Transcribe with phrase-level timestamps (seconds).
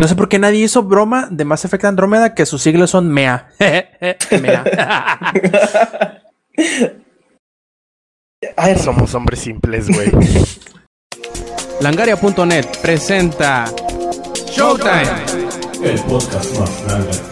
[0.00, 3.10] No sé por qué nadie hizo broma de Mass Effect Andrómeda que sus siglas son
[3.10, 3.50] MEA.
[4.30, 4.64] MEA.
[8.56, 10.10] Ay, somos hombres simples, güey.
[11.82, 13.66] Langaria.net presenta
[14.50, 15.04] Showtime.
[15.84, 17.29] El podcast más grande.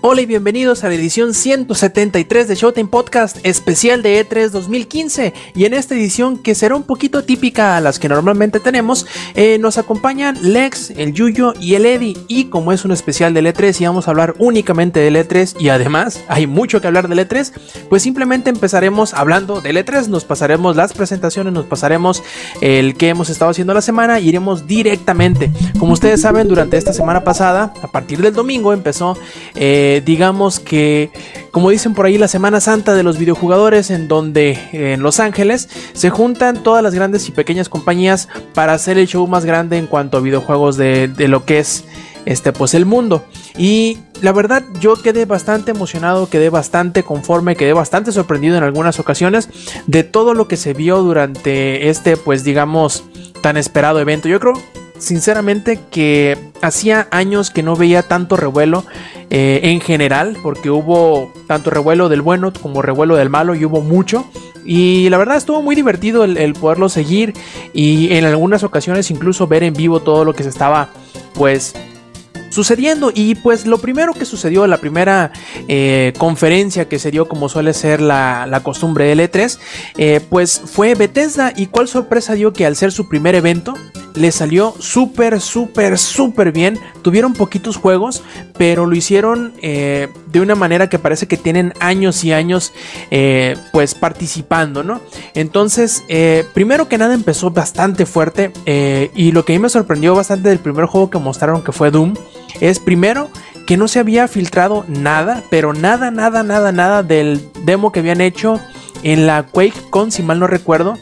[0.00, 5.64] Hola y bienvenidos a la edición 173 de Showtime Podcast especial de E3 2015 y
[5.64, 9.76] en esta edición que será un poquito típica a las que normalmente tenemos eh, nos
[9.76, 12.16] acompañan Lex, el Yuyo y el Eddie.
[12.28, 15.68] Y como es un especial del E3 y vamos a hablar únicamente del E3 y
[15.70, 17.50] además hay mucho que hablar del E3
[17.88, 22.22] pues simplemente empezaremos hablando del E3 nos pasaremos las presentaciones nos pasaremos
[22.60, 25.50] el que hemos estado haciendo la semana y iremos directamente.
[25.76, 29.18] Como ustedes saben durante esta semana pasada a partir del domingo empezó
[29.56, 31.10] eh, digamos que,
[31.50, 35.20] como dicen por ahí, la Semana Santa de los videojugadores, en donde eh, en Los
[35.20, 39.78] Ángeles se juntan todas las grandes y pequeñas compañías para hacer el show más grande
[39.78, 41.84] en cuanto a videojuegos de, de lo que es
[42.28, 43.24] este pues el mundo.
[43.56, 48.98] Y la verdad yo quedé bastante emocionado quedé bastante conforme quedé bastante sorprendido en algunas
[48.98, 49.48] ocasiones
[49.86, 53.04] de todo lo que se vio durante este pues digamos
[53.40, 54.28] tan esperado evento.
[54.28, 54.54] Yo creo
[54.98, 58.84] sinceramente que hacía años que no veía tanto revuelo
[59.30, 63.80] eh, en general, porque hubo tanto revuelo del bueno como revuelo del malo y hubo
[63.80, 64.26] mucho.
[64.64, 67.32] Y la verdad estuvo muy divertido el, poderlo seguir
[67.72, 70.90] y en algunas ocasiones incluso ver en vivo todo lo que se estaba
[71.32, 71.74] pues
[72.58, 73.12] sucediendo.
[73.14, 75.30] Y pues lo primero que sucedió, la primera
[75.68, 79.58] eh, conferencia que se dio como suele ser la, costumbre del E3,
[79.96, 81.52] eh, pues fue Bethesda.
[81.54, 83.74] Y cuál sorpresa dio que al ser su primer evento,
[84.16, 86.80] le salió súper, súper, súper bien.
[87.02, 88.24] Tuvieron poquitos juegos,
[88.56, 92.72] pero lo hicieron eh, de una manera que parece que tienen años y años
[93.72, 95.00] pues participando, ¿no?
[95.34, 96.04] Entonces,
[96.54, 98.52] primero que nada empezó bastante fuerte
[99.14, 101.90] y lo que a mí me sorprendió bastante del primer juego que mostraron que fue
[101.90, 102.14] Doom
[102.60, 103.28] es primero
[103.66, 108.22] que no se había filtrado nada, pero nada, nada, nada, nada del demo que habían
[108.22, 108.58] hecho
[109.02, 110.96] en la QuakeCon, si mal no recuerdo,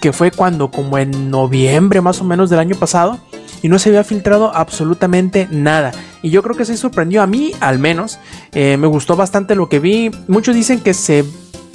[0.00, 3.20] que fue cuando, como en noviembre más o menos del año pasado,
[3.62, 5.92] y no se había filtrado absolutamente nada.
[6.22, 8.18] Y yo creo que se sorprendió a mí, al menos.
[8.52, 10.10] Eh, me gustó bastante lo que vi.
[10.28, 11.24] Muchos dicen que se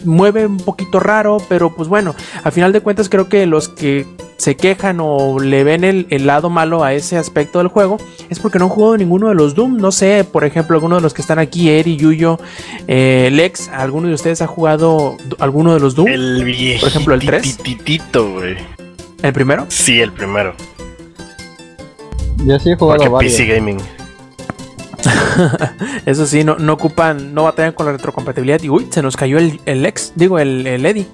[0.05, 4.05] mueve un poquito raro, pero pues bueno, a final de cuentas creo que los que
[4.37, 7.97] se quejan o le ven el, lado malo a ese aspecto del juego
[8.29, 9.77] es porque no han jugado ninguno de los Doom.
[9.77, 12.39] No sé, por ejemplo, alguno de los que están aquí, Eri, Yuyo,
[12.87, 16.07] eh, Lex, ¿alguno de ustedes ha jugado alguno de los Doom?
[16.07, 17.59] El Por ejemplo, el 3.
[18.13, 18.57] güey.
[19.21, 19.65] ¿El primero?
[19.69, 20.55] Sí, el primero.
[22.45, 23.77] Yo sí he jugado Porque PC Gaming.
[26.05, 28.61] Eso sí, no, no, ocupan, no batallan con la retrocompatibilidad.
[28.61, 31.07] Y uy, se nos cayó el, el ex, digo, el, el Eddie.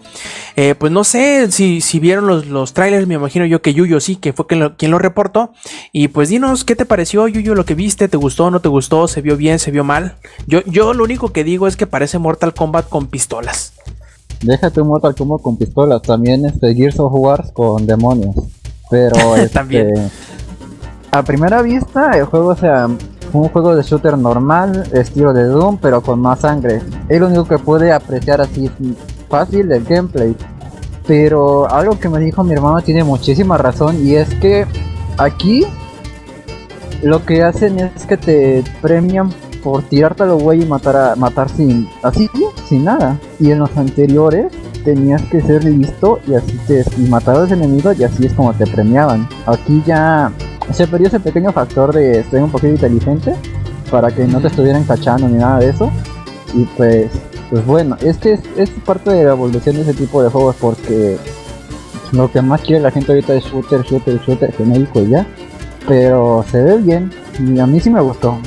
[0.55, 3.99] Eh, pues no sé si, si vieron los, los, trailers, me imagino yo que Yuyo
[3.99, 5.51] sí, que fue quien lo, quien lo reportó.
[5.91, 8.07] Y pues dinos, ¿qué te pareció, Yuyo, lo que viste?
[8.07, 9.07] ¿Te gustó, no te gustó?
[9.07, 10.15] ¿Se vio bien, se vio mal?
[10.47, 13.73] Yo, yo lo único que digo es que parece Mortal Kombat con pistolas.
[14.41, 18.35] Déjate un Mortal Kombat con pistolas, también este Gears of War con demonios.
[18.89, 20.09] Pero este, también.
[21.17, 25.99] A primera vista, el juego, sea, un juego de shooter normal, estilo de Doom, pero
[25.99, 26.79] con más sangre.
[27.09, 28.69] Es lo único que puede apreciar así
[29.27, 30.35] fácil del gameplay.
[31.07, 34.67] Pero algo que me dijo mi hermano tiene muchísima razón y es que
[35.17, 35.65] aquí
[37.01, 39.31] lo que hacen es que te premian
[39.63, 42.29] por tirarte a lo güey y matar a matar sin así
[42.65, 43.19] sin nada.
[43.39, 44.51] Y en los anteriores
[44.85, 48.33] tenías que ser listo y así te y matar a los enemigos y así es
[48.33, 49.27] como te premiaban.
[49.47, 50.31] Aquí ya
[50.73, 53.35] se perdió ese pequeño factor de ser un poquito inteligente
[53.89, 55.91] para que no te estuvieran cachando ni nada de eso.
[56.53, 57.11] Y pues,
[57.49, 61.17] pues bueno, es que es, parte de la evolución de ese tipo de juegos porque
[62.11, 65.25] lo que más quiere la gente ahorita es shooter, shooter, shooter genérico y ya.
[65.87, 68.37] Pero se ve bien y a mí sí me gustó.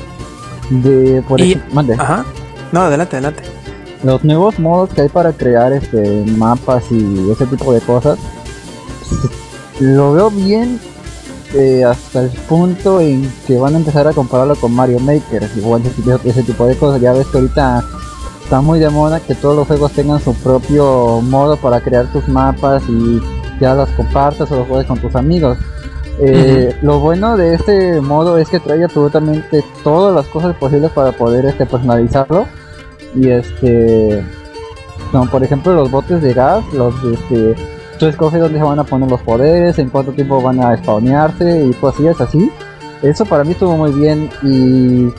[0.70, 1.94] De por y, mande.
[1.94, 2.24] Ajá.
[2.72, 3.42] No, adelante, adelante.
[4.02, 8.18] Los nuevos modos que hay para crear este mapas y ese tipo de cosas
[9.80, 10.78] lo veo bien
[11.54, 15.82] eh, hasta el punto en que van a empezar a compararlo con Mario Maker, igual
[16.24, 17.00] ese, tipo de cosas.
[17.00, 17.84] Ya ves que ahorita
[18.42, 22.28] está muy de moda que todos los juegos tengan su propio modo para crear tus
[22.28, 23.20] mapas y
[23.60, 25.58] ya los compartas o los juegues con tus amigos.
[26.22, 31.12] Eh, lo bueno de este modo es que trae absolutamente todas las cosas posibles para
[31.12, 32.46] poder este personalizarlo.
[33.14, 34.24] Y este,
[35.10, 37.56] como por ejemplo los botes de gas, los este,
[38.00, 41.66] tú escoges dónde se van a poner los poderes, en cuánto tiempo van a spawnearse
[41.66, 42.50] y cosillas así.
[43.02, 45.12] Eso para mí estuvo muy bien y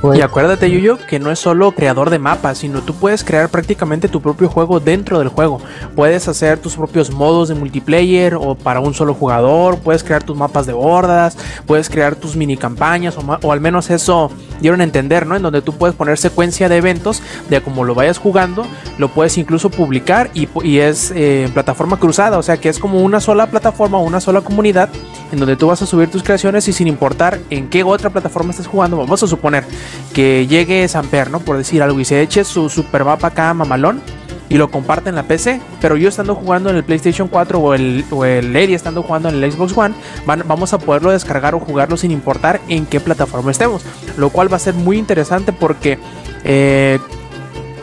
[0.00, 3.50] Pues y acuérdate, Yuyo, que no es solo creador de mapas, sino tú puedes crear
[3.50, 5.60] prácticamente tu propio juego dentro del juego.
[5.94, 10.38] Puedes hacer tus propios modos de multiplayer o para un solo jugador, puedes crear tus
[10.38, 11.36] mapas de bordas,
[11.66, 14.30] puedes crear tus mini campañas, o, al menos eso
[14.62, 15.36] dieron a entender, ¿no?
[15.36, 18.66] En donde tú puedes poner secuencia de eventos de cómo lo vayas jugando,
[18.96, 20.48] lo puedes incluso publicar y,
[20.78, 24.88] es eh, plataforma cruzada, o sea que es como una sola plataforma, una sola comunidad
[25.30, 28.50] en donde tú vas a subir tus creaciones y sin importar en qué otra plataforma
[28.50, 29.64] estés jugando, vamos a suponer
[30.12, 31.40] que llegue Samper, ¿no?
[31.40, 34.02] Por decir algo, y se eche su super mapa acá mamalón
[34.50, 37.72] y lo comparte en la PC, pero yo estando jugando en el PlayStation 4 o
[37.72, 39.94] el, o Lady estando jugando en el Xbox One,
[40.26, 43.82] vamos a poderlo descargar o jugarlo sin importar en qué plataforma estemos,
[44.18, 45.98] lo cual va a ser muy interesante porque
[46.42, 46.98] eh,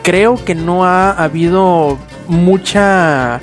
[0.04, 3.40] creo que no ha habido mucha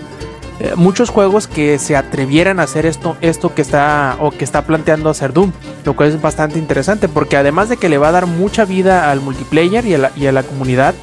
[0.60, 4.62] eh, muchos juegos que se atrevieran a hacer esto, esto que está o que está
[4.62, 5.50] planteando hacer Doom,
[5.84, 9.10] lo cual es bastante interesante porque además de que le va a dar mucha vida
[9.10, 9.94] al multiplayer y
[10.26, 10.94] a la, comunidad,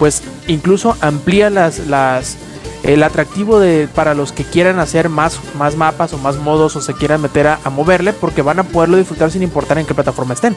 [0.00, 2.36] pues incluso amplía las, las
[2.82, 6.80] el atractivo de, para los que quieran hacer más, más mapas o más modos o
[6.80, 10.34] se quieran meter a, moverle porque van a poderlo disfrutar sin importar en qué plataforma
[10.34, 10.56] estén.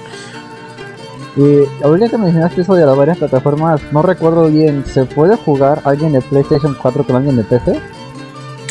[1.36, 5.82] Y ahorita que mencionaste eso de las varias plataformas, no recuerdo bien, ¿se puede jugar
[5.86, 7.80] alguien de PlayStation 4 con alguien de PC?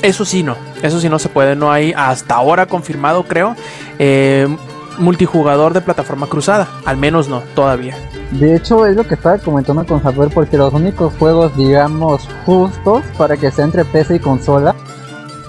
[0.03, 3.56] Eso sí no, eso sí no se puede, no hay hasta ahora confirmado creo
[3.99, 4.47] eh,
[4.99, 7.97] multijugador de plataforma cruzada, al menos no, todavía.
[8.33, 13.03] De hecho es lo que estaba comentando con Saber porque los únicos juegos digamos justos
[13.17, 14.75] para que sea entre PC y consola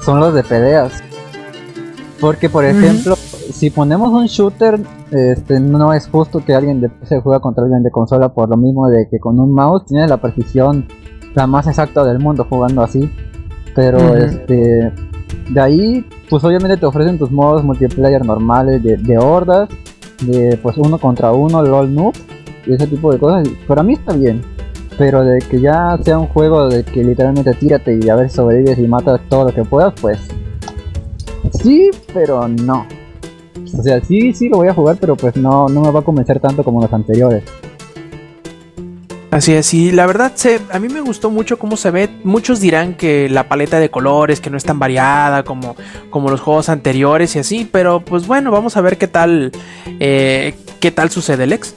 [0.03, 1.03] son los de peleas.
[2.19, 4.79] Porque por ejemplo, si ponemos un shooter,
[5.11, 8.57] este, no es justo que alguien de PC juegue contra alguien de consola por lo
[8.57, 10.85] mismo de que con un mouse tiene la precisión
[11.35, 13.09] la más exacta del mundo jugando así.
[13.75, 14.91] Pero este
[15.49, 19.69] de ahí, pues obviamente te ofrecen tus modos multiplayer normales de, hordas,
[20.21, 22.13] de pues uno contra uno, LOL noob
[22.65, 23.47] y ese tipo de cosas.
[23.67, 24.41] Para mí está bien.
[24.97, 28.35] Pero de que ya sea un juego de que literalmente tírate y a ver si
[28.35, 30.19] sobrevives y matas todo lo que puedas, pues
[31.61, 32.85] sí, pero no.
[33.77, 36.03] O sea, sí, sí lo voy a jugar, pero pues no, no me va a
[36.03, 37.43] convencer tanto como los anteriores.
[39.31, 42.09] Así es, y la verdad se, a mí me gustó mucho cómo se ve.
[42.23, 45.75] Muchos dirán que la paleta de colores, que no es tan variada como,
[46.09, 49.51] como los juegos anteriores y así, pero pues bueno, vamos a ver qué tal,
[49.99, 51.75] eh, qué tal sucede, Lex.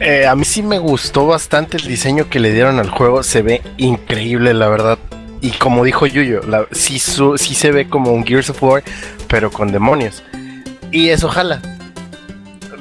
[0.00, 3.42] Eh, a mí sí me gustó bastante el diseño que le dieron al juego, se
[3.42, 4.98] ve increíble, la verdad.
[5.42, 6.40] Y como dijo Yuyo,
[6.70, 8.82] sí, sí se ve como un Gears of War,
[9.28, 10.22] pero con demonios.
[10.90, 11.60] Y eso jala,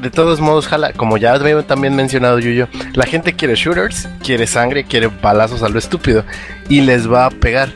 [0.02, 4.84] de todos modos, jala, como ya también mencionado Yuyo, la gente quiere shooters, quiere sangre,
[4.84, 6.26] quiere balazos a lo estúpido
[6.70, 7.70] y les va a pegar.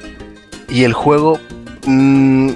[0.67, 1.39] Y el juego,
[1.85, 2.49] mm,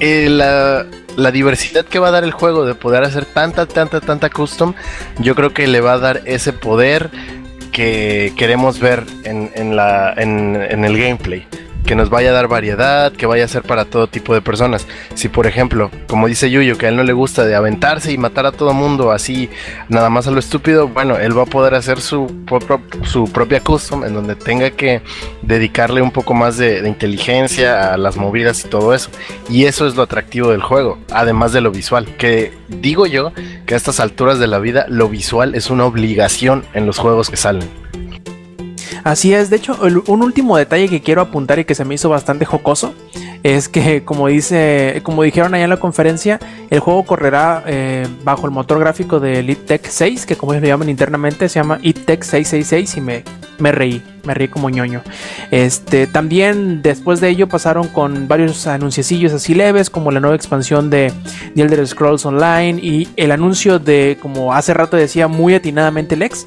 [0.00, 4.30] eh, la, diversidad que va a dar el juego de poder hacer tanta, tanta, tanta
[4.30, 4.74] custom,
[5.18, 7.10] yo creo que le va a dar ese poder
[7.70, 11.46] que queremos ver en, la, en el gameplay
[11.90, 14.86] que nos vaya a dar variedad, que vaya a ser para todo tipo de personas.
[15.14, 18.16] Si por ejemplo, como dice Yuyo, que a él no le gusta de aventarse y
[18.16, 19.50] matar a todo mundo así,
[19.88, 22.32] nada más a lo estúpido, bueno, él va a poder hacer su,
[23.02, 25.02] su propia custom en donde tenga que
[25.42, 29.10] dedicarle un poco más de, inteligencia a las movidas y todo eso.
[29.48, 33.32] Y eso es lo atractivo del juego, además de lo visual, que digo yo
[33.66, 37.30] que a estas alturas de la vida lo visual es una obligación en los juegos
[37.30, 37.68] que salen.
[39.04, 39.76] Así es, de hecho,
[40.06, 42.94] un último detalle que quiero apuntar y que se me hizo bastante jocoso
[43.42, 46.38] es que, como dice, como dijeron allá en la conferencia,
[46.70, 50.62] el juego correrá eh, bajo el motor gráfico de Elite Tech 6, que como ellos
[50.62, 53.24] lo llaman internamente, se llama Tech 666 y me,
[53.60, 55.02] me reí, me reí como ñoño.
[55.50, 60.90] Este, también después de ello pasaron con varios anunciecillos así leves, como la nueva expansión
[60.90, 61.12] de
[61.54, 66.46] The Elder Scrolls Online y el anuncio de, como hace rato decía muy atinadamente Lex,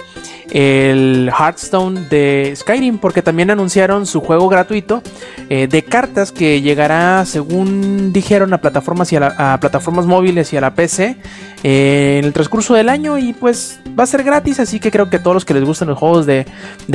[0.53, 5.01] el Hearthstone de Skyrim, porque también anunciaron su juego gratuito
[5.49, 10.61] eh, de cartas que llegará, según dijeron, a plataformas, y a, plataformas móviles y a
[10.61, 11.17] la PC
[11.63, 13.17] eh, en el transcurso del año.
[13.17, 15.87] Y pues va a ser gratis, así que creo que todos los que les gustan
[15.87, 16.45] los juegos de,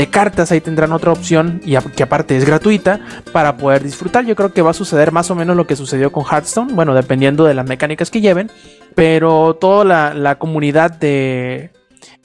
[0.08, 3.00] cartas ahí tendrán otra opción, y que aparte es gratuita,
[3.32, 4.24] para poder disfrutar.
[4.24, 6.94] Yo creo que va a suceder más o menos lo que sucedió con Hearthstone, bueno,
[6.94, 8.50] dependiendo de las mecánicas que lleven,
[8.94, 11.70] pero toda la comunidad de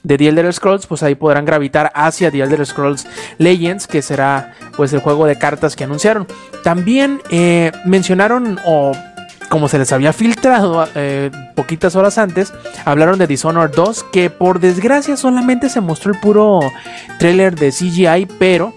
[0.04, 3.06] de The Elder Scrolls, pues ahí podrán gravitar hacia The Elder Scrolls
[3.38, 6.28] Legends, que será pues el juego de cartas que anunciaron.
[6.62, 8.92] También eh, mencionaron o
[9.48, 12.52] como se les había filtrado eh, poquitas horas antes,
[12.84, 16.60] hablaron de Dishonored 2, que por desgracia solamente se mostró el puro
[17.18, 18.72] trailer de CGI, pero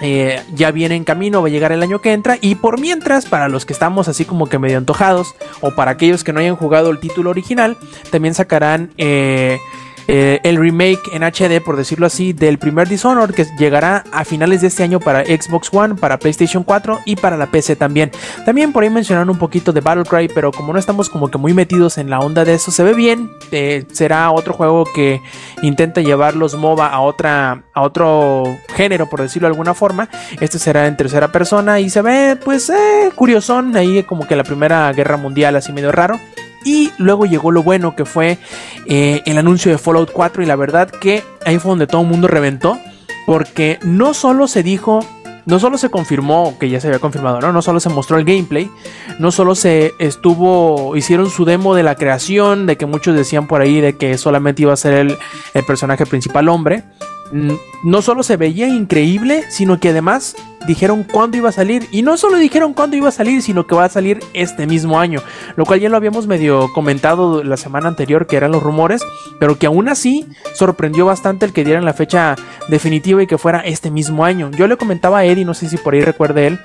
[0.00, 2.36] eh, ya viene en camino, va a llegar el año que entra.
[2.40, 6.24] Y por mientras, para los que estamos así como que medio antojados, o para aquellos
[6.24, 7.76] que no hayan jugado el título original,
[8.10, 9.58] también sacarán eh,
[10.06, 14.68] el remake en HD, por decirlo así, del primer Dishonored que llegará a finales de
[14.68, 18.10] este año para Xbox One, para PlayStation 4 y para la PC también.
[18.44, 21.54] También por ahí mencionaron un poquito de Battlecry, pero como no estamos como que muy
[21.54, 23.30] metidos en la onda de eso, se ve bien.
[23.50, 25.20] Eh, será otro juego que
[25.62, 28.44] intenta llevar los MOBA a, otra, a otro
[28.74, 30.08] género, por decirlo de alguna forma.
[30.40, 34.44] Este será en tercera persona y se ve pues eh, curiosón, ahí como que la
[34.44, 36.18] primera guerra mundial así medio raro.
[36.64, 38.38] Y luego llegó lo bueno que fue
[38.86, 42.08] eh, el anuncio de Fallout 4 y la verdad que ahí fue donde todo el
[42.08, 42.78] mundo reventó.
[43.26, 45.00] Porque no solo se dijo,
[45.46, 47.52] no solo se confirmó que ya se había confirmado, ¿no?
[47.52, 48.70] No solo se mostró el gameplay,
[49.18, 53.60] no solo se estuvo, hicieron su demo de la creación, de que muchos decían por
[53.60, 55.16] ahí de que solamente iba a ser el,
[55.54, 56.84] el personaje principal hombre,
[57.32, 61.86] no solo se veía increíble, sino que además dijeron cuándo iba a salir.
[61.90, 64.98] Y no solo dijeron cuándo iba a salir, sino que va a salir este mismo
[64.98, 65.20] año.
[65.56, 69.02] Lo cual ya lo habíamos medio comentado la semana anterior, que eran los rumores.
[69.38, 72.36] Pero que aún así sorprendió bastante el que dieran la fecha
[72.68, 74.50] definitiva y que fuera este mismo año.
[74.50, 76.60] Yo le comentaba a Eddie, no sé si por ahí recuerde él,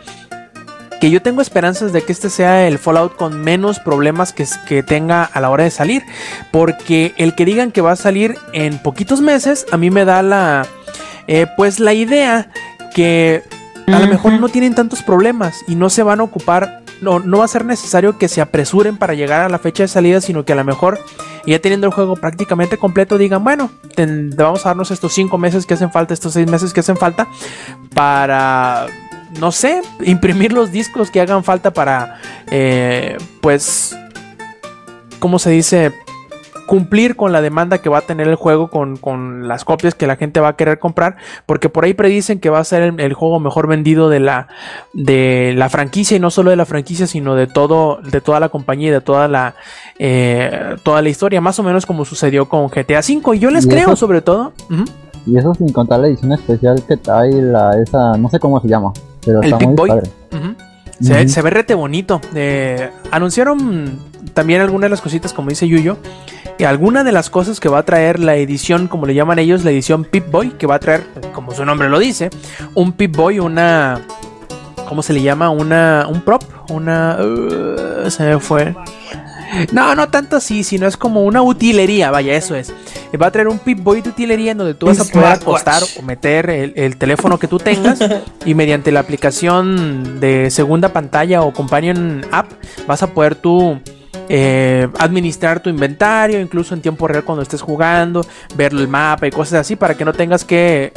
[1.00, 4.84] que yo tengo esperanzas de que este sea el Fallout con menos problemas que, que,
[4.84, 6.04] tenga a la hora de salir.
[6.52, 10.22] Porque el que digan que va a salir en poquitos meses, a mí me da
[10.22, 10.68] la.
[11.28, 12.50] Eh, pues la idea
[12.94, 13.44] que
[13.88, 16.84] a lo mejor no tienen tantos problemas y no se van a ocupar.
[17.02, 19.88] No, no va a ser necesario que se apresuren para llegar a la fecha de
[19.88, 21.00] salida, sino que a lo mejor
[21.46, 23.72] ya teniendo el juego prácticamente completo digan, bueno,
[24.36, 27.28] vamos a darnos estos 5 meses que hacen falta, estos 6 meses que hacen falta
[27.94, 28.88] para
[29.38, 32.20] no sé, imprimir los discos que hagan falta para,
[32.52, 33.96] eh, pues,
[35.20, 35.92] ¿cómo se dice?
[36.66, 40.18] Cumplir con la demanda que va a tener el juego, con, las copias que la
[40.18, 43.40] gente va a querer comprar, porque por ahí predicen que va a ser el, juego
[43.40, 44.48] mejor vendido de la,
[44.94, 48.50] de la franquicia, y no solo de la franquicia, sino de, todo, de toda la
[48.50, 49.56] compañía y de toda la,
[49.98, 53.36] eh, toda la historia, más o menos como sucedió con GTA V.
[53.36, 54.54] Y yo les creo, sobre todo.
[55.26, 58.68] Y eso sin contar la edición especial que trae la, esa, no sé cómo se
[58.68, 58.94] llama
[59.42, 59.92] el Big Boy.
[61.02, 62.22] se, ve rete bonito.
[62.36, 64.00] Eh, anunciaron
[64.34, 65.98] también algunas de las cositas, como dice Yuyo.
[66.58, 69.64] Y alguna de las cosas que va a traer la edición, como le llaman ellos,
[69.64, 72.30] la edición Pip Boy, que va a traer, como su nombre lo dice,
[72.76, 74.02] un Pip Boy, una.
[74.88, 75.50] ¿Cómo se le llama?
[75.50, 76.06] Una.
[76.10, 76.44] Un prop.
[76.70, 77.18] Una.
[77.22, 78.76] Uh, se me fue.
[79.72, 82.74] No, no tanto así, sino es como una utilería, vaya, eso es.
[83.20, 85.82] Va a traer un Pip Boy de utilería en donde tú vas a poder acostar
[85.98, 88.00] o meter el, teléfono que tú tengas
[88.46, 92.52] y mediante la aplicación de segunda pantalla o Companion App
[92.88, 93.80] vas a poder tú
[94.28, 98.26] eh, administrar tu inventario, incluso en tiempo real cuando estés jugando,
[98.56, 100.94] ver el mapa y cosas así para que no tengas que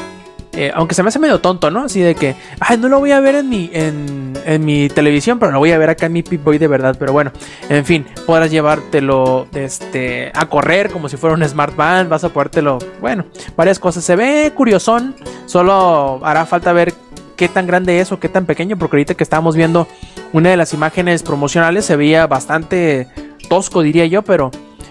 [0.54, 1.85] eh, aunque se me hace medio tonto, ¿no?
[1.85, 5.50] Así de que, ay, no lo voy a ver en mi, en, mi televisión, pero
[5.50, 6.94] lo voy a ver acá en mi Pip Boy de verdad.
[6.99, 7.32] Pero bueno,
[7.71, 12.28] en fin, podrás llevártelo este, a correr como si fuera un Smart Band, vas a
[12.28, 13.25] podértelo, bueno,
[13.56, 14.04] varias cosas.
[14.04, 15.14] Se ve curiosón,
[15.47, 16.92] solo hará falta ver
[17.37, 19.88] qué tan grande es o qué tan pequeño, porque ahorita que estábamos viendo
[20.35, 23.09] una de las imágenes promocionales se veía bastante
[23.49, 24.50] tosco, diría yo, pero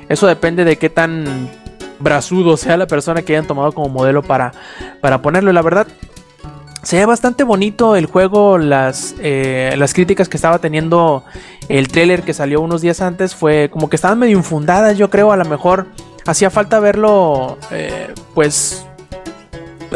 [0.10, 1.61] eso depende de qué tan
[2.02, 4.52] brazudo sea la persona que hayan tomado como modelo para,
[5.02, 5.52] para ponerlo.
[5.54, 5.88] La verdad,
[6.84, 8.58] se ve bastante bonito el juego.
[8.58, 11.24] Las, eh, las críticas que estaba teniendo
[11.70, 14.98] el trailer que salió unos días antes fue como que estaban medio infundadas.
[14.98, 15.88] Yo creo, a lo mejor
[16.26, 18.86] hacía falta verlo, eh, pues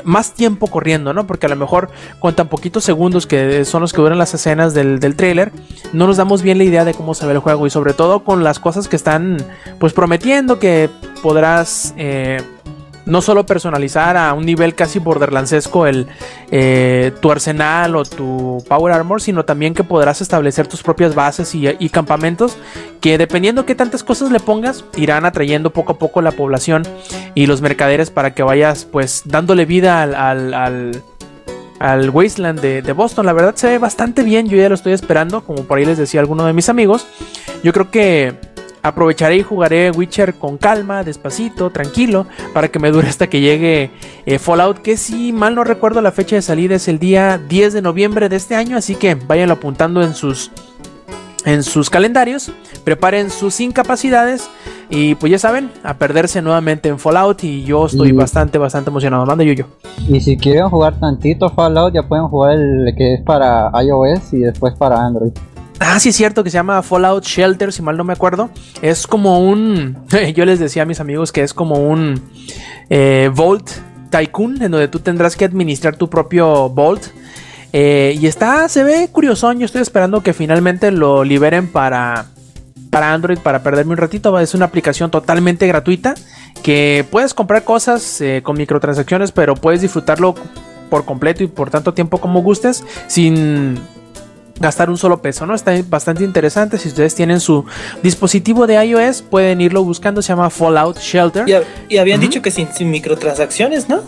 [0.04, 1.28] más tiempo corriendo, ¿no?
[1.28, 4.74] Porque a lo mejor con tan poquitos segundos que son los que duran las escenas
[4.74, 5.52] del, del trailer,
[5.94, 8.24] no nos damos bien la idea de cómo se ve el juego y sobre todo
[8.24, 9.38] con las cosas que están
[9.80, 10.90] pues prometiendo que
[11.22, 12.42] podrás eh,
[13.06, 16.08] no solo personalizar a un nivel casi borderlandsesco el,
[16.52, 21.54] eh, tu arsenal o tu power armor, sino también que podrás establecer tus propias bases
[21.54, 22.58] y, campamentos
[23.00, 26.84] que dependiendo qué tantas cosas le pongas, irán atrayendo poco a poco la población
[27.36, 30.54] y los mercaderes para que vayas pues dándole vida al,
[31.80, 33.26] al, Wasteland de, de, Boston.
[33.26, 35.98] La verdad se ve bastante bien, yo ya lo estoy esperando, como por ahí les
[35.98, 37.08] decía alguno de mis amigos.
[37.64, 38.55] Yo creo que
[38.88, 43.92] aprovecharé y jugaré Witcher con calma, despacito, tranquilo, para que me dure hasta que llegue
[44.26, 47.74] eh, Fallout, que si mal no recuerdo la fecha de salida es el día 10
[47.74, 50.52] de noviembre de este año, así que váyanlo apuntando en sus
[51.46, 52.52] en sus calendarios,
[52.84, 54.50] preparen sus incapacidades
[54.90, 59.28] y pues ya saben, a perderse nuevamente en Fallout y yo estoy bastante, bastante emocionado.
[59.28, 59.66] Manda yo yo.
[60.08, 64.40] Y si quieren jugar tantito Fallout, ya pueden jugar el que es para iOS y
[64.40, 65.34] después para Android.
[65.80, 68.50] Ah, sí es cierto que se llama Fallout Shelter, si mal no me acuerdo.
[68.82, 69.98] Es como un...
[70.36, 72.22] Yo les decía a mis amigos que es como un
[72.90, 73.70] eh, Vault
[74.10, 77.08] Tycoon, en donde tú tendrás que administrar tu propio Vault.
[77.74, 79.52] Eh, y está, se ve curioso.
[79.54, 82.28] Yo estoy esperando que finalmente lo liberen para,
[82.90, 84.40] para Android para perderme un ratito.
[84.40, 86.16] Es una aplicación totalmente gratuita
[86.64, 90.36] que puedes comprar cosas eh, con microtransacciones, pero puedes disfrutarlo
[90.90, 93.78] por completo y por tanto tiempo como gustes sin
[94.60, 95.56] gastar un solo peso, ¿no?
[95.56, 96.78] Está bastante interesante.
[96.78, 97.66] Si ustedes tienen su
[98.02, 100.22] dispositivo de iOS, pueden irlo buscando.
[100.22, 101.46] Se llama Fallout Shelter.
[101.90, 104.02] Y, habían dicho que sin, microtransacciones, ¿no?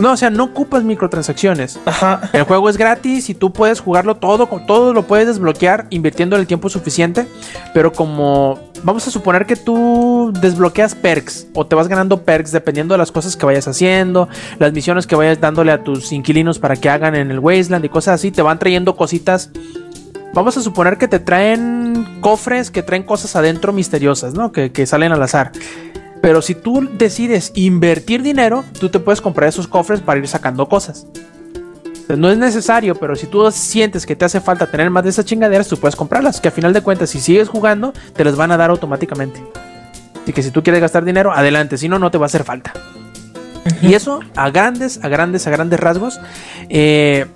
[0.00, 1.78] No, o sea, no ocupas microtransacciones.
[1.84, 2.28] Ajá.
[2.32, 6.46] El juego es gratis y tú puedes jugarlo todo, todo lo puedes desbloquear invirtiendo el
[6.46, 7.26] tiempo suficiente.
[7.72, 12.94] Pero como vamos a suponer que tú desbloqueas perks o te vas ganando perks dependiendo
[12.94, 16.76] de las cosas que vayas haciendo, las misiones que vayas dándole a tus inquilinos para
[16.76, 19.50] que hagan en el Wasteland y cosas así, te van trayendo cositas
[20.34, 24.50] Vamos a suponer que te traen cofres que traen cosas adentro misteriosas, ¿no?
[24.50, 25.52] Que, salen al azar.
[26.20, 30.68] Pero si tú decides invertir dinero, tú te puedes comprar esos cofres para ir sacando
[30.68, 31.06] cosas.
[32.08, 35.24] No es necesario, pero si tú sientes que te hace falta tener más de esas
[35.24, 36.40] chingaderas, tú puedes comprarlas.
[36.40, 39.42] Que a final de cuentas, si sigues jugando, te las van a dar automáticamente.
[40.22, 41.78] Así que si tú quieres gastar dinero, adelante.
[41.78, 42.72] Si no, no te va a hacer falta.
[43.80, 46.20] Y eso a grandes, a grandes, a grandes rasgos.
[46.68, 47.26] Eh,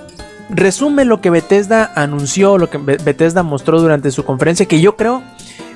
[0.51, 5.23] resume lo que Bethesda anunció, lo que Bethesda mostró durante su conferencia, que yo creo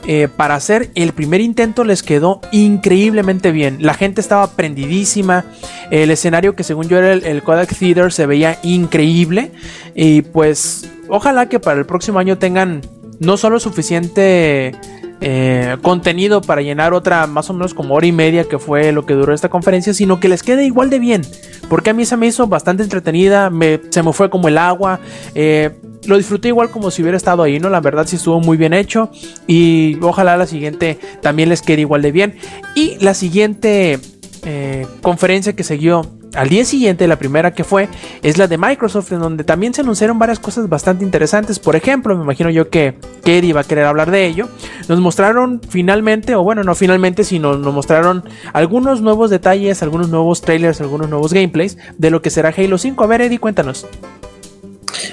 [0.04, 3.78] eh, para hacer el primer intento les quedó increíblemente bien.
[3.80, 5.44] La gente estaba prendidísima.
[5.90, 9.52] El escenario que según yo era el, Kodak Theater se veía increíble.
[9.94, 12.80] Y pues ojalá que para el próximo año tengan
[13.20, 14.74] no solo suficiente
[15.24, 19.06] eh, contenido para llenar otra más o menos como hora y media que fue lo
[19.06, 21.22] que duró esta conferencia, sino que les quede igual de bien.
[21.68, 23.50] Porque a mí se me hizo bastante entretenida,
[23.90, 24.98] se me fue como el agua.
[25.34, 25.70] Eh,
[26.06, 27.70] lo disfruté igual como si hubiera estado ahí, ¿no?
[27.70, 29.10] La verdad sí estuvo muy bien hecho.
[29.46, 32.34] Y ojalá la siguiente también les quede igual de bien.
[32.74, 34.00] Y la siguiente
[34.44, 36.02] eh, conferencia que siguió
[36.34, 37.88] al día siguiente, la primera que fue,
[38.22, 41.58] es la de Microsoft, en donde también se anunciaron varias cosas bastante interesantes.
[41.58, 44.48] Por ejemplo, me imagino yo que, Eddie va a querer hablar de ello.
[44.88, 50.40] Nos mostraron finalmente, o bueno, no finalmente, sino nos mostraron algunos nuevos detalles, algunos nuevos
[50.40, 53.04] trailers, algunos nuevos gameplays de lo que será Halo 5.
[53.04, 53.86] A ver, Eddie, cuéntanos.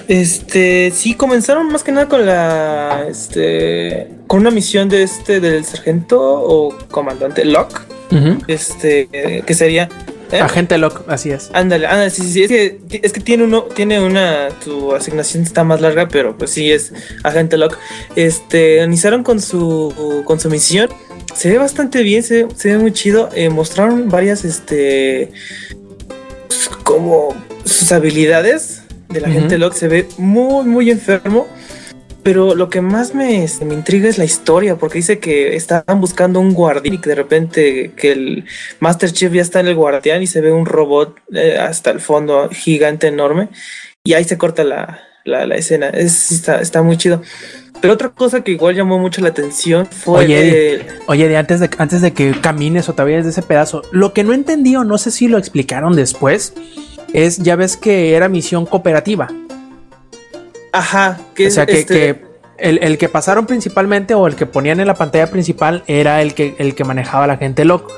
[0.08, 5.66] Este, sí, comenzaron más que nada con la, este, con una misión de este, del
[5.66, 7.82] sargento o comandante Locke,
[8.48, 9.90] este, que sería
[10.32, 10.40] ¿Eh?
[10.40, 11.50] Agente Locke, así es.
[11.54, 15.64] Ándale, ándale, sí, sí, es que, es que tiene uno, tiene una, tu asignación está
[15.64, 17.78] más larga, pero pues sí es Agente Locke.
[18.16, 20.90] Este, iniciaron con su, con su misión.
[21.34, 23.30] Se ve bastante bien, se, ve muy chido.
[23.34, 25.32] Eh, mostraron varias, este,
[26.84, 28.79] como sus habilidades
[29.10, 29.76] del agente Locke.
[29.76, 31.48] Se ve muy, muy enfermo.
[32.22, 36.02] Pero lo que más me, este, me, intriga es la historia, porque dice que estaban
[36.02, 38.46] buscando un guardián y que de repente que el
[38.82, 42.02] Master Chief ya está en el guardián y se ve un robot eh, hasta el
[42.02, 43.48] fondo gigante enorme
[44.04, 45.88] y ahí se corta la, escena.
[45.90, 47.22] Es, está, está muy chido.
[47.82, 50.26] Pero otra cosa que igual llamó mucho la atención fue.
[50.26, 54.14] Oye, oye antes, de, antes de que camines o te vayas de ese pedazo, lo
[54.14, 56.54] que no entendí o no sé si lo explicaron después
[57.14, 59.28] es: ya ves que era misión cooperativa.
[60.72, 64.88] Ajá, que O sea, que, este el, que pasaron principalmente o el que ponían en
[64.88, 67.92] la pantalla principal era el que, el que manejaba la gente loco.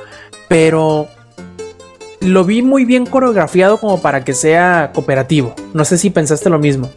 [0.47, 1.07] Pero
[2.19, 5.55] lo vi muy bien coreografiado como para que sea cooperativo.
[5.73, 6.89] No sé si pensaste lo mismo.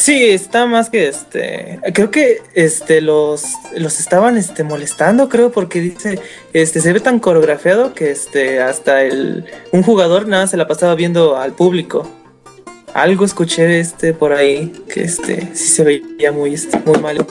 [0.00, 1.78] Sí, está más que este.
[1.92, 3.44] Creo que este los,
[3.76, 6.18] los estaban este, molestando, creo, porque dice,
[6.52, 10.94] este, se ve tan coreografiado que este, hasta el un jugador nada se la pasaba
[10.94, 12.08] viendo al público
[12.94, 17.26] algo escuché este por ahí que este sí se veía muy, este, muy malo.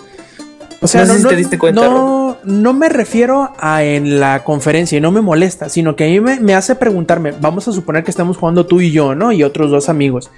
[0.82, 1.82] O sea, no, te diste cuenta.
[1.82, 6.08] No, no, me refiero a en la conferencia y no me molesta, sino que a
[6.08, 9.34] mí me, hace preguntarme, vamos a suponer que estamos jugando tú y yo, ¿no?
[9.34, 10.32] Y otros dos amigos.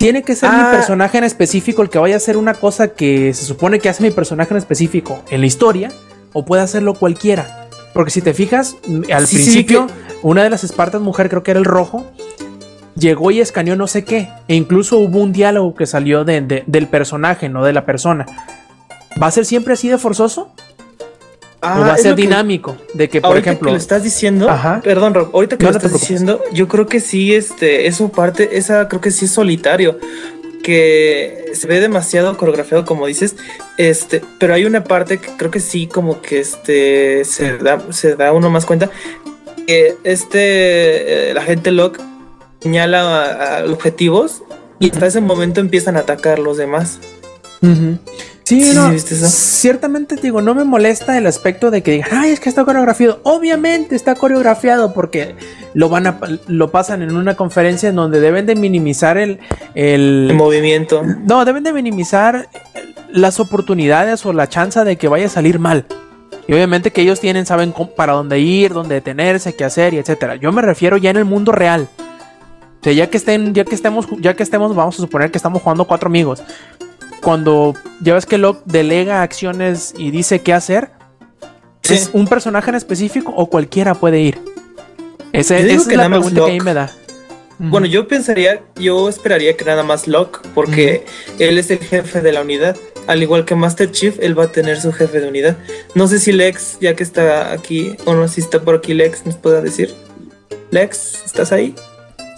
[0.00, 0.70] ¿Tiene que ser mi ah.
[0.70, 4.02] personaje en específico el que vaya a hacer una cosa que se supone que hace
[4.02, 5.92] mi personaje en específico en la historia?
[6.32, 7.68] ¿O puede hacerlo cualquiera?
[7.92, 8.78] Porque si te fijas,
[9.12, 9.88] al principio,
[10.22, 12.10] una de las Espartas mujer, creo que era el rojo,
[12.96, 14.30] llegó y escaneó no sé qué.
[14.48, 18.24] E incluso hubo un diálogo que salió de, del personaje, no de la persona.
[19.22, 20.54] ¿Va a ser siempre así de forzoso?
[21.62, 22.76] ¿O va a ser dinámico?
[22.94, 23.66] de que, por ejemplo.
[23.66, 24.48] Que lo estás diciendo.
[24.82, 25.30] Perdón, Rob.
[25.34, 29.10] Ahorita que lo estás diciendo, yo creo que sí, este, eso parte, esa creo que
[29.10, 29.98] sí es solitario.
[30.62, 33.36] Que se ve demasiado coreografiado, como dices.
[33.76, 38.16] Este, pero hay una parte que creo que sí, como que este se da, se
[38.16, 38.90] da uno más cuenta.
[39.66, 42.00] Que este, eh, la gente Locke
[42.60, 44.42] señala objetivos
[44.78, 46.98] y hasta ese momento empiezan a atacar los demás.
[48.50, 52.48] Sí, no, ciertamente digo, no me molesta el aspecto de que digan, ay, es que
[52.48, 53.20] está coreografiado.
[53.22, 55.36] Obviamente está coreografiado porque
[55.72, 59.38] lo van a, lo pasan en una conferencia en donde deben de minimizar el,
[59.76, 61.04] el, movimiento.
[61.04, 62.48] No, deben de minimizar
[63.12, 65.86] las oportunidades o la chance de que vaya a salir mal.
[66.48, 70.34] Y obviamente que ellos tienen, saben para dónde ir, dónde detenerse, qué hacer y etcétera.
[70.34, 71.88] Yo me refiero ya en el mundo real.
[72.80, 75.36] O sea, ya que estén, ya que estemos, ya que estemos, vamos a suponer que
[75.36, 76.42] estamos jugando cuatro amigos.
[77.22, 80.90] Cuando ya ves que Locke delega acciones y dice qué hacer,
[81.82, 84.38] ¿es un personaje en específico o cualquiera puede ir?
[85.32, 86.90] esa es la pregunta que ahí me da.
[87.62, 91.04] Bueno, yo pensaría, yo esperaría que nada más Locke, porque
[91.38, 92.74] él es el jefe de la unidad.
[93.06, 95.58] Al igual que Master Chief, él va a tener su jefe de unidad.
[95.94, 99.26] No sé si Lex, ya que está aquí, o no, si está por aquí Lex,
[99.26, 99.94] nos pueda decir.
[100.70, 101.74] Lex, ¿estás ahí?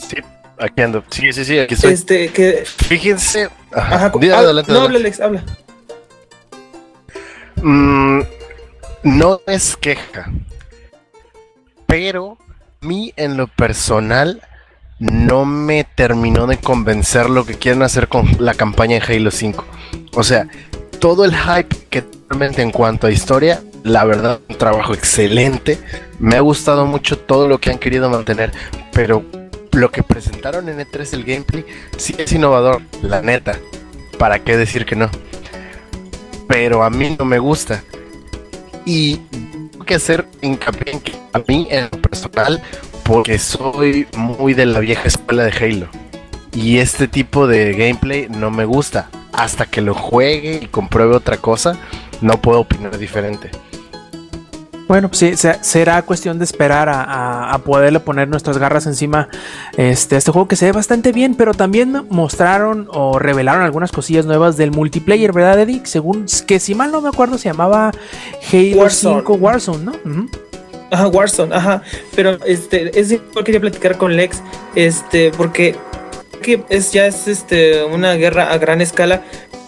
[0.09, 0.17] Sí,
[0.63, 1.05] aquí ando.
[1.11, 1.93] Sí, sí, sí, aquí estoy.
[1.93, 2.65] Este, que...
[2.65, 3.51] Fíjense.
[3.73, 5.45] Ajá, adelante, no, habla Lex, habla.
[7.57, 8.21] Mm,
[9.03, 10.31] no es queja.
[11.87, 12.39] Pero
[12.81, 14.43] a mí, en lo personal,
[14.99, 19.65] no me terminó de convencer lo que quieren hacer con la campaña en Halo 5.
[20.15, 20.49] O sea,
[21.01, 25.79] todo el hype que realmente en cuanto a historia, la verdad, un trabajo excelente.
[26.19, 28.53] Me ha gustado mucho todo lo que han querido mantener,
[28.93, 29.25] pero
[29.73, 31.65] lo que presentaron en E3, el gameplay,
[31.97, 33.59] sí es innovador, la neta.
[34.19, 35.11] ¿Para qué decir que no?
[36.47, 37.83] Pero a mí no me gusta.
[38.85, 39.17] Y
[39.71, 42.63] tengo que hacer hincapié en que a mí, en lo personal,
[43.05, 45.89] porque soy muy de la vieja escuela de Halo.
[46.55, 49.09] Y este tipo de gameplay no me gusta.
[49.33, 51.79] Hasta que lo juegue y compruebe otra cosa,
[52.21, 53.51] no puedo opinar diferente.
[54.93, 59.31] Bueno, pues sí, será cuestión de esperar a, poderle poner nuestras garras encima
[59.79, 64.27] este, este juego que se ve bastante bien, pero también mostraron o revelaron algunas cosillas
[64.27, 65.81] nuevas del multiplayer, ¿verdad, Eddie?
[65.85, 67.91] Según que si mal no me acuerdo se llamaba
[68.53, 69.93] Halo 5 Warzone, ¿no?
[70.91, 71.83] Ajá, Warzone, ajá.
[72.15, 74.43] Pero este, es igual quería platicar con Lex,
[74.75, 75.75] este, porque
[76.43, 79.23] que es ya es este una guerra a gran escala,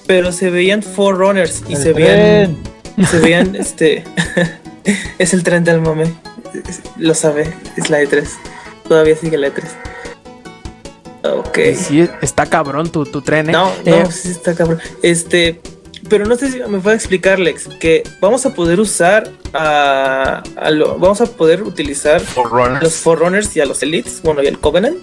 [0.06, 2.58] pero se veían Forerunners y se veían
[3.10, 4.04] se veían este
[5.18, 6.16] es el tren del momento.
[6.96, 8.26] Lo sabe, es la E3.
[8.88, 9.64] Todavía sigue la E3.
[11.24, 11.58] Ok.
[11.76, 13.52] Sí, está cabrón tu, tu tren, ¿eh?
[13.52, 14.78] No, no, eh, sí está cabrón.
[15.02, 15.60] Este,
[16.08, 20.98] pero no sé si me puede explicar, Lex, que vamos a poder usar a, lo,
[20.98, 22.20] vamos a poder utilizar
[22.80, 24.98] los Forerunners y a los Elites, bueno, y el Covenant.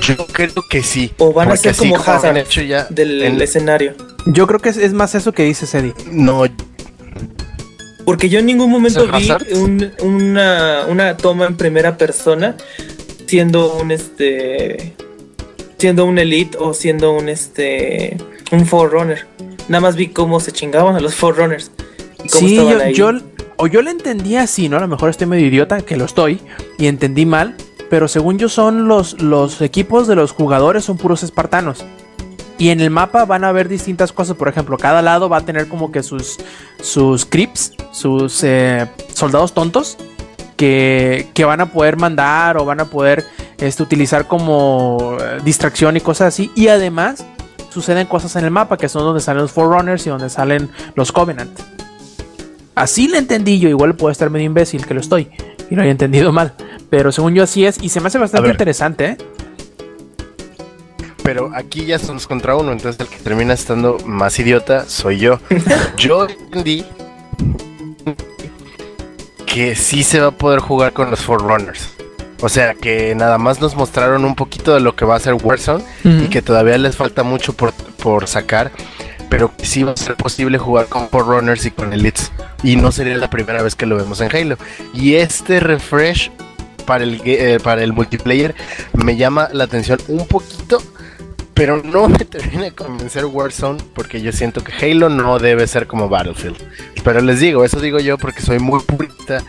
[0.00, 1.12] Yo creo que sí.
[1.18, 2.46] O van a ser como Hazard
[2.90, 3.94] del escenario.
[4.26, 5.94] Yo creo que es, más eso que dice Eddie.
[6.10, 6.44] No.
[8.08, 9.30] Porque yo en ningún momento vi
[10.00, 12.56] una, una toma en primera persona
[13.26, 14.94] siendo un este
[15.76, 18.16] siendo un elite o siendo un este
[18.50, 19.26] un forerunner.
[19.68, 21.70] Nada más vi cómo se chingaban a los forerunners.
[22.24, 22.58] Y sí,
[22.94, 23.12] yo,
[23.56, 24.78] o yo le entendía así, ¿no?
[24.78, 26.40] A lo mejor estoy medio idiota, que lo estoy,
[26.78, 27.56] y entendí mal,
[27.90, 31.84] pero según yo son los, los equipos de los jugadores son puros espartanos.
[32.58, 35.40] Y en el mapa van a haber distintas cosas, por ejemplo, cada lado va a
[35.42, 36.38] tener como que sus,
[36.82, 39.96] sus creeps, sus eh, soldados tontos,
[40.56, 43.24] que, que, van a poder mandar o van a poder
[43.58, 46.50] este, utilizar como eh, distracción y cosas así.
[46.56, 47.24] Y además
[47.70, 51.12] suceden cosas en el mapa, que son donde salen los Forerunners y donde salen los
[51.12, 51.56] Covenant.
[52.74, 55.30] Así le entendí yo, igual puedo estar medio imbécil que lo estoy
[55.70, 56.54] y lo haya entendido mal,
[56.90, 59.18] pero según yo así es y se me hace bastante interesante, ¿eh?
[61.28, 65.38] Pero aquí ya somos contra uno, entonces el que termina estando más idiota soy yo.
[65.98, 66.86] yo entendí
[69.44, 71.90] que sí se va a poder jugar con los Forerunners.
[72.40, 75.34] O sea, que nada más nos mostraron un poquito de lo que va a ser
[75.34, 78.72] Warzone y que todavía les falta mucho por, por sacar,
[79.28, 82.32] pero que sí va a ser posible jugar con Runners y con Elites.
[82.62, 84.56] Y no sería la primera vez que lo vemos en Halo.
[84.94, 86.30] Y este refresh
[86.88, 88.54] para el, eh, para el multiplayer
[88.94, 90.82] me llama la atención un poquito,
[91.58, 95.88] pero no me termina de convencer Warzone porque yo siento que Halo no debe ser
[95.88, 96.56] como Battlefield.
[97.02, 99.42] Pero les digo, eso digo yo porque soy muy purista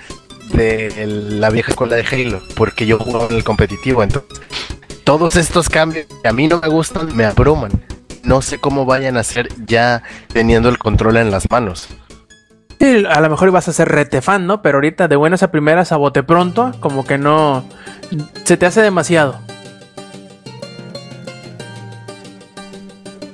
[0.52, 4.02] de la vieja escuela de Halo, porque yo juego en el competitivo.
[4.02, 4.42] Entonces,
[5.04, 7.72] todos estos cambios que a mí no me gustan me abruman.
[8.24, 10.02] No sé cómo vayan a ser ya
[10.34, 11.90] teniendo el control en las manos.
[12.80, 14.64] a lo mejor ibas a ser retefan, ¿no?
[14.64, 17.64] Pero ahorita de buenas a primeras a bote pronto, como que no.
[18.46, 19.40] Se te hace demasiado.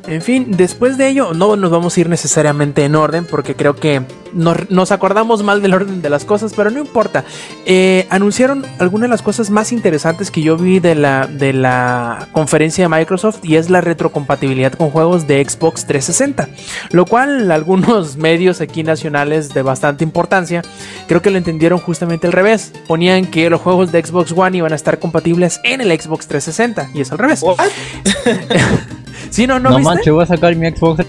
[0.08, 3.76] En fin, después de ello, no nos vamos a ir necesariamente en orden, porque creo
[3.76, 7.24] que nos, acordamos mal del orden de las cosas, pero no importa.
[7.66, 12.28] Eh, anunciaron algunas de las cosas más interesantes que yo vi de la, de la
[12.34, 16.50] conferencia de Microsoft y es la retrocompatibilidad con juegos de Xbox 360,
[16.92, 20.62] lo cual algunos medios aquí nacionales de bastante importancia
[21.08, 22.74] creo que lo entendieron justamente al revés.
[22.88, 26.92] Ponían que los juegos de Xbox One iban a estar compatibles en el Xbox 360
[26.94, 27.44] y es al revés.
[29.36, 31.06] Sí, no, no, no manches, voy a sacar mi Xbox.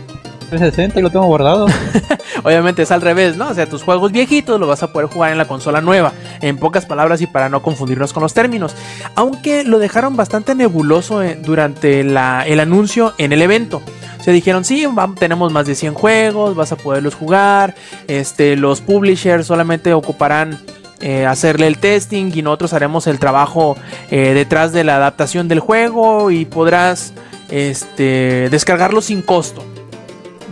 [0.50, 1.66] 360 y lo tengo guardado.
[2.42, 3.50] Obviamente es al revés, ¿no?
[3.50, 6.12] O sea, tus juegos viejitos los vas a poder jugar en la consola nueva.
[6.40, 8.74] En pocas palabras y para no confundirnos con los términos.
[9.14, 13.80] Aunque lo dejaron bastante nebuloso eh, durante el anuncio en el evento.
[14.20, 14.84] Se dijeron, sí,
[15.20, 17.76] tenemos más de 100 juegos, vas a poderlos jugar.
[18.08, 20.58] Este, los publishers solamente ocuparán
[21.00, 23.76] eh, hacerle el testing y nosotros haremos el trabajo
[24.10, 27.12] eh, detrás de la adaptación del juego y podrás
[27.50, 29.62] este, descargarlo sin costo.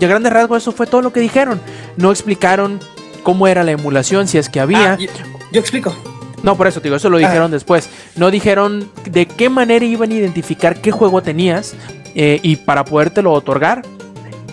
[0.00, 1.60] Y a grandes rasgos eso fue todo lo que dijeron.
[1.96, 2.80] No explicaron
[3.22, 4.94] cómo era la emulación, si es que había.
[4.94, 4.98] Ah,
[5.52, 5.96] yo, explico.
[6.42, 7.88] No, por eso digo, eso lo dijeron después.
[8.16, 11.74] No dijeron de qué manera iban a identificar qué juego tenías
[12.14, 13.82] eh, y para podértelo otorgar.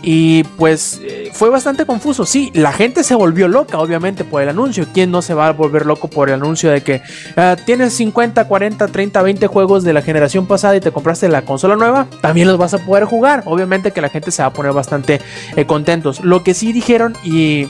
[0.04, 2.26] Y pues eh, fue bastante confuso.
[2.26, 4.88] Sí, la gente se volvió loca, obviamente, por el anuncio.
[4.94, 7.02] ¿Quién no se va a volver loco por el anuncio de que
[7.36, 11.44] ah, tienes 50, 40, 30, 20 juegos de la generación pasada y te compraste la
[11.44, 12.08] consola nueva?
[12.22, 13.44] También los vas a poder jugar.
[13.46, 15.22] Obviamente que la gente se va a poner bastante
[15.56, 16.22] eh, contentos.
[16.22, 17.68] Lo que sí dijeron y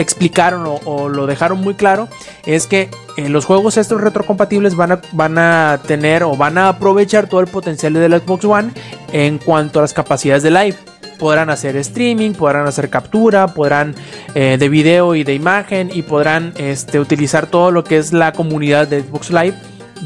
[0.00, 2.08] explicaron o, lo dejaron muy claro
[2.46, 6.68] es que eh, los juegos estos retrocompatibles van a, van a tener o van a
[6.68, 8.72] aprovechar todo el potencial de la Xbox One
[9.12, 10.76] en cuanto a las capacidades de live.
[11.18, 13.94] Podrán hacer streaming, podrán hacer captura, podrán
[14.34, 18.32] eh, de video y de imagen y podrán este, utilizar todo lo que es la
[18.32, 19.54] comunidad de Xbox Live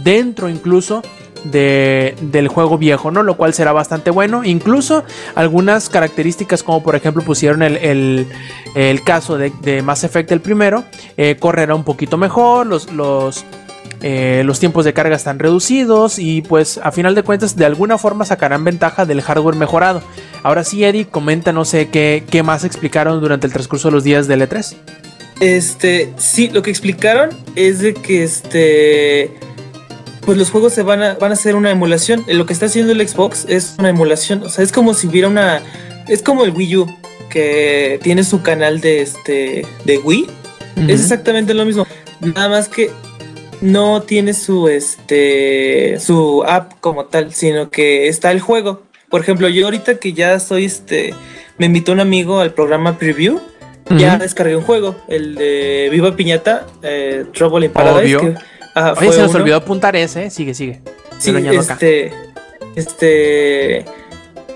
[0.03, 1.03] dentro incluso
[1.45, 3.23] del juego viejo, ¿no?
[3.23, 4.45] Lo cual será bastante bueno.
[4.45, 5.05] Incluso
[5.35, 8.27] algunas características, como por ejemplo pusieron el,
[9.05, 10.85] caso de, Mass Effect el primero,
[11.17, 13.45] eh, correrá un poquito mejor, los, los,
[14.03, 17.99] eh, los tiempos de carga están reducidos y pues a final de cuentas de alguna
[17.99, 20.03] forma sacarán ventaja del hardware mejorado.
[20.43, 24.05] Ahora sí, Eddie, comenta, no sé qué, qué más explicaron durante el transcurso de los
[24.05, 24.77] días del E3.
[25.41, 29.31] Este, sí, lo que explicaron es de que este
[30.25, 32.25] pues los juegos se van a, van a hacer una emulación.
[32.29, 34.43] Lo que está haciendo el Xbox es una emulación.
[34.43, 35.63] O sea, es como si hubiera una.
[36.09, 39.67] Es como el Wii U, que tiene su canal de este.
[39.85, 40.27] de Wii.
[40.89, 41.87] Es exactamente lo mismo.
[42.21, 42.91] Nada más que
[43.61, 45.99] no tiene su este.
[46.01, 48.83] su app como tal, sino que está el juego.
[49.09, 51.15] Por ejemplo, yo ahorita que ya soy este.
[51.59, 53.41] Me invitó un amigo al programa Preview.
[53.91, 58.35] Ya descargué un juego, el de Viva Piñata, eh, Trouble in Paradise.
[58.75, 60.31] Oye, se nos olvidó apuntar ese, ¿eh?
[60.31, 60.81] sigue, sigue.
[61.19, 62.13] Sí, este,
[62.75, 63.85] este,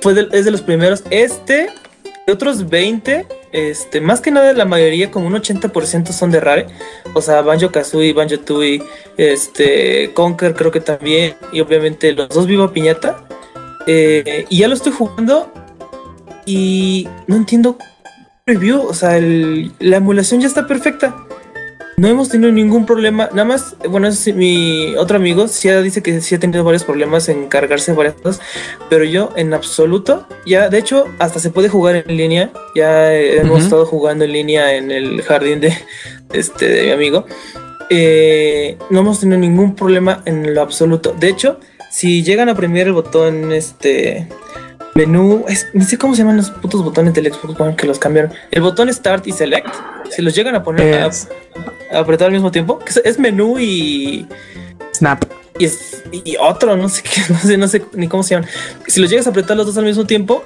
[0.01, 1.05] fue es de los primeros.
[1.11, 1.69] Este,
[2.27, 6.67] de otros 20, este, más que nada la mayoría, como un 80% son de Rare.
[7.15, 8.83] O sea, Banjo Kazooie, Banjo Tooie,
[9.17, 11.35] este, Conker creo que también.
[11.53, 13.25] Y obviamente los dos Viva Piñata.
[13.87, 15.51] Eh, y ya lo estoy jugando
[16.45, 17.79] y no entiendo
[18.47, 18.83] review.
[18.83, 21.28] O sea, la emulación ya está perfecta.
[21.99, 23.29] No hemos tenido ningún problema.
[23.33, 27.49] Nada más, bueno, mi otro amigo sí dice que sí ha tenido varios problemas en
[27.49, 28.41] cargarse varias cosas,
[28.89, 32.53] pero yo en absoluto, ya de hecho, hasta se puede jugar en línea.
[32.77, 35.77] Ya hemos estado jugando en línea en el jardín de,
[36.33, 37.27] este, de mi amigo.
[37.91, 41.17] Eh, no hemos tenido ningún problema en lo absoluto.
[41.19, 41.59] De hecho,
[41.91, 44.29] si llegan a premiar el botón este
[44.99, 48.33] menú, no sé cómo se llaman los putos botones del Xbox One que los cambiaron.
[48.51, 49.69] El botón Start y Select,
[50.11, 51.09] si los llegan a poner
[51.93, 54.27] a, apretar al mismo tiempo, es, menú y
[54.93, 55.25] Snap.
[55.57, 58.51] Y, es, y otro, no sé qué, no sé, no sé ni cómo se llaman.
[58.89, 60.45] Si los llegas a apretar los dos al mismo tiempo,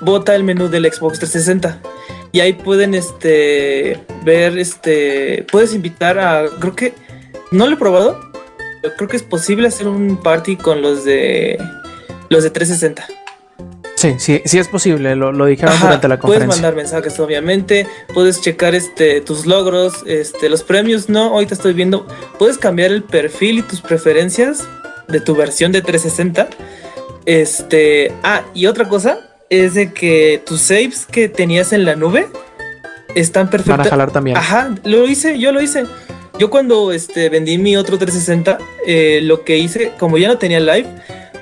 [0.00, 1.78] bota el menú del Xbox 360.
[2.32, 6.94] Y ahí pueden este ver este puedes invitar a creo que
[7.52, 8.18] no lo he probado,
[8.80, 11.56] pero creo que es posible hacer un party con los de
[12.30, 13.21] los de 360.
[14.02, 16.48] Sí, sí, sí es posible, lo, lo dijeron durante la conferencia.
[16.48, 21.72] Puedes mandar mensajes, obviamente, puedes checar este tus logros, este los premios, no, ahorita estoy
[21.72, 22.04] viendo,
[22.36, 24.66] puedes cambiar el perfil y tus preferencias
[25.06, 26.48] de tu versión de 360.
[27.26, 32.26] Este, ah, y otra cosa es de que tus saves que tenías en la nube
[33.14, 33.78] están perfectos.
[33.78, 34.36] Van a jalar también.
[34.36, 35.84] Ajá, lo hice, yo lo hice.
[36.40, 40.58] Yo cuando este, vendí mi otro 360, eh, lo que hice, como ya no tenía
[40.58, 40.88] live,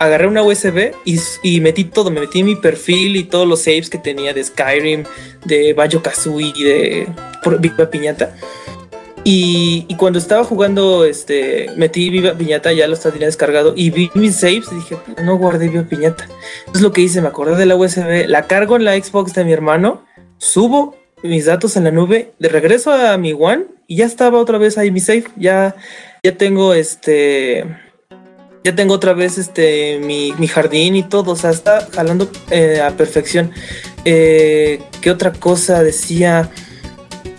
[0.01, 3.99] agarré una USB y, metí todo, me metí mi perfil y todos los saves que
[3.99, 5.05] tenía de Skyrim,
[5.45, 7.07] de Banjo Kazooie, de
[7.61, 8.35] Viva Piñata.
[9.25, 14.37] Y, cuando estaba jugando, este, metí Viva Piñata, ya lo tenía descargado y vi mis
[14.37, 16.27] saves y dije, no guardé Viva Piñata.
[16.61, 19.45] Entonces lo que hice, me acordé de la USB, la cargo en la Xbox de
[19.45, 20.07] mi hermano,
[20.39, 24.57] subo mis datos en la nube, de regreso a mi One y ya estaba otra
[24.57, 25.25] vez ahí mi save.
[25.37, 25.77] Ya,
[26.23, 27.67] ya tengo este
[28.65, 32.97] ya tengo otra vez este mi, jardín y todo, o sea, está jalando eh, a
[32.97, 33.53] perfección.
[34.05, 36.51] Eh, ¿Qué otra cosa decía?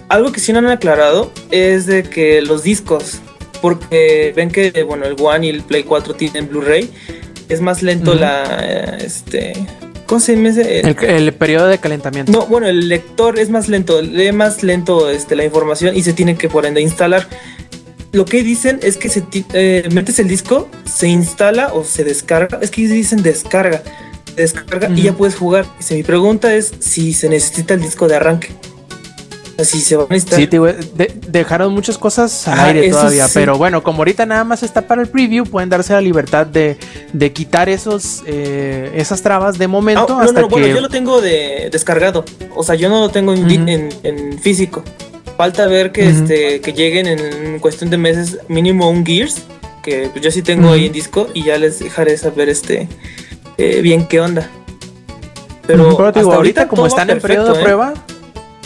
[0.09, 3.19] Algo que sí no han aclarado es de que los discos,
[3.61, 6.89] porque ven que bueno el One y el Play 4 tienen Blu-ray,
[7.49, 9.53] es más lento la este
[10.11, 10.81] ¿Cómo se llama ese?
[10.81, 12.33] El, el periodo de calentamiento.
[12.33, 16.11] No, bueno, el lector es más lento, lee más lento este, la información y se
[16.11, 17.29] tiene que por ende instalar.
[18.13, 22.59] Lo que dicen es que se eh, metes el disco, se instala o se descarga.
[22.61, 23.83] Es que dicen descarga,
[24.35, 25.65] descarga y ya puedes jugar.
[25.89, 28.49] Mi pregunta es si se necesita el disco de arranque.
[29.63, 30.49] Si se van a instalar.
[30.49, 30.57] Sí,
[30.95, 33.31] de- dejaron muchas cosas al Ah, aire todavía, sí.
[33.35, 36.77] pero bueno, como ahorita nada más está para el preview, pueden darse la libertad de,
[37.13, 40.81] de quitar esos eh, esas trabas de Ah, momento no, hasta no, que bueno, yo
[40.81, 42.25] lo tengo de descargado.
[42.55, 44.83] O sea, yo no lo tengo en físico.
[45.41, 49.41] Falta ver que este que lleguen en cuestión de meses mínimo un Gears,
[49.81, 52.87] que pues, yo sí tengo ahí en disco y ya les dejaré saber este
[53.57, 54.47] eh, bien qué onda.
[55.65, 57.63] Pero, pero digo, ahorita como están en periodo de ¿eh?
[57.63, 57.95] prueba,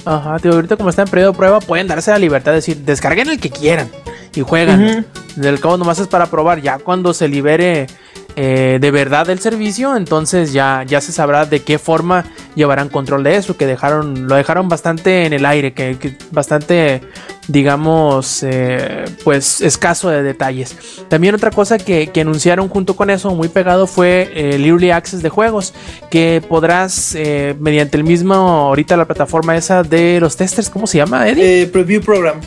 [0.03, 2.75] ajá, digo, ahorita como están en periodo de prueba, pueden darse la libertad de decir,
[2.79, 3.89] descarguen el que quieran
[4.35, 4.83] y juegan.
[4.83, 5.05] Ujú.
[5.37, 6.61] Del cabo nomás es para probar.
[6.61, 7.87] Ya cuando se libere
[8.35, 13.23] eh, de verdad el servicio, entonces ya, ya se sabrá de qué forma llevarán control
[13.23, 13.57] de eso.
[13.57, 17.01] Que dejaron, lo dejaron bastante en el aire, que, bastante,
[17.47, 20.75] digamos, eh, pues escaso de detalles.
[21.07, 24.91] También otra cosa que, que anunciaron junto con eso, muy pegado, fue eh, el Early
[24.91, 25.73] Access de juegos.
[26.09, 30.97] Que podrás, eh, mediante el mismo, ahorita la plataforma esa de los testers, ¿cómo se
[30.97, 31.63] llama, Eddie?
[31.63, 32.39] Eh, preview program.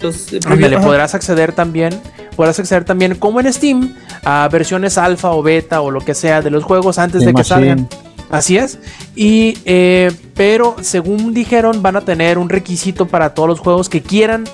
[0.00, 0.84] Los, eh, Ándale, ajá.
[0.86, 1.98] podrás acceder también,
[2.36, 6.42] podrás acceder también como en Steam a versiones alfa o beta o lo que sea
[6.42, 7.88] de los juegos antes de que salgan.
[8.30, 8.78] Así es.
[9.16, 14.02] Y eh, pero según dijeron van a tener un requisito para todos los juegos que
[14.02, 14.44] quieran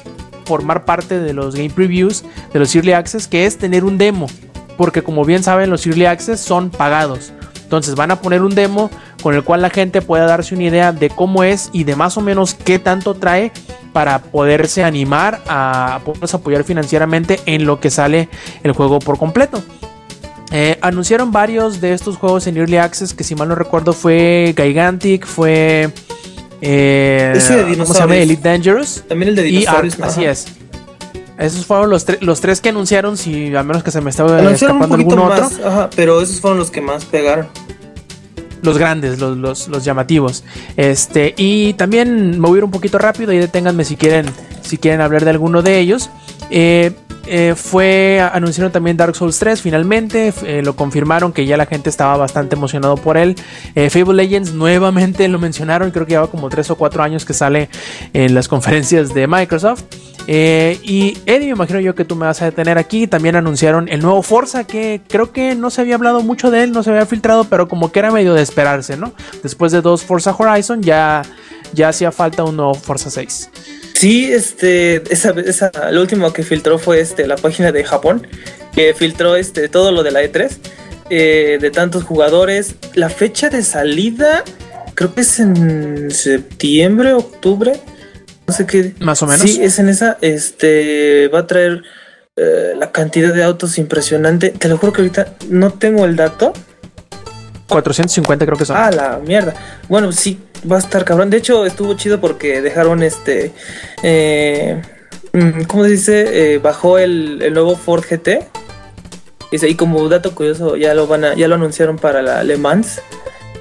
[0.45, 4.27] formar parte de los game previews, de los early access, que es tener un demo,
[4.77, 7.33] porque como bien saben los early access son pagados.
[7.65, 8.91] Entonces van a poner un demo
[9.23, 12.17] con el cual la gente pueda darse una idea de cómo es y de más
[12.17, 13.51] o menos qué tanto trae
[13.93, 18.29] para poderse animar a podernos apoyar financieramente en lo que sale
[18.63, 19.63] el juego por completo.
[20.53, 24.55] Eh, anunciaron varios de estos juegos en Early Access que si mal no recuerdo fue
[24.57, 25.91] Gigantic, fue...
[26.61, 28.17] eh, Ese de ¿Cómo se llama?
[28.17, 29.03] Elite Dangerous.
[29.09, 29.99] También el de Y dinosaurios.
[30.01, 30.31] así ajá.
[30.31, 30.47] es.
[31.39, 34.39] Esos fueron los, tre- los tres que anunciaron, si a menos que se me estaba
[34.39, 35.43] Anunciaron un escapando algún otro.
[35.45, 37.47] más, ajá, pero esos fueron los que más pegaron.
[38.63, 40.43] los grandes, los, los, los llamativos.
[40.77, 44.27] Este, y también ir un poquito rápido y deténganme si quieren,
[44.63, 46.09] si quieren hablar de alguno de ellos.
[46.51, 46.93] Eh,
[47.27, 51.89] eh, fue anunciaron también Dark Souls 3 finalmente eh, lo confirmaron que ya la gente
[51.89, 53.35] estaba bastante emocionado por él
[53.75, 57.33] Eh, Fable Legends nuevamente lo mencionaron creo que lleva como 3 o 4 años que
[57.33, 57.71] sale
[58.13, 59.85] en las conferencias de Microsoft
[60.27, 63.07] Eh, y Eddie me imagino yo que tú me vas a detener aquí.
[63.07, 66.73] También anunciaron el nuevo Forza que creo que no se había hablado mucho de él
[66.73, 70.05] no se había filtrado pero como que era medio de esperarse no después de dos
[70.05, 71.23] Forza Horizon ya
[71.73, 73.51] ya hacía falta un nuevo Forza 6
[73.95, 78.27] Sí, este, esa, esa, lo último que filtró fue este, la página de Japón,
[78.75, 80.51] que filtró este, todo lo de la E3,
[81.11, 82.75] eh, de tantos jugadores.
[82.95, 84.43] La fecha de salida,
[84.95, 87.81] creo que es en septiembre, octubre,
[88.47, 88.95] no sé qué.
[89.01, 89.43] Más o menos.
[89.43, 91.83] Sí, es en esa, este, va a traer
[92.37, 94.51] eh, la cantidad de autos impresionante.
[94.51, 96.53] Te lo juro que ahorita no tengo el dato.
[97.69, 99.55] 450 creo que son Ah, la mierda.
[99.89, 100.39] Bueno, sí,
[100.71, 101.31] va a estar cabrón.
[101.31, 103.53] De hecho, estuvo chido porque dejaron este.
[104.03, 104.83] Eh,
[105.33, 106.55] mm, ¿Cómo se dice?
[106.55, 108.47] Eh, bajó el, el nuevo Ford GT.
[109.51, 112.57] Dice, y como dato curioso, ya lo van a, ya lo anunciaron para la Le
[112.57, 113.01] Mans.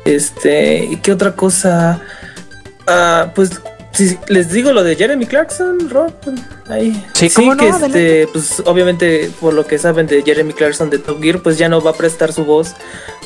[0.05, 2.01] Este, ¿y qué otra cosa?
[2.87, 3.61] Ah, pues
[3.93, 6.11] si les digo lo de Jeremy Clarkson, Rob,
[6.67, 6.91] ahí.
[7.13, 11.41] Sí, que este, pues obviamente por lo que saben de Jeremy Clarkson de Top Gear,
[11.41, 12.73] pues ya no va a prestar su voz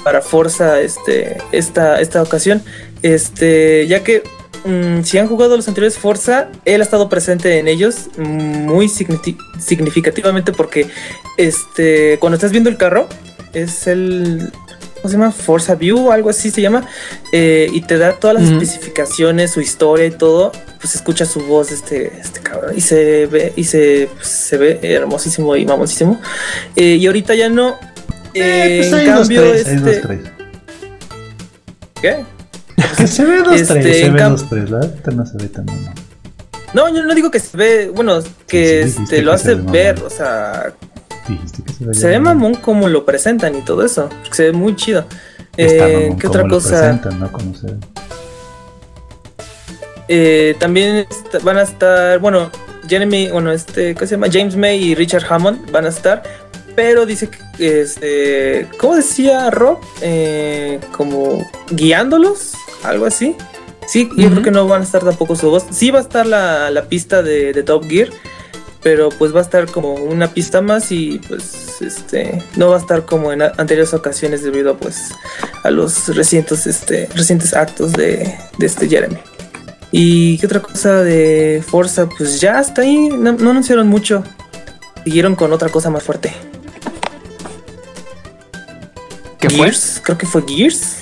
[0.04, 2.62] para Forza este, esta, esta ocasión.
[3.02, 4.24] Este, ya que
[4.66, 8.88] mm, si han jugado los anteriores Forza, él ha estado presente en ellos mm, muy
[8.88, 10.88] signifi- significativamente porque
[11.38, 13.08] este, cuando estás viendo el carro,
[13.54, 14.52] es el.
[15.02, 15.32] ¿Cómo se llama?
[15.32, 16.86] Forza View o algo así se llama.
[17.32, 20.52] eh, y te da todas las especificaciones, su historia y todo.
[20.80, 22.74] Pues escucha su voz este, este cabrón.
[22.76, 26.20] Y se ve, y se, pues, se ve hermosísimo y mamosísimo.
[26.76, 27.76] Eh, y ahorita ya no.
[28.34, 30.02] Eh, pues en hay dos, tres, este.
[30.02, 30.20] dos.
[32.02, 32.24] ¿Qué?
[32.98, 34.70] Que se ve dos, Este, tres, se ve cam- dos, tres.
[34.70, 35.94] La neta no se ve tan mal.
[36.74, 40.04] No, yo no digo que se ve, bueno, que Sí, este, lo hace ve ver,
[40.04, 40.74] o sea,
[41.28, 44.52] Dijiste que se ve se ve mamón como lo presentan y todo eso, se ve
[44.54, 45.06] muy chido.
[45.58, 46.80] Eh, ¿Qué otra cosa?
[46.80, 47.32] presentan, ¿no?
[47.32, 47.74] Como se ve.
[50.08, 51.06] Eh, también
[51.44, 52.50] van a estar, bueno,
[52.88, 54.28] Jeremy, bueno, este, ¿qué se llama?
[54.32, 56.24] James May y Richard Hammond van a estar,
[56.76, 59.80] pero dice que, este, ¿cómo decía Rob?
[60.02, 62.54] Eh, como guiándolos,
[62.84, 63.36] algo así.
[63.88, 65.66] Sí, yo creo que no van a estar tampoco su voz.
[65.72, 68.10] Sí va a estar la, la pista de, de Top Gear,
[68.88, 72.80] pero pues va a estar como una pista más y pues este no va a
[72.80, 75.10] estar como en a- anteriores ocasiones debido pues
[75.64, 79.18] a los recientes este recientes actos de, de este Jeremy.
[79.92, 84.24] Y qué otra cosa de Forza, pues ya hasta ahí no, no anunciaron mucho.
[85.04, 86.32] Siguieron con otra cosa más fuerte.
[89.42, 89.66] ¿Qué fue?
[89.66, 91.00] Gears, creo que fue Gears,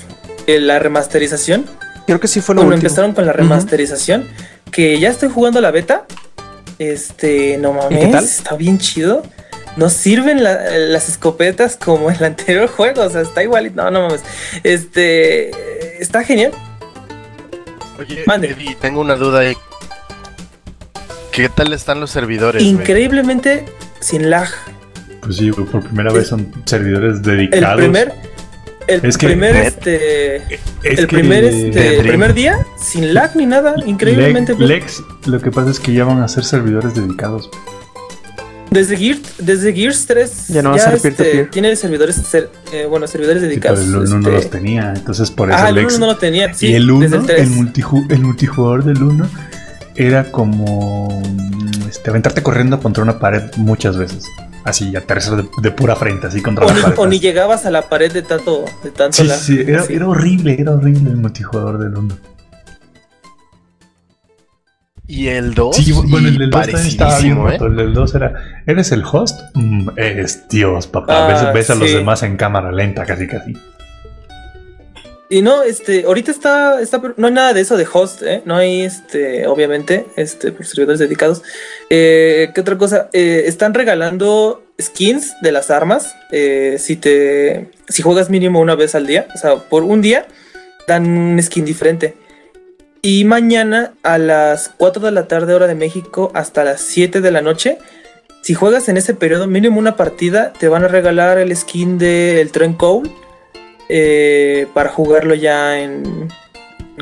[0.48, 1.66] eh, la remasterización.
[2.06, 2.88] Creo que sí fue lo Bueno, último.
[2.88, 4.26] empezaron con la remasterización.
[4.72, 6.04] Que ya estoy jugando la beta.
[6.78, 8.24] Este, no mames, qué tal?
[8.24, 9.22] está bien chido.
[9.76, 13.02] No sirven la- las escopetas como en el anterior juego.
[13.02, 13.74] O sea, está igual.
[13.74, 14.22] No, no mames.
[14.62, 15.50] Este,
[16.02, 16.52] está genial.
[17.98, 18.50] Oye, Mande.
[18.50, 19.56] Eddie, tengo una duda ahí.
[21.32, 22.62] ¿Qué tal están los servidores?
[22.62, 23.64] Increíblemente
[24.00, 24.48] sin lag.
[25.20, 27.76] Pues sí, por primera vez son servidores El dedicados.
[27.80, 28.14] primer,
[28.88, 33.46] el Es que- primer, este, Es el que primer, este, primer día sin lag ni
[33.46, 33.74] nada.
[33.86, 34.52] Increíblemente.
[34.52, 37.50] Le- pues, Lex, lo que pasa es que ya van a ser servidores dedicados.
[38.70, 41.50] Desde Gears, desde Gears 3 Ya no va a ser peer-to-peer.
[41.50, 43.80] tiene servidores, ser- eh, bueno, servidores Sí, pero dedicados.
[43.80, 45.94] el 1 no este- los tenía, entonces por eso Ah, el Lex.
[45.94, 47.50] 1 no lo tenía, sí, y el 1, desde el el, 3.
[47.50, 49.28] multiju- el multijugador del 1
[49.94, 51.22] era como
[51.88, 54.24] este, aventarte corriendo contra una pared muchas veces.
[54.66, 56.98] Así, aterrizar de, de pura frente, así contra o, la ni, pared.
[56.98, 59.38] o ni llegabas a la pared de tanto, de tanto Sí, lag.
[59.38, 59.94] sí, era, Sí.
[59.94, 62.18] era horrible, era horrible el multijugador del 1.
[65.08, 65.76] Y el 2.
[65.76, 67.50] Sí, bueno, el del 2 también estaba bien ¿eh?
[67.52, 67.66] roto.
[67.66, 68.34] El del 2 era,
[68.66, 69.40] ¿eres el host?
[69.54, 71.26] Mm, eres Dios, papá.
[71.26, 71.94] Ah, ves ves a los sí.
[71.96, 73.52] demás en cámara lenta, casi, casi.
[75.28, 78.42] Y no, este, ahorita está, está, no hay nada de eso de host, ¿eh?
[78.44, 81.42] No hay, este, obviamente, este, por servidores dedicados.
[81.90, 83.08] Eh, ¿Qué otra cosa?
[83.12, 86.14] Eh, están regalando skins de las armas.
[86.30, 90.26] si te, si juegas mínimo una vez al día, o sea, por un día,
[90.86, 92.14] dan un skin diferente.
[93.02, 97.30] Y mañana a las 4 de la tarde, hora de México, hasta las 7 de
[97.30, 97.78] la noche,
[98.42, 102.50] si juegas en ese periodo mínimo una partida, te van a regalar el skin del
[102.52, 103.10] Tren Cole
[103.88, 106.28] eh, para jugarlo ya en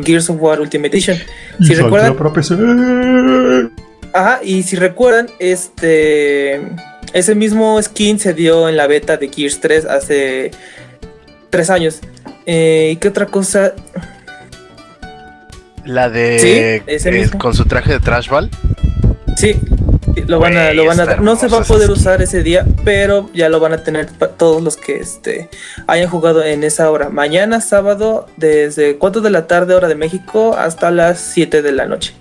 [0.05, 1.17] Gears of War Ultimate Edition.
[1.59, 2.55] Y Si soltó recuerdan- para PC.
[4.13, 6.61] Ajá, y si recuerdan, este
[7.13, 10.51] ese mismo skin se dio en la beta de Gears 3 hace
[11.51, 12.01] tres años.
[12.47, 13.73] Eh, ¿Y qué otra cosa?
[15.85, 16.39] La de.
[16.39, 17.39] Sí, ese eh, mismo.
[17.39, 18.51] con su traje de Trash Ball.
[19.37, 19.57] Sí,
[20.27, 21.17] lo van a, lo van a.
[21.17, 24.63] No se va a poder usar ese día, pero ya lo van a tener todos
[24.63, 25.49] los que este,
[25.87, 27.09] hayan jugado en esa hora.
[27.09, 31.87] Mañana, sábado, desde 4 de la tarde, hora de México, hasta las 7 de la
[31.87, 32.15] noche.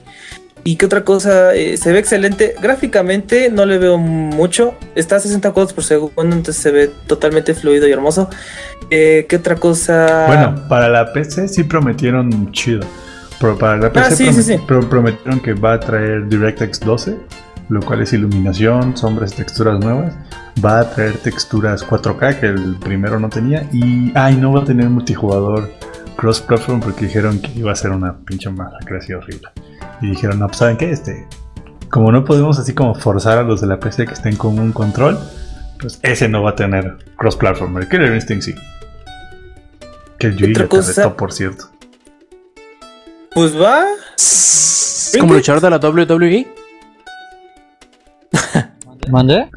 [0.65, 1.53] ¿Y qué otra cosa?
[1.53, 2.55] Eh, se ve excelente.
[2.61, 4.75] Gráficamente no le veo mucho.
[4.95, 8.29] Está a 60 cuadros por segundo, entonces se ve totalmente fluido y hermoso.
[8.89, 10.23] Eh, ¿Qué otra cosa?
[10.27, 12.79] Bueno, para la PC sí prometieron chido.
[13.41, 14.57] Pero para la PC Ah, sí, promet- sí, sí.
[14.65, 17.17] pro- prometieron que va a traer DirectX 12,
[17.69, 20.13] lo cual es iluminación, sombras, texturas nuevas.
[20.63, 23.67] Va a traer texturas 4K que el primero no tenía.
[23.73, 25.71] Y, ay, no va a tener multijugador
[26.15, 29.49] cross-platform porque dijeron que iba a ser una pinche masacre así horrible.
[30.01, 30.91] Y dijeron, no, pues ¿saben qué?
[30.91, 31.27] Este,
[31.89, 34.71] como no podemos así como forzar a los de la PC que estén con un
[34.73, 35.17] control,
[35.79, 37.77] pues ese no va a tener cross-platform.
[37.77, 38.55] El Killer Instinct sí.
[40.19, 41.65] Que el Yui Otra le cosa- carretó, por cierto.
[43.33, 43.85] Pues va.
[44.15, 45.77] Es como luchador de la.
[45.77, 46.47] WWE.
[49.09, 49.49] ¿Mandé?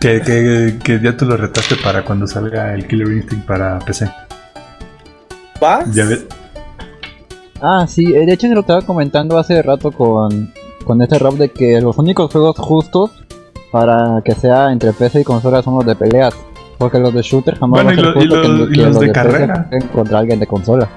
[0.00, 4.10] Que, que, que ya tú lo retaste para cuando salga el Killer Instinct para PC.
[5.62, 5.84] Va.
[5.92, 6.24] Ya ves.
[7.60, 10.52] Ah, sí, eh, de hecho se lo estaba comentando hace rato con,
[10.84, 13.10] con este rap de que los únicos juegos justos
[13.70, 16.34] para que sea entre PC y consola son los de peleas.
[16.78, 18.82] Porque los de shooter jamás Bueno, va a y ser lo- y que, y que
[18.88, 19.70] los de carrera.
[19.92, 20.88] contra alguien de consola.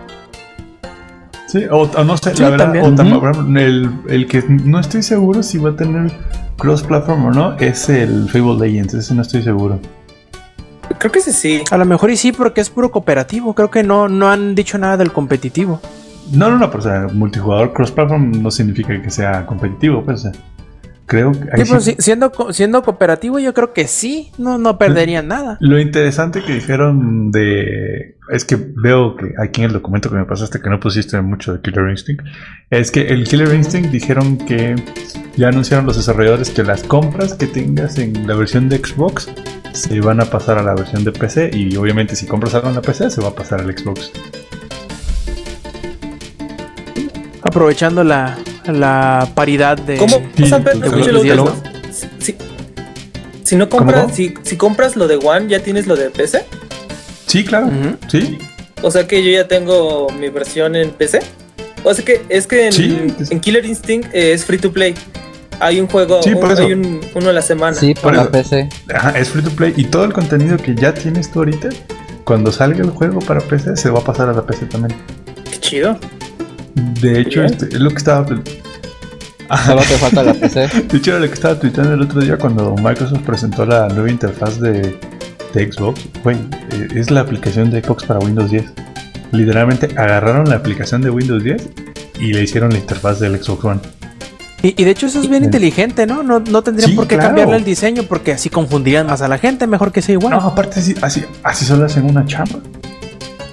[1.56, 3.16] Sí, o, o no sé, Sí, la verdad, también.
[3.16, 6.12] o el, el que no estoy seguro si va a tener
[6.58, 9.80] cross-platform o no es el Fable Legends, ese no estoy seguro.
[10.97, 11.64] Creo que ese sí.
[11.72, 13.53] A lo mejor y sí, porque es puro cooperativo.
[13.56, 15.80] Creo que no, no han dicho nada del competitivo.
[16.34, 20.32] No, no, no, pero o sea, multijugador cross-platform no significa que sea competitivo, pues, o
[20.32, 20.32] sea,
[21.06, 24.32] creo que ahí Sí, pero sí- si- siendo, siendo cooperativo, yo creo que sí.
[24.38, 25.58] No, no perderían nada.
[25.62, 28.16] Lo interesante que dijeron de.
[28.32, 31.53] Es que veo que aquí en el documento que me pasaste que no pusiste mucho
[31.53, 32.24] de Killer Instinct.
[32.72, 34.76] Es que el Killer Instinct dijeron que
[35.38, 39.30] ya anunciaron los desarrolladores que las compras que tengas en la versión de Xbox
[39.74, 41.51] se van a pasar a la versión de PC.
[41.53, 44.12] Y obviamente, si compras algo en la PC, se va a pasar al Xbox.
[47.43, 48.38] Aprovechando la,
[48.68, 49.97] la paridad de.
[49.97, 50.22] ¿Cómo?
[50.36, 51.55] Sí, lo- lo lo- otro.
[52.20, 52.36] Si,
[53.43, 54.13] si no compras, ¿Cómo?
[54.16, 56.45] si, si compras lo de One, ¿ya tienes lo de PC?
[57.28, 57.70] Sí, claro.
[58.07, 58.38] Sí.
[58.82, 61.20] O sea que yo ya tengo mi versión en PC.
[61.84, 63.13] O sea que es que en, Sí.
[63.30, 64.93] en Killer Instinct eh, es free to play.
[65.61, 66.63] hay un juego, Sí, por un- eso.
[66.66, 67.78] hay un- uno a la semana.
[67.78, 68.32] Sí, por Por la eso.
[68.32, 68.70] PC.
[68.93, 71.70] Ajá, es free to play y todo el contenido que ya tienes tú ahorita,
[72.26, 74.99] cuando salga el juego para PC, se va a pasar a la PC también.
[75.49, 75.97] Qué chido.
[76.76, 78.26] De hecho, este, es lo que estaba.
[79.48, 79.72] Ajá.
[79.72, 80.68] Solo te falta la PC.
[80.92, 84.10] De hecho, era lo que estaba tuiteando el otro día cuando Microsoft presentó la nueva
[84.10, 84.98] interfaz de,
[85.54, 86.02] de Xbox.
[86.24, 86.36] Güey,
[86.72, 88.66] eh, es la aplicación de Xbox para Windows 10.
[89.32, 91.70] Literalmente agarraron la aplicación de Windows 10
[92.20, 93.80] y le hicieron la interfaz del Xbox One.
[94.64, 96.24] Y, y de hecho eso es bien inteligente, ¿no?
[96.24, 97.30] No, no tendrían Sí, por qué claro.
[97.30, 99.68] cambiarle el diseño porque así confundirían más a la gente.
[99.68, 100.34] Mejor que sea igual.
[100.34, 102.60] No, aparte, así, así, así solo hacen una chamba.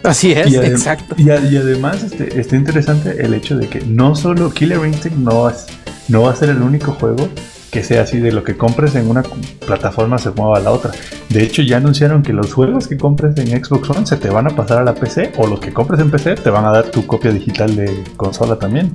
[0.09, 1.14] Así es, Y, exacto.
[1.18, 5.66] y además este, está interesante el hecho de que no solo Killer Instinct no, es,
[6.09, 7.28] no va a ser el único juego
[7.70, 9.22] que sea así de lo que compres en una
[9.64, 10.90] plataforma se mueva a la otra.
[11.30, 14.46] De hecho ya anunciaron que los juegos que compres en Xbox One se te van
[14.46, 16.90] a pasar a la PC o los que compres en PC te van a dar
[16.90, 18.94] tu copia digital de consola también.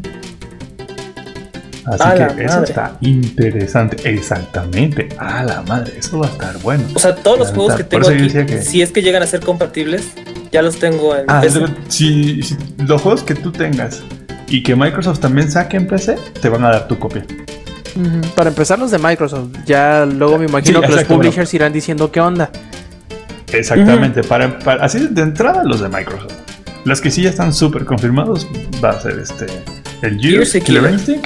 [1.85, 2.69] Así A que eso madre.
[2.69, 4.09] está interesante.
[4.13, 5.07] Exactamente.
[5.17, 6.83] A la madre, eso va a estar bueno.
[6.93, 9.39] O sea, todos los juegos que tengo aquí, que- si es que llegan a ser
[9.39, 10.09] compatibles,
[10.51, 11.59] ya los tengo en Ah, PC.
[11.61, 14.01] pero si, si los juegos que tú tengas
[14.47, 17.25] y que Microsoft también saque en PC, te van a dar tu copia.
[18.35, 22.11] Para empezar los de Microsoft, ya luego me imagino Sí, que los publishers irán diciendo
[22.11, 22.51] qué onda.
[23.51, 26.33] Exactamente, para, para- así de entrada los de Microsoft.
[26.85, 28.47] Los que sí ya están súper confirmados
[28.83, 29.47] va a ser este
[30.03, 30.91] el Gears, Killer.
[30.91, 31.25] Instinct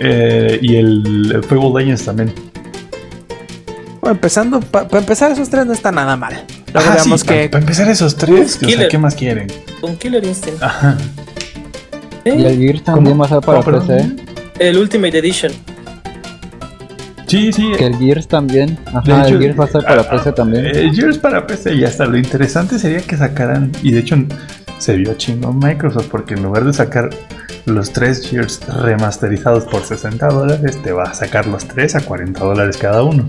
[0.00, 2.32] eh, y el, el Fable Legends también.
[4.00, 6.44] Bueno, empezando, para empezar esos tres no está nada mal.
[6.74, 8.88] Luego Ah, veamos sí, que para empezar esos tres, o sea.
[8.88, 9.46] ¿qué más quieren?
[9.80, 10.62] Con Killer Instinct.
[10.62, 10.96] Ajá.
[12.24, 12.34] ¿Eh?
[12.38, 13.80] Y el Gears también va a ser para ¿Cómo?
[13.86, 14.16] PC.
[14.58, 15.52] El Ultimate Edition.
[17.26, 17.72] Sí, sí.
[17.76, 18.78] Que el Gears también.
[18.86, 20.66] Ajá, hecho, el Gears va a ser para ah, PC también.
[20.66, 22.06] El Gears para PC ya está.
[22.06, 24.16] Lo interesante sería que sacaran, y de hecho
[24.78, 27.10] se vio chingón Microsoft, porque en lugar de sacar
[27.66, 32.40] los tres Gears remasterizados por 60 dólares, te va a sacar los tres a 40
[32.42, 33.26] dólares cada uno.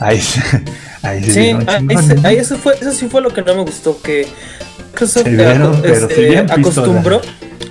[0.00, 0.62] Ahí, se-
[1.02, 2.20] ahí se Sí, vieron ah, chingón, ese- ¿no?
[2.24, 4.26] ah, eso, fue, eso sí fue lo que no me gustó, que
[4.92, 7.20] Microsoft Se vieron, aco- pero este, acostumbró,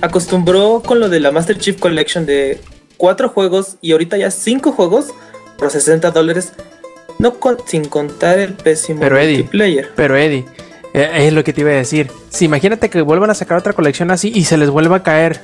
[0.00, 2.60] acostumbró con lo de la Master Chief Collection de
[2.96, 5.06] cuatro juegos y ahorita ya cinco juegos
[5.58, 6.52] por 60 dólares,
[7.18, 9.90] no con- sin contar el pésimo Pero, Eddie, multiplayer.
[9.94, 10.44] Pero Eddie,
[10.94, 12.10] eh, es lo que te iba a decir.
[12.30, 15.40] Si imagínate que vuelvan a sacar otra colección así y se les vuelva a caer.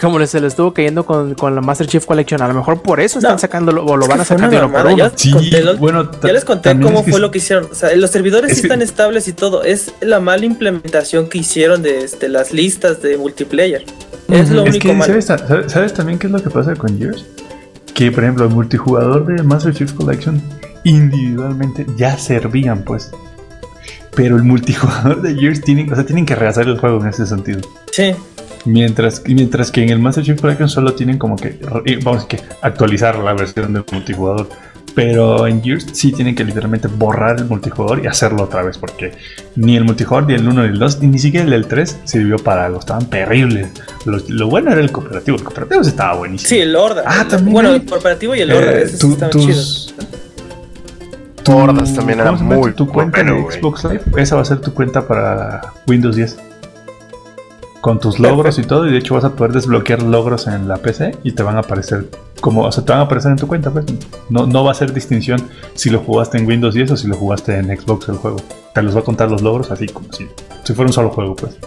[0.00, 2.42] Como les- se les estuvo cayendo con, con la Master Chief Collection.
[2.42, 4.72] A lo mejor por eso están No, sacándolo o lo van a sacar de uno
[4.72, 4.96] por uno.
[4.96, 7.68] ya- Sí, conté lo- bueno, Ya les conté cómo fue lo que hicieron.
[7.70, 9.62] O sea, los servidores es sí que- están estables y todo.
[9.62, 13.84] Es la mala implementación que hicieron de este, las listas de multiplayer.
[14.28, 15.20] Es lo Es único que, malo.
[15.22, 17.24] ¿sabes, sabes- sabes también qué es lo que pasa con Gears?
[17.94, 20.42] Que, por ejemplo, el multijugador de Master Chief Collection
[20.84, 23.10] individualmente ya servían, pues.
[24.14, 27.26] Pero el multijugador de Gears tienen, o sea, tienen que rehacer el juego en ese
[27.26, 27.60] sentido.
[27.92, 28.14] Sí.
[28.66, 31.58] Mientras, mientras que en el Master Chief Collection solo tienen como que,
[32.02, 34.48] vamos a que actualizar la versión del multijugador.
[34.94, 38.78] Pero en Gears sí tienen que literalmente borrar el multijugador y hacerlo otra vez.
[38.78, 39.12] Porque
[39.54, 42.38] ni el multijugador, ni el 1, ni el 2, ni siquiera el del 3 sirvió
[42.38, 42.78] para algo.
[42.80, 43.68] Estaban terribles.
[44.06, 45.36] Lo, lo bueno era el cooperativo.
[45.36, 46.48] El cooperativo estaba buenísimo.
[46.48, 47.02] Sí, el Horda.
[47.06, 48.72] Ah, El- también Bueno, el corporativo y el Horda.
[48.72, 49.94] Eh, estaban tus- chidos.
[51.42, 53.60] tu- Hordas también era muy Tu cuenta bueno, de.
[53.60, 56.38] Xbox Live, esa va a ser tu cuenta para Windows 10.
[57.86, 60.76] Con tus logros y todo, y de hecho vas a poder desbloquear logros en la
[60.78, 62.10] PC y te van a aparecer
[62.40, 63.84] como, o sea, te van a aparecer en tu cuenta, pues.
[64.28, 65.40] No, no va a ser distinción
[65.74, 68.38] si lo jugaste en Windows 10 o si lo jugaste en Xbox el juego.
[68.74, 70.26] Te los va a contar los logros así como si,
[70.64, 71.58] si fuera un solo juego, pues.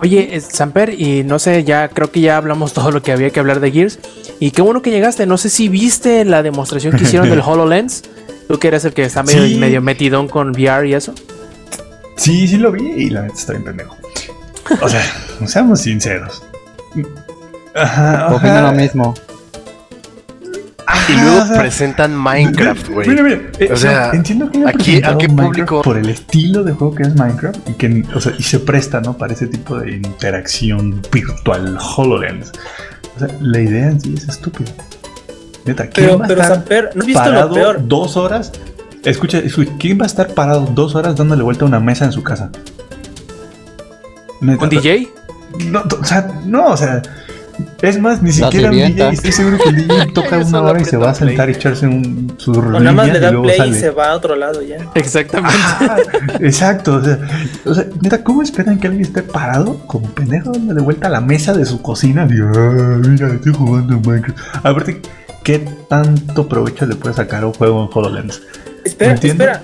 [0.00, 3.40] Oye, Samper, y no sé, ya creo que ya hablamos todo lo que había que
[3.40, 3.98] hablar de Gears.
[4.38, 5.26] Y qué bueno que llegaste.
[5.26, 8.04] No sé si viste la demostración que hicieron del HoloLens.
[8.46, 9.56] Tú que eres el que está medio, Sí.
[9.58, 11.12] medio metidón con VR y eso.
[12.14, 13.96] Sí, sí lo vi y la neta está bien pendejo.
[14.80, 15.02] O sea,
[15.46, 16.42] seamos sinceros.
[17.74, 18.62] Ajá, Opino ajá.
[18.62, 19.14] lo mismo.
[21.08, 23.08] Y luego o sea, presentan Minecraft, güey.
[23.08, 25.82] Mira, mira, eh, O sea, entiendo que aquí- ¿a qué público?
[25.82, 29.00] por el estilo de juego que es Minecraft y que o sea, y se presta,
[29.00, 29.16] ¿no?
[29.16, 32.52] Para ese tipo de interacción virtual HoloLens.
[33.16, 34.70] O sea, la idea en sí es estúpida.
[35.64, 37.88] Neta, ¿quién Pero, va a estar Samper, ¿no has visto parado lo peor?
[37.88, 38.52] dos horas?
[39.04, 42.12] Escucha, escucha, ¿quién va a estar parado dos horas dándole vuelta a una mesa en
[42.12, 42.50] su casa?
[44.42, 45.08] ¿Un DJ?
[45.70, 47.02] No, o sea, no, o sea,
[47.82, 48.76] es más, ni siquiera un.
[48.76, 51.52] DJ, estoy seguro que el DJ toca una hora y se va a sentar y
[51.52, 54.62] echarse un, su O nada más le da play y se va a otro lado
[54.62, 54.78] ya.
[54.94, 55.54] Exactamente.
[55.56, 55.96] Ajá,
[56.40, 57.18] exacto, o sea,
[57.66, 61.20] o sea, neta, ¿cómo esperan que alguien esté parado como pendejo dándole vuelta a la
[61.20, 62.26] mesa de su cocina?
[62.30, 64.38] Y, "Ah, mira, estoy jugando Minecraft.
[64.62, 65.02] Aparte,
[65.44, 68.42] ¿qué tanto provecho le puede sacar a un juego en HoloLens?
[68.84, 69.62] Espera, espera.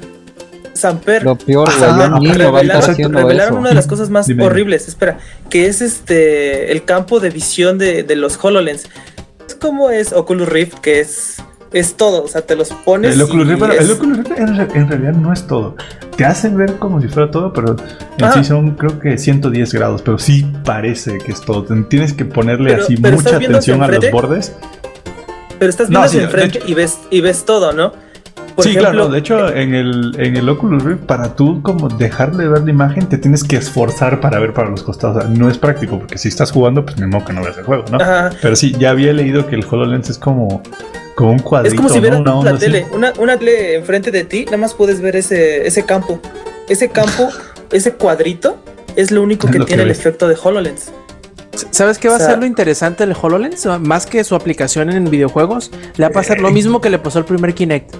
[0.78, 1.24] Samper.
[1.24, 3.60] Lo peor, Ajá, güey, un niño va a estar Revelaron, haciendo revelaron eso.
[3.60, 4.44] una de las cosas más Dime.
[4.44, 5.18] horribles, espera,
[5.50, 8.88] que es este el campo de visión de, de los HoloLens.
[9.60, 11.38] como es Oculus Rift, que es
[11.72, 13.14] es todo, o sea, te los pones.
[13.14, 15.76] El Oculus Rift, el Oculus Rift en, realidad no es todo.
[16.16, 17.76] Te hacen ver como si fuera todo, pero
[18.18, 21.64] en sí son creo que 110 grados, pero sí parece que es todo.
[21.88, 24.54] Tienes que ponerle así mucha atención a los bordes.
[25.58, 27.92] Pero estás viendo hacia enfrente y ves y ves todo, ¿no?
[28.58, 32.48] Sí, claro, de hecho, en el, en el Oculus Rift, para tú como dejar de
[32.48, 35.28] ver la imagen, te tienes que esforzar para ver para los costados.
[35.30, 37.84] no es práctico, porque si estás jugando, pues me modo que no veas el juego,
[37.90, 37.98] ¿no?
[38.40, 40.62] Pero sí, ya había leído que el HoloLens es como
[41.14, 41.74] como un cuadrito.
[41.74, 45.00] Es como si vieras una, tele, una, una, tele enfrente de ti, nada más puedes
[45.00, 46.20] ver ese, ese campo.
[46.68, 47.28] Ese campo,
[47.72, 48.56] ese cuadrito,
[48.94, 50.92] es lo único que tiene el efecto de HoloLens.
[51.70, 53.66] ¿Sabes qué va a ser lo interesante del HoloLens?
[53.80, 57.18] Más que su aplicación en videojuegos, le va a pasar lo mismo que le pasó
[57.18, 57.96] al primer Kinect.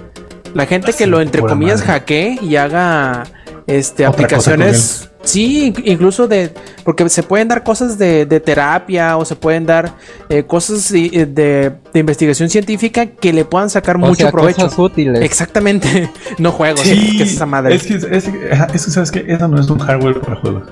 [0.53, 3.23] La gente que lo entre comillas hackee y haga
[3.67, 6.51] este aplicaciones Sí, incluso de.
[6.83, 9.93] Porque se pueden dar cosas de, terapia o se pueden dar
[10.29, 14.63] eh, cosas de, de, investigación científica que le puedan sacar mucho provecho.
[14.63, 15.21] Cosas útiles.
[15.21, 16.09] Exactamente.
[16.37, 17.75] no juegos, sí, que es esa madre.
[17.75, 20.63] Es que, eso, ¿sabes que Eso no es un hardware para juegos.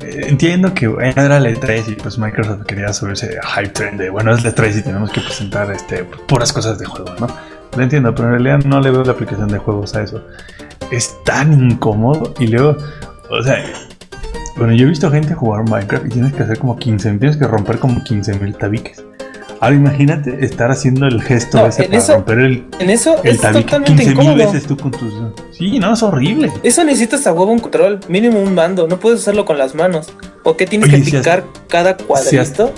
[0.00, 0.86] Eh, entiendo que
[1.16, 4.78] era el E3 y pues Microsoft quería subirse hype trend de bueno, es el E3
[4.78, 7.28] y tenemos que presentar este, puras cosas de juegos, ¿no?
[7.76, 10.22] Lo entiendo, pero en realidad no le veo la aplicación de juegos a eso.
[10.90, 12.76] Es tan incómodo y luego,
[13.30, 13.64] o sea,
[14.56, 17.46] bueno, yo he visto gente jugar Minecraft y tienes que hacer como 15, tienes que
[17.46, 19.04] romper como 15.000 tabiques.
[19.60, 23.64] Ahora imagínate estar haciendo el gesto ese para romper el, en eso el es tabique
[23.64, 25.14] totalmente 15 veces tú con tus...
[25.52, 26.52] Sí, no, es horrible.
[26.62, 30.12] Eso necesitas a huevo un control, mínimo un mando, no puedes hacerlo con las manos.
[30.42, 32.72] ¿O qué tienes que picar cada cuadrito?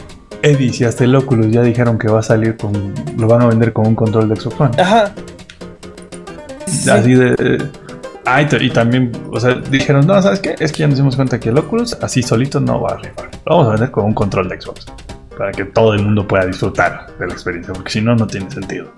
[0.46, 2.94] Eddie, si hasta el Oculus ya dijeron que va a salir con...
[3.18, 5.12] Lo van a vender con un control de Xbox Ajá.
[6.88, 7.68] Así de
[8.28, 10.56] Ah, y, también, o sea, dijeron, no, ¿sabes qué?
[10.58, 13.30] Es que ya nos dimos cuenta que el Oculus así solito no va a arribar.
[13.46, 14.86] Lo vamos a vender con un control de Xbox.
[15.38, 18.50] Para que todo el mundo pueda disfrutar de la experiencia, porque si no, no tiene
[18.50, 18.92] sentido.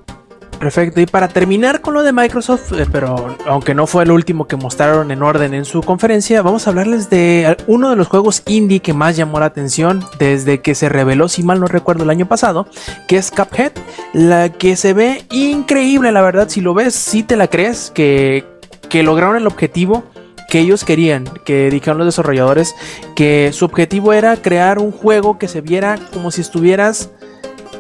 [0.59, 4.47] Perfecto, y para terminar con lo de Microsoft, eh, pero aunque no fue el último
[4.47, 8.43] que mostraron en orden en su conferencia, vamos a hablarles de uno de los juegos
[8.47, 12.11] indie que más llamó la atención desde que se reveló, si mal no recuerdo, el
[12.11, 12.67] año pasado,
[13.07, 13.73] que es Cuphead,
[14.13, 18.59] la que se ve increíble, la verdad, si lo ves, si te la crees, que
[18.89, 20.05] que lograron el objetivo
[20.49, 22.75] que ellos querían, que dijeron los desarrolladores,
[23.15, 27.11] que su objetivo era crear un juego que se viera como si estuvieras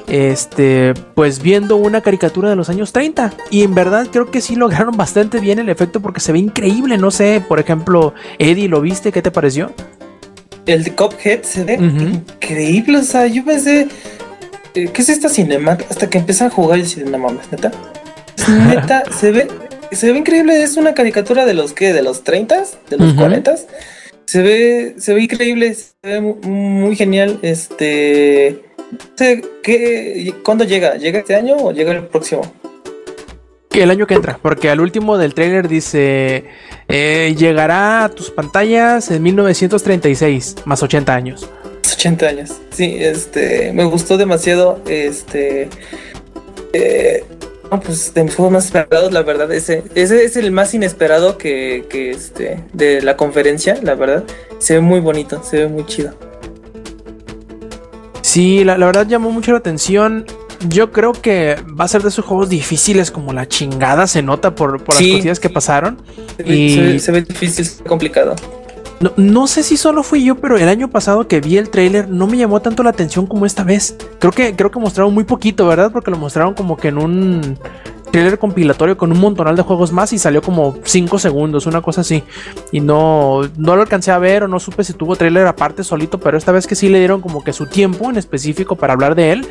[0.08, 3.32] este, pues viendo una caricatura de los años 30.
[3.50, 6.98] Y en verdad creo que sí lograron bastante bien el efecto porque se ve increíble.
[6.98, 9.12] No sé, por ejemplo, Eddie, ¿lo viste?
[9.12, 9.72] ¿Qué te pareció?
[10.66, 12.98] El de Cuphead se ve increíble.
[12.98, 13.88] O sea, yo pensé,
[14.74, 15.78] eh, ¿qué es esta cinema?
[15.88, 17.70] Hasta que empecé a jugar y decía, no mames, neta.
[18.48, 19.48] Neta, se ve
[19.92, 23.56] se ve increíble, es una caricatura de los que, de los 30, de los 40.
[24.26, 27.38] Se ve, se ve increíble, se ve muy, genial.
[27.42, 28.62] Este,
[29.62, 30.96] ¿qué, ¿cuándo llega?
[30.96, 32.42] ¿Llega este año o llega el próximo?
[33.72, 36.46] El año que entra, porque al último del trailer dice
[36.88, 41.48] eh, llegará a tus pantallas en 1936, más 80 años.
[41.92, 42.52] 80 años.
[42.70, 44.80] Sí, este, me gustó demasiado.
[44.88, 45.68] Este,
[46.72, 47.24] eh,
[47.70, 51.38] no, pues de mis juegos más esperados, la verdad, ese, ese es el más inesperado
[51.38, 54.24] que, que este, de la conferencia, la verdad.
[54.58, 56.27] Se ve muy bonito, se ve muy chido.
[58.38, 60.24] Sí, la, verdad llamó mucho la atención.
[60.68, 64.54] Yo creo que va a ser de esos juegos difíciles como la chingada se nota
[64.54, 65.98] por, por las cosillas que pasaron.
[66.36, 67.00] Se y...
[67.00, 68.36] se ve difícil, complicado.
[69.16, 72.28] No, sé si solo fui yo, pero el año pasado que vi el trailer no
[72.28, 73.96] me llamó tanto la atención como esta vez.
[74.20, 75.90] Creo que, creo que mostraron muy poquito, ¿verdad?
[75.90, 77.58] Porque lo mostraron como que en un
[78.10, 82.02] trailer compilatorio con un montonal de juegos más y salió como 5 segundos, una cosa
[82.02, 82.22] así.
[82.72, 86.18] Y no, no lo alcancé a ver o no supe si tuvo trailer aparte solito,
[86.18, 89.14] pero esta vez que sí le dieron como que su tiempo en específico para hablar
[89.14, 89.46] de él,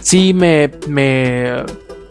[0.00, 1.64] sí me, me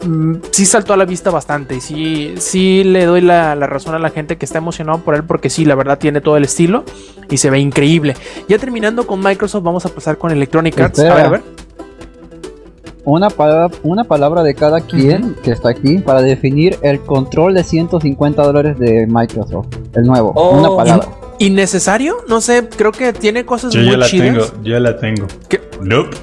[0.06, 3.98] Mm, sí saltó a la vista bastante y sí, sí le doy la, razón a
[3.98, 6.84] la gente que está emocionado por él porque sí, la verdad tiene todo el estilo
[7.28, 8.14] y se ve increíble.
[8.48, 11.00] Ya terminando con Microsoft, vamos a pasar con Electronic Arts.
[11.00, 11.65] A ver, a ver.
[13.06, 17.64] Una palabra, una palabra de cada quien que está aquí para definir el control de
[17.64, 19.68] 150 dólares de Microsoft.
[19.94, 20.32] El nuevo.
[20.34, 20.58] Oh.
[20.58, 21.08] una palabra.
[21.38, 22.16] ¿Innecesario?
[22.28, 24.50] No sé, creo que tiene cosas Yo muy ya la chidas.
[24.50, 25.26] Tengo, yo la tengo.
[25.48, 25.60] ¿Qué?
[25.80, 26.16] Nope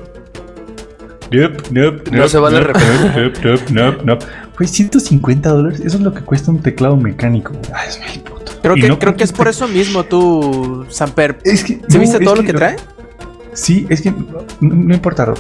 [2.12, 3.34] no se van a repetir.
[4.56, 7.54] Pues 150 dólares, eso es lo que cuesta un teclado mecánico.
[7.74, 8.52] Ay, es mi puto.
[8.62, 11.40] Creo que, creo que es por eso mismo tú, Samper.
[11.44, 12.76] Es que, ¿Se viste todo lo que, trae?
[13.54, 14.14] Sí, es que
[14.62, 15.34] no, importa,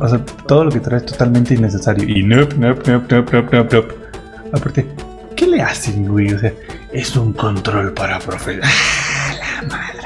[0.00, 2.08] O sea, todo lo que trae es totalmente innecesario.
[2.08, 3.84] Y no, no, no, no, no, no,
[4.52, 4.86] Aparte,
[5.36, 6.32] ¿qué le hacen, güey?
[6.32, 6.52] O sea,
[6.92, 8.60] es un control para profe.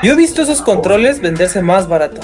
[0.02, 2.20] Yo he visto esos controles venderse más barato.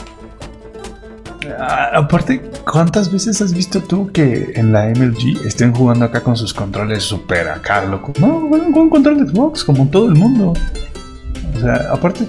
[1.58, 6.36] a- aparte, ¿cuántas veces has visto tú que en la MLG estén jugando acá con
[6.36, 8.12] sus controles super acá, loco?
[8.18, 10.52] No, bueno, con un control de Xbox, como todo el mundo.
[11.56, 12.26] O sea, aparte,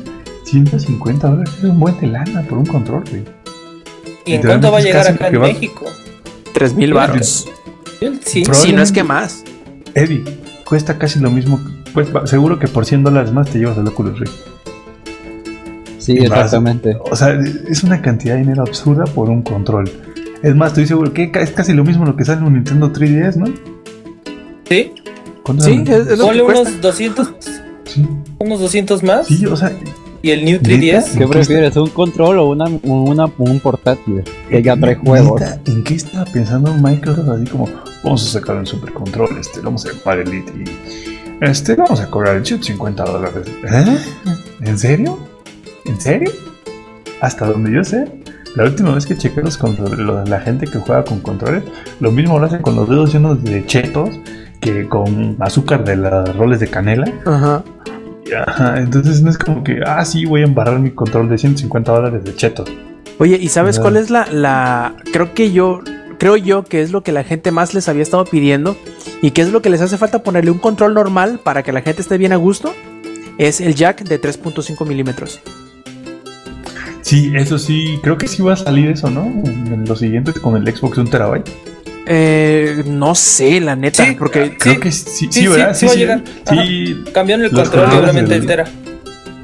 [0.51, 3.23] 150 dólares es un buen de lana por un control, güey.
[4.25, 5.85] ¿Y en cuánto va a llegar acá en va- México?
[6.53, 7.47] 3 mil baros.
[8.25, 8.43] Sí.
[8.51, 9.43] Si no es que más.
[9.95, 10.23] Eddie,
[10.65, 11.59] cuesta casi lo mismo.
[11.93, 14.33] Pues seguro que por 100 dólares más te llevas el Oculus Rift.
[15.97, 16.97] Sí, Y vas- exactamente.
[17.09, 17.37] O sea,
[17.67, 19.89] es una cantidad de dinero absurda por un control.
[20.41, 22.91] Es más, estoy seguro que es casi lo mismo lo que sale en un Nintendo
[22.91, 23.45] 3DS, ¿no?
[24.67, 24.91] Sí.
[25.43, 26.69] ¿Cuánto Sí, es, es lo Ponle que cuesta.
[26.69, 27.33] unos 200,
[27.85, 28.07] Sí,
[28.39, 29.27] unos 200 más.
[29.27, 29.71] sí, o sea,
[30.23, 30.69] Y el New ¿Neta?
[30.99, 31.17] 3DS.
[31.17, 31.75] ¿Qué prefieres?
[31.77, 34.23] ¿Un control o una, una, un portátil?
[34.49, 35.41] Que ya trae juegos.
[35.65, 37.27] ¿En qué estaba pensando Microsoft?
[37.29, 37.67] Así como,
[38.03, 40.63] vamos a sacar un super control, este, vamos a llamar Elite y
[41.43, 43.47] este, vamos a cobrar el chip 50 dólares.
[43.63, 43.97] ¿Eh?
[44.61, 45.17] ¿En serio?
[45.85, 46.31] ¿En serio?
[47.21, 48.05] Hasta donde yo sé,
[48.55, 51.63] la última vez que chequé los controles, lo- la gente que juega con controles,
[51.99, 54.09] lo mismo lo hacen con los dedos llenos de chetos
[54.59, 57.11] que con azúcar de las roles de canela.
[57.25, 57.63] Ajá.
[58.35, 61.91] Ajá, entonces no es como que, ah, sí, voy a embarrar mi control de 150
[61.91, 62.69] dólares de chetos.
[63.19, 64.95] Oye, ¿y sabes cuál es la, la.
[65.11, 65.81] Creo que yo.
[66.17, 68.77] Creo yo que es lo que la gente más les había estado pidiendo.
[69.23, 71.81] Y que es lo que les hace falta ponerle un control normal para que la
[71.81, 72.73] gente esté bien a gusto.
[73.37, 75.41] Es el jack de 3.5 milímetros.
[77.01, 79.23] Sí, eso sí, creo que sí va a salir eso, ¿no?
[79.23, 81.49] En lo siguiente con el Xbox un terabyte.
[82.07, 84.05] Eh, no sé, la neta.
[84.05, 84.57] Sí, porque.
[84.57, 85.73] Creo Sí, que sí, sí, sí, ¿verdad?
[85.75, 86.23] sí va a llegar.
[86.49, 88.65] Sí, Cambiaron el Los control obviamente del- el Tera.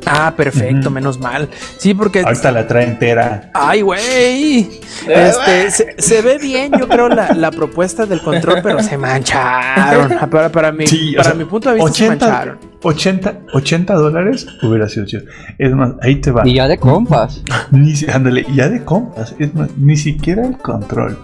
[0.10, 1.50] Ah, perfecto, menos mal.
[1.78, 2.22] Sí, porque.
[2.22, 3.52] ahorita la trae entera.
[3.54, 4.70] Ay, güey.
[5.06, 10.16] Este, se, se ve bien, yo creo, la, la propuesta del control, pero se mancharon.
[10.32, 12.58] Para, para, mi, Sí, o para sea, mi punto de vista, se 80, mancharon.
[12.84, 15.24] 80, 80 dólares hubiera sido chido.
[15.58, 16.48] Es más, ahí te va.
[16.48, 17.44] Y ya de compas.
[17.72, 19.36] Ni, ándale, ya de compas.
[19.40, 21.18] Es más, ni siquiera el control.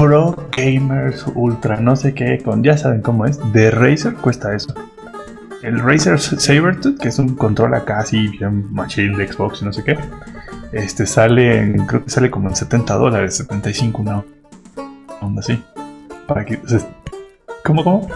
[0.00, 3.38] Pro Gamers Ultra, no sé qué, con ya saben cómo es.
[3.52, 4.74] De Razer cuesta eso.
[5.62, 9.72] El Razer Sabertooth, que es un control acá así, bien machine de Xbox y no
[9.74, 9.98] sé qué.
[10.72, 14.24] Este sale, en- creo que sale como en 70 dólares, 75, una
[15.20, 15.62] onda así.
[16.26, 16.56] Para que.
[16.56, 16.80] o sea,
[17.62, 18.08] ¿Cómo, cómo?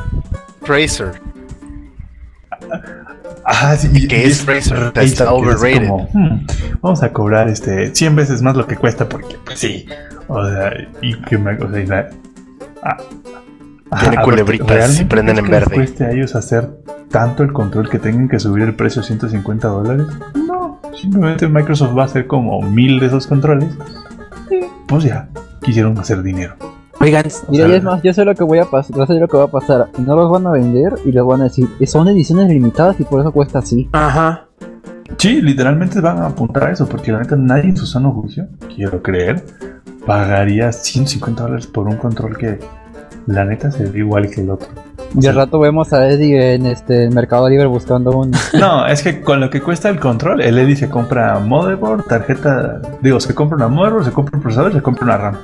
[0.63, 1.21] Razer.
[3.45, 4.09] Ah, sí.
[4.09, 5.89] Que es Razer, está es overrated.
[5.89, 6.47] como, hmm,
[6.81, 9.87] vamos a cobrar este 100 veces más lo que cuesta porque, pues sí.
[10.29, 10.73] O sea,
[11.03, 11.57] y que me.
[11.57, 11.89] O sea, y
[12.83, 12.97] ah,
[13.91, 15.75] ajá, Tiene culebritas y ¿realmente prenden en verde.
[15.75, 16.71] cueste a ellos hacer
[17.11, 20.07] tanto el control que tengan que subir el precio a 150 dólares?
[20.35, 20.81] No.
[21.01, 23.77] Simplemente Microsoft va a hacer como mil de esos controles.
[24.51, 25.29] Y pues ya,
[25.63, 26.57] quisieron hacer dinero.
[27.05, 29.37] Oigan, Mira, es más, yo sé lo que voy a pasar, yo sé lo que
[29.37, 29.89] va a pasar.
[29.99, 33.21] No los van a vender y les van a decir, son ediciones limitadas y por
[33.21, 33.89] eso cuesta así.
[33.93, 34.47] ajá.
[35.19, 38.49] Sí, literalmente van a apuntar a eso, porque la neta nadie en su sano juicio,
[38.75, 39.45] quiero creer,
[40.07, 42.59] pagaría 150 dólares por un control que
[43.27, 44.69] la neta se ve igual que el otro.
[45.17, 48.37] O sea, rato vemos a Eddie en este Mercado Libre buscando uno.
[48.59, 52.81] No, es que con lo que cuesta el control, el Eddie se compra motherboard, tarjeta,
[53.03, 55.37] digo, se compra una motherboard, se compra un procesador, se compra una RAM.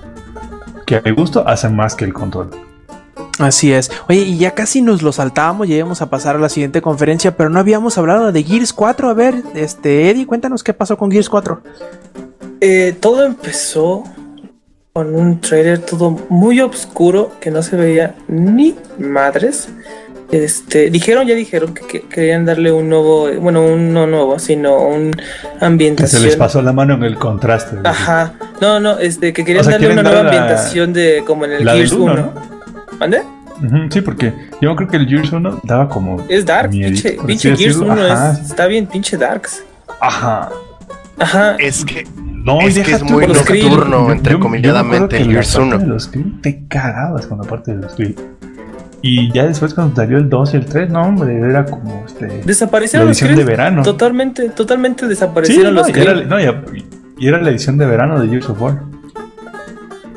[0.91, 2.51] Que a mi gusto hacen más que el control.
[3.38, 3.93] Así es.
[4.09, 7.36] Oye, y ya casi nos lo saltábamos, ya íbamos a pasar a la siguiente conferencia,
[7.36, 9.09] pero no habíamos hablado de Gears 4.
[9.09, 11.62] A ver, este, Eddie, cuéntanos qué pasó con Gears 4.
[12.61, 14.03] Eh, todo empezó
[14.93, 19.68] con un trailer todo muy oscuro que no se veía ni madres.
[20.32, 24.78] Este, dijeron, ya dijeron que, que querían darle un nuevo, bueno, un no nuevo, sino
[24.78, 26.20] un Que ambientación.
[26.22, 27.76] se les pasó la mano en el contraste.
[27.84, 28.34] Ajá.
[28.60, 31.52] No, no, este, que querían O sea, darle una nueva la- ambientación de como en
[31.52, 32.14] el Gears 1, 1.
[32.14, 32.32] ¿no?
[32.98, 33.22] ¿Mande?
[33.90, 36.24] Sí, porque yo creo que el Gears 1 daba como.
[36.28, 37.92] Es Dark, miedito, pinche, pinche Gears decirlo.
[37.92, 38.32] 1 Ajá.
[38.32, 39.64] es, está bien pinche Darks.
[40.00, 40.48] Ajá.
[41.18, 41.56] Ajá.
[41.58, 42.06] Es que
[42.44, 45.78] No, Es que es muy nocturno, entrecomilladamente, el Gears parte 1.
[45.78, 48.16] de los Krill te cagabas con la parte de los Krill.
[49.03, 52.26] Y ya después cuando salió el 2 y el 3, no hombre, era como este
[52.28, 53.57] la Desaparecieron los edición de Krill.
[53.57, 53.82] verano.
[53.82, 56.84] Totalmente, totalmente Sí, desaparecieron no, los y era, no, y,
[57.18, 58.82] y era la edición de verano de Gears of War.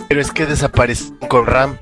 [0.09, 1.77] Pero es que desapareció con RAM.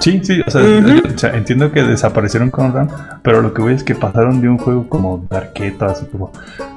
[0.00, 0.88] Sí, sí, o sea, Ujú.
[0.88, 2.88] yo- o sea, entiendo que desaparecieron con RAM,
[3.22, 6.32] pero lo que voy es que pasaron de un juego como Darketo, así como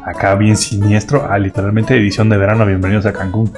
[0.05, 3.51] acá bien siniestro, a literalmente edición de verano, bienvenidos a Cancún.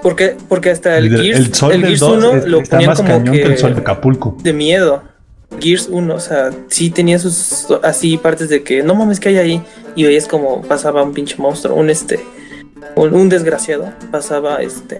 [0.00, 2.60] Porque, porque hasta el, El, Gears, el sol el del Gears 2 1 es- lo
[2.60, 3.40] está más como cañón que...
[3.42, 4.36] que el sol de Acapulco.
[4.42, 5.02] de miedo.
[5.60, 9.38] Gears 1, o sea, sí tenía sus así partes de que no mames que hay
[9.38, 9.62] ahí
[9.94, 12.20] y veías como pasaba un pinche monstruo, un este,
[12.96, 14.98] un, un desgraciado, pasaba este,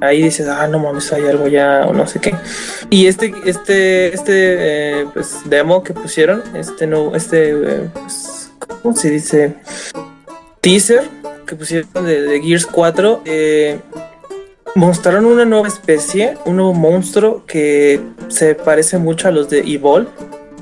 [0.00, 2.34] ahí dices, ah, no mames, hay algo ya o no sé qué.
[2.90, 8.50] Y este, este, este, eh, pues demo que pusieron, este no, este, eh, pues,
[8.82, 9.54] ¿cómo se dice?
[10.60, 11.08] Teaser
[11.46, 13.80] que pusieron de, de Gears 4, eh,
[14.74, 20.08] mostraron una nueva especie, un nuevo monstruo que se parece mucho a los de Evolve.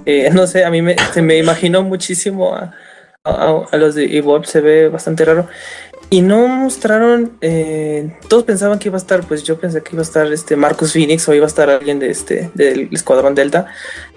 [0.04, 2.72] Eh, no sé, a mí me, se me imaginó muchísimo a,
[3.72, 5.48] los de Evolve, se ve bastante raro.
[6.08, 10.02] Y no mostraron, eh, todos pensaban que iba a estar, pues yo pensé que iba
[10.02, 13.66] a estar este Marcus Phoenix o iba a estar alguien de este, del Escuadrón Delta.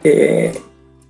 [0.04, 0.54] Eh,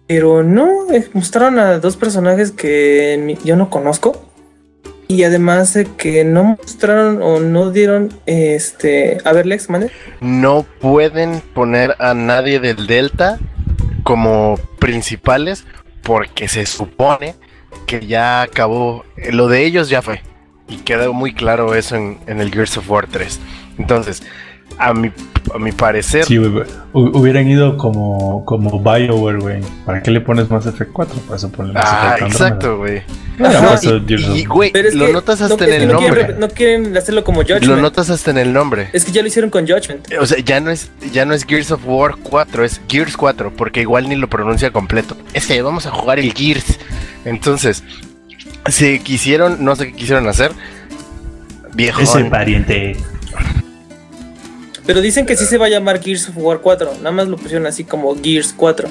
[0.07, 4.28] pero no, eh, mostraron a dos personajes que yo no conozco.
[5.11, 9.89] Y además de que no mostraron o no dieron, este, a ver Lex, ¿mande?
[10.21, 13.39] No pueden poner a nadie del Delta
[14.03, 15.65] como principales
[16.03, 17.33] porque se supone
[17.87, 19.03] que ya acabó.
[19.31, 20.21] Lo de ellos ya fue.
[20.67, 23.39] Y quedó muy claro eso en, en el Gears of War 3.
[23.79, 24.21] Entonces,
[24.77, 25.11] a mi,
[25.53, 26.37] a mi parecer, Sí.
[26.37, 29.61] Hu- Hubieran ido como, como BioWare, güey.
[29.85, 31.15] ¿Para qué le pones Mass Effect 4?
[31.21, 32.45] Para eso ponle Mass Ah, Effect Andromeda.
[32.47, 33.01] exacto, güey.
[34.35, 36.35] Y, güey, lo que notas no- hasta en el no quieren, nombre.
[36.39, 37.81] no quieren hacerlo como Lo Judgment.
[37.81, 38.89] notas hasta en el nombre.
[38.91, 40.07] Es que ya lo hicieron con Judgment.
[40.19, 43.53] O sea, ya no es ya no es Gears of War 4, es Gears 4,
[43.55, 45.15] porque igual ni lo pronuncia completo.
[45.33, 46.79] Ese, vamos a jugar el Gears.
[47.23, 47.83] Entonces,
[48.67, 50.51] se quisieron, no sé qué quisieron hacer.
[51.73, 52.01] Viejo.
[52.01, 52.97] Ese pariente.
[54.89, 56.93] Pero dicen que sí se va a llamar Gears of War 4.
[56.97, 58.89] Nada más lo pusieron así como Gears 4.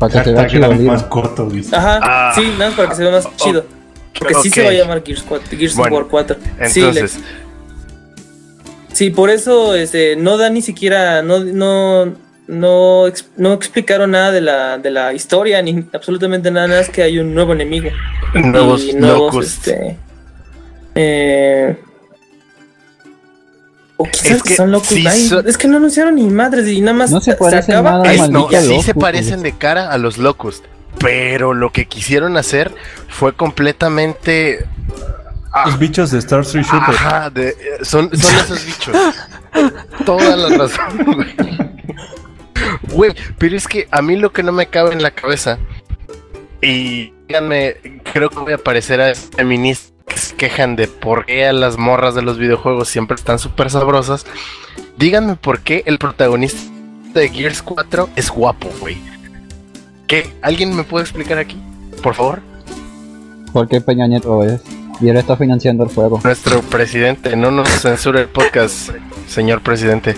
[0.00, 0.92] Para que vea era el libro.
[0.94, 1.76] más corto, dice.
[1.76, 2.32] Ajá, Ah.
[2.34, 3.64] sí, nada más para que se vea más chido.
[4.18, 6.36] Porque sí se va a llamar Gears, 4, Gears Bueno, of War 4.
[6.66, 7.20] sí, Entonces,
[8.92, 12.06] sí, por eso este, no da ni siquiera, no, no,
[12.48, 13.04] no,
[13.36, 17.20] no explicaron nada de la, de la historia, ni absolutamente nada, nada más que hay
[17.20, 17.90] un nuevo enemigo.
[18.34, 19.96] nuevos y nuevos, este,
[20.96, 21.76] eh,
[24.02, 24.88] o quizás Es que, que son locos.
[24.88, 27.74] sí Ay, son- es que no anunciaron ni madres y nada más No se parecen
[27.76, 30.64] acaba- nada Es- no, sí se parecen de cara a los Locust.
[30.98, 32.72] Pero lo que quisieron hacer
[33.08, 34.66] fue completamente.
[35.52, 36.94] ah, Los bichos de Star Street Shooter.
[36.94, 38.96] Ajá, de- eh, son, son esos bichos.
[40.06, 41.34] Toda la razón, güey.
[42.92, 45.58] Güey, pero es que a mí lo que no me cabe en la cabeza,
[46.60, 47.76] y díganme,
[48.12, 49.91] creo que voy a parecer a feministas que
[50.22, 54.26] se quejan de por qué a las morras de los videojuegos siempre están súper sabrosas.
[54.96, 56.60] Díganme por qué el protagonista
[57.14, 58.98] de Gears 4 es guapo, güey.
[60.06, 60.32] ¿Qué?
[60.42, 61.56] ¿Alguien me puede explicar aquí?
[62.02, 62.40] Por favor.
[63.52, 64.60] Porque Peña Nieto es.
[65.00, 66.20] Y él está financiando el juego.
[66.22, 68.90] Nuestro presidente, no nos censura el podcast,
[69.26, 70.14] señor presidente.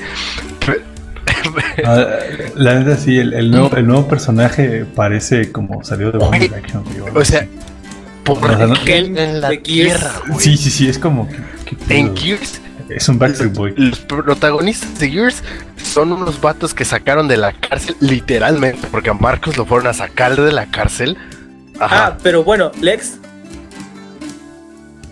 [1.85, 2.07] Ah,
[2.55, 6.85] la neta sí, el, el nuevo, el nuevo personaje parece como salió de One Direction.
[6.93, 7.07] digo.
[7.15, 7.47] O sea,
[8.25, 10.41] por O sea, no- qué en la tierra, güey.
[10.41, 11.29] sí, sí, sí, es como
[11.89, 13.75] En Gears, es un Backstreet Boy.
[13.77, 15.43] los protagonistas de Gears
[15.83, 19.93] son unos vatos que sacaron de la cárcel, literalmente, porque a Marcos lo fueron a
[19.93, 21.17] sacar de la cárcel.
[21.81, 23.19] Ah, pero bueno, Lex.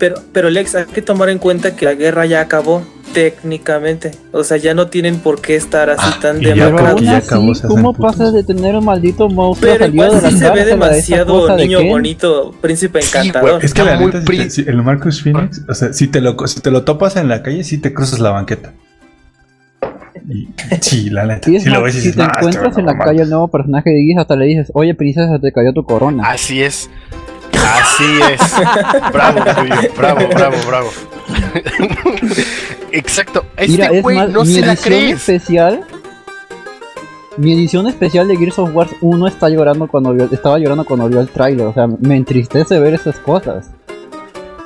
[0.03, 2.83] Pero, pero Lex, hay que tomar en cuenta que la guerra ya acabó
[3.13, 4.11] técnicamente.
[4.33, 7.61] O sea, ya no tienen por qué estar así Ah, tan y demacrados.
[7.65, 11.85] ¿cómo pasas de tener un maldito monstruo Pero igual sí se ve demasiado de niño
[11.85, 13.63] bonito, príncipe encantador.
[13.63, 16.19] Es que la muy neta, si te- si el Marcus Phoenix, o sea, si te,
[16.19, 18.73] lo, si te lo topas en la calle, sí te cruzas la banqueta.
[20.27, 20.49] Y,
[20.81, 21.45] sí, la neta.
[21.49, 23.05] Sí, sí lo ves y si dices, te "No, este encuentras no en la mames".
[23.07, 26.23] calle el nuevo personaje de Gears, hasta le dices, oye princesa, te cayó tu corona.
[26.29, 26.89] Así es.
[27.63, 29.11] Así es.
[29.11, 30.89] Bravo, Yuyo, bravo, bravo, bravo.
[32.91, 33.45] Exacto.
[33.67, 35.29] Mira, Este es güey más, no mi se la edición crees.
[35.29, 35.83] especial.
[37.37, 41.07] Mi edición especial de Gears of War 1 está llorando cuando vio, estaba llorando cuando
[41.09, 41.65] vio el tráiler.
[41.65, 43.71] O sea, me entristece ver esas cosas.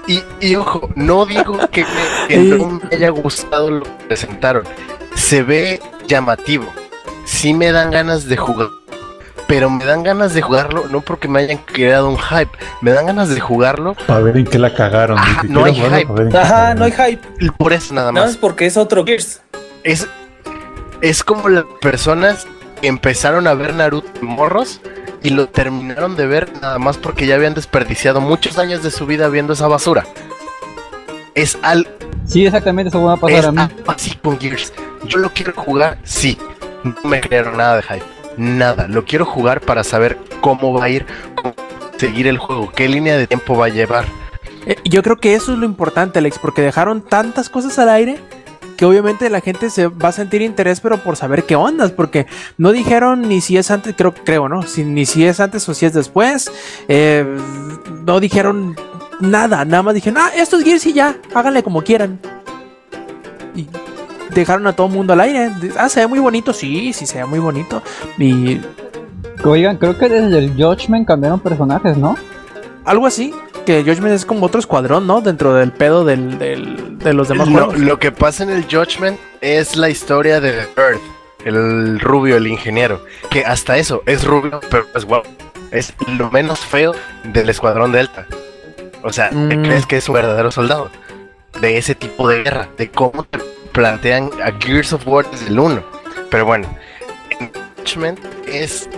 [0.08, 4.64] Y, y ojo, no digo que, me, que no me haya gustado lo que presentaron.
[5.16, 6.66] Se ve llamativo.
[7.26, 8.70] Sí me dan ganas de jugar.
[9.48, 12.52] Pero me dan ganas de jugarlo no porque me hayan creado un hype.
[12.82, 15.18] Me dan ganas de jugarlo Para ver en qué la cagaron.
[15.18, 16.38] Ajá, no hay jugarlo hype.
[16.38, 17.52] Ajá, no hay hype.
[17.58, 18.34] por eso nada Nada más.
[18.36, 19.42] más porque es otro Gears.
[19.84, 20.08] Es,
[21.02, 22.46] es como las personas
[22.82, 24.82] que empezaron a ver Naruto morros
[25.24, 29.06] y lo terminaron de ver nada más porque ya habían desperdiciado muchos años de su
[29.06, 30.06] vida viendo esa basura.
[31.36, 31.88] Es al,
[32.26, 33.62] Sí, exactamente, eso va a es pasar a mí.
[33.88, 34.74] así con Gears.
[35.06, 36.38] Yo lo quiero jugar, sí.
[36.84, 38.04] No me crearon nada de hype.
[38.38, 38.88] Nada.
[38.88, 41.54] Lo quiero jugar para saber cómo va a ir, cómo
[41.98, 44.06] seguir el juego, qué línea de tiempo va a llevar.
[44.66, 48.20] Eh, yo creo que eso es lo importante, Alex, porque dejaron tantas cosas al aire
[48.78, 52.28] que obviamente la gente se va a sentir interés, pero por saber qué ondas, porque
[52.58, 54.62] no dijeron ni si es antes, creo, creo, ¿no?
[54.78, 56.52] Ni si es antes o si es después.
[56.88, 57.26] eh,
[58.06, 58.76] no dijeron
[59.20, 62.20] nada, nada más dijeron, ah, esto es Gears y ya, háganle como quieran.
[63.56, 63.68] Y
[64.32, 65.50] dejaron a todo el mundo al aire.
[65.78, 67.82] Ah, se ve muy bonito, sí, sí, se ve muy bonito.
[68.18, 68.60] Y
[69.44, 72.16] Oigan, creo que desde el Judgment cambiaron personajes, ¿no?
[72.86, 73.34] algo así.
[73.66, 75.20] que Judgment es como otro escuadrón, ¿no?
[75.20, 79.20] Dentro del pedo del, del- de los demás Lo, lo que pasa en el Judgment
[79.42, 81.02] es la historia de Earth,
[81.44, 83.02] el rubio, el ingeniero.
[83.30, 85.30] Que hasta eso es rubio, pero es guapo.
[85.72, 86.94] Es lo menos feo
[87.26, 88.26] del escuadrón Delta.
[89.04, 89.64] O sea, ¿te Mm.
[89.64, 90.90] crees que es un verdadero soldado?
[91.60, 93.40] De ese tipo de guerra, de cómo te
[93.78, 95.84] plantean a Gears of War desde el 1.
[96.32, 96.68] Pero bueno,
[97.40, 98.90] en Judgment es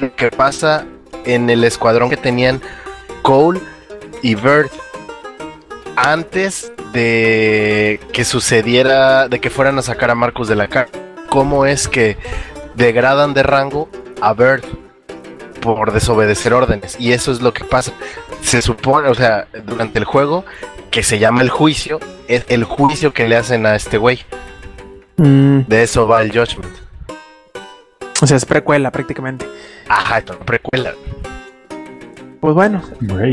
[0.00, 0.86] lo que pasa
[1.26, 2.62] en el escuadrón que tenían
[3.20, 3.60] Cole
[4.22, 4.70] y Bird
[5.96, 11.02] antes de que sucediera, de que fueran a sacar a Marcus de la cárcel.
[11.28, 12.16] ¿Cómo es que
[12.76, 13.90] degradan de rango
[14.22, 14.64] a Bird
[15.60, 16.96] por desobedecer órdenes?
[16.98, 17.92] Y eso es lo que pasa.
[18.40, 20.46] Se supone, o sea, durante el juego,
[20.94, 24.20] que se llama el juicio, es el juicio que le hacen a este güey.
[25.16, 26.72] Mm, De eso va el Judgment.
[28.22, 29.44] o sea, es precuela prácticamente.
[29.88, 30.92] Ajá, esto precuela.
[32.40, 32.80] Pues bueno,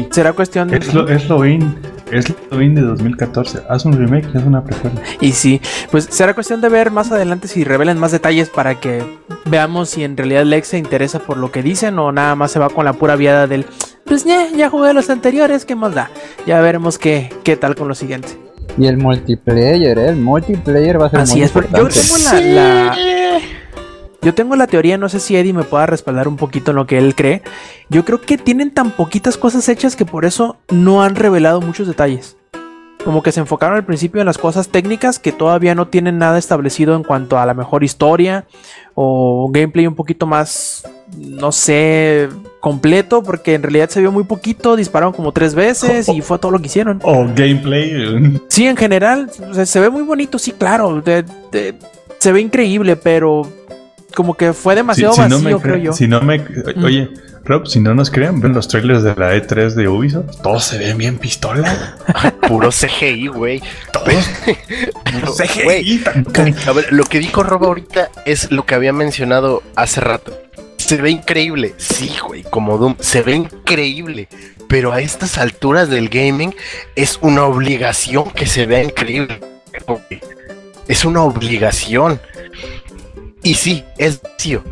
[0.10, 0.78] será cuestión de...
[0.78, 1.78] Es lo, es lo in,
[2.12, 3.60] es lo in de 2014.
[3.70, 5.00] Haz un remake y haz una precuela.
[5.20, 9.04] Y sí, pues será cuestión de ver más adelante si revelan más detalles para que
[9.46, 12.58] veamos si en realidad Lex se interesa por lo que dicen o nada más se
[12.58, 13.68] va con la pura viada del
[14.06, 16.10] pues ya, ya jugué los anteriores, ¿qué más da?
[16.46, 18.30] Ya veremos qué, qué tal con lo siguiente.
[18.78, 20.10] Y el multiplayer, ¿eh?
[20.10, 22.98] El multiplayer va a ser Así muy es, yo tengo la, la-
[24.22, 26.86] yo tengo la teoría, no sé si Eddie me pueda respaldar un poquito en lo
[26.86, 27.42] que él cree.
[27.90, 31.88] Yo creo que tienen tan poquitas cosas hechas que por eso no han revelado muchos
[31.88, 32.38] detalles.
[33.04, 36.38] Como que se enfocaron al principio en las cosas técnicas que todavía no tienen nada
[36.38, 38.46] establecido en cuanto a la mejor historia
[38.94, 40.84] o gameplay un poquito más,
[41.18, 42.30] no sé,
[42.62, 46.52] completo, porque en realidad se vio muy poquito, dispararon como tres veces y fue todo
[46.54, 47.00] lo que hicieron.
[47.04, 47.92] O gameplay.
[47.92, 51.02] eh, Sí, en general, o sea, se ve muy bonito, sí, claro.
[51.02, 51.76] de- de-
[52.20, 53.42] se ve increíble, pero
[54.16, 55.94] como que fue demasiado si, si no vacío, me creo cre- yo.
[55.94, 56.40] si no me,
[56.84, 57.10] oye,
[57.46, 60.42] Rob, si no nos creen, ven los trailers de la E3 de Ubisoft.
[60.44, 61.96] Todos se ven bien pistola.
[62.48, 63.60] Puro CGI, güey.
[63.92, 64.30] Todos.
[65.04, 66.04] Pero, CGI,
[66.68, 70.38] A ver, lo que dijo Rob ahorita es lo que había mencionado hace rato.
[70.92, 74.28] Se ve increíble, sí, güey, como Doom, se ve increíble.
[74.68, 76.54] Pero a estas alturas del gaming
[76.98, 79.40] es una obligación que se vea increíble.
[80.90, 82.20] Es una obligación.
[83.42, 84.66] Y sí, es vacío.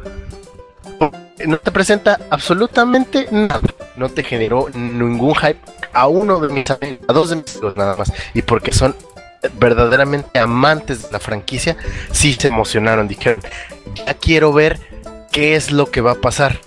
[1.46, 3.62] No te presenta absolutamente nada.
[3.96, 5.62] No te generó ningún hype
[5.94, 8.12] a uno de mis amigos, a dos de mis amigos nada más.
[8.34, 8.94] Y porque son
[9.54, 11.78] verdaderamente amantes de la franquicia,
[12.12, 13.08] sí se emocionaron.
[13.08, 13.40] Dijeron,
[13.96, 14.82] ya quiero ver
[15.32, 16.60] qué es lo que va a pasar.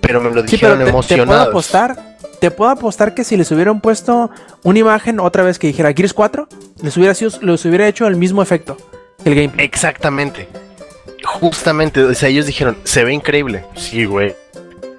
[0.00, 3.50] Pero me lo Sí, dijeron te, te puedo apostar, te puedo apostar que si les
[3.52, 4.30] hubieran puesto
[4.64, 6.48] una imagen otra vez que dijera Gears 4,
[6.82, 8.76] les hubiera sido, les hubiera hecho el mismo efecto,
[9.24, 9.64] el gameplay.
[9.64, 10.48] Exactamente.
[11.24, 13.64] Justamente, o sea, ellos dijeron, se ve increíble.
[13.76, 14.34] Sí, güey.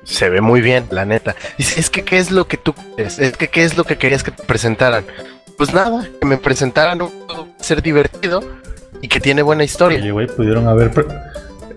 [0.06, 1.36] Se ve muy bien, la neta.
[1.58, 3.20] Dice, es que, ¿qué es lo que tú quieres?
[3.20, 5.06] Es que, ¿qué es lo que querías que te presentaran?
[5.58, 8.42] Pues nada, que me presentaran un juego ser divertido
[9.02, 10.00] y que tiene buena historia.
[10.00, 10.92] Oye, güey, pudieron haber.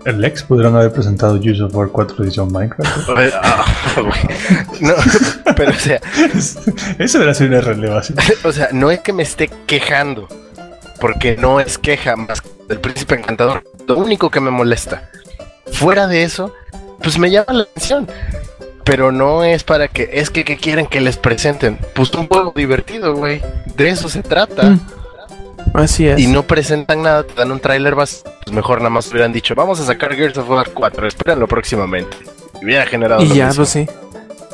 [0.07, 3.09] El ex pudieron haber presentado Gears of War 4 edición Minecraft.
[4.79, 4.93] No,
[5.55, 5.99] pero o sea,
[6.97, 8.17] Eso debería ser una relevación.
[8.43, 10.29] o sea, no es que me esté quejando,
[11.01, 13.63] porque no es queja más que del príncipe encantador.
[13.85, 15.09] Lo único que me molesta.
[15.71, 16.53] Fuera de eso,
[17.01, 18.07] pues me llama la atención.
[18.85, 21.77] Pero no es para que, es que, que quieren que les presenten.
[21.93, 23.41] Pues un juego divertido, güey.
[23.75, 24.63] De eso se trata.
[24.69, 24.79] Mm.
[25.73, 26.19] Así es.
[26.19, 27.95] Y no presentan nada, te dan un tráiler.
[27.95, 32.15] Pues mejor nada más hubieran dicho, vamos a sacar Gears of War 4, espérenlo próximamente.
[32.61, 33.21] Y hubiera generado.
[33.21, 33.63] Y lo ya, mismo.
[33.63, 33.87] pues sí.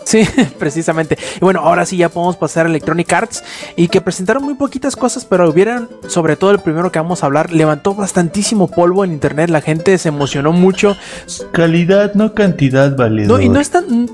[0.06, 0.28] Sí,
[0.60, 1.18] precisamente.
[1.38, 3.44] Y bueno, ahora sí ya podemos pasar a Electronic Arts
[3.76, 7.28] y que presentaron muy poquitas cosas, pero hubieran, sobre todo el primero que vamos a
[7.28, 10.98] hablar, levantó bastantísimo polvo en internet, la gente se emocionó mucho.
[11.52, 13.40] Calidad, no cantidad, valedor.
[13.40, 14.10] No, y no es tan.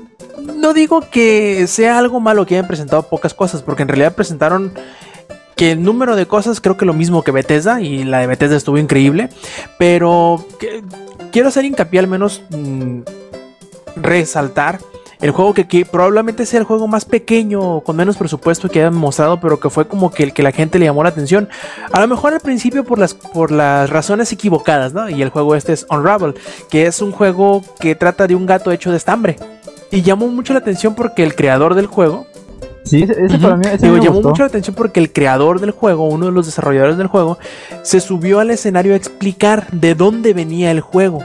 [0.56, 4.72] No digo que sea algo malo que hayan presentado pocas cosas, porque en realidad presentaron
[5.60, 8.56] que el número de cosas creo que lo mismo que Bethesda, y la de Bethesda
[8.56, 9.28] estuvo increíble,
[9.78, 10.46] pero
[11.32, 13.00] quiero hacer hincapié al menos mm,
[13.96, 14.78] resaltar
[15.20, 18.94] el juego que, que probablemente sea el juego más pequeño, con menos presupuesto que hayan
[18.94, 21.50] mostrado, pero que fue como que el que la gente le llamó la atención.
[21.92, 25.10] A lo mejor al principio por las, por las razones equivocadas, ¿no?
[25.10, 26.36] Y el juego este es Unravel,
[26.70, 29.36] que es un juego que trata de un gato hecho de estambre.
[29.90, 32.26] Y llamó mucho la atención porque el creador del juego,
[32.84, 33.42] Sí, ese, ese Ujú.
[33.42, 34.28] para mí ese Digo, me llamó gustó.
[34.30, 37.38] mucho la atención porque el creador del juego, uno de los desarrolladores del juego,
[37.82, 41.22] se subió al escenario a explicar de dónde venía el juego,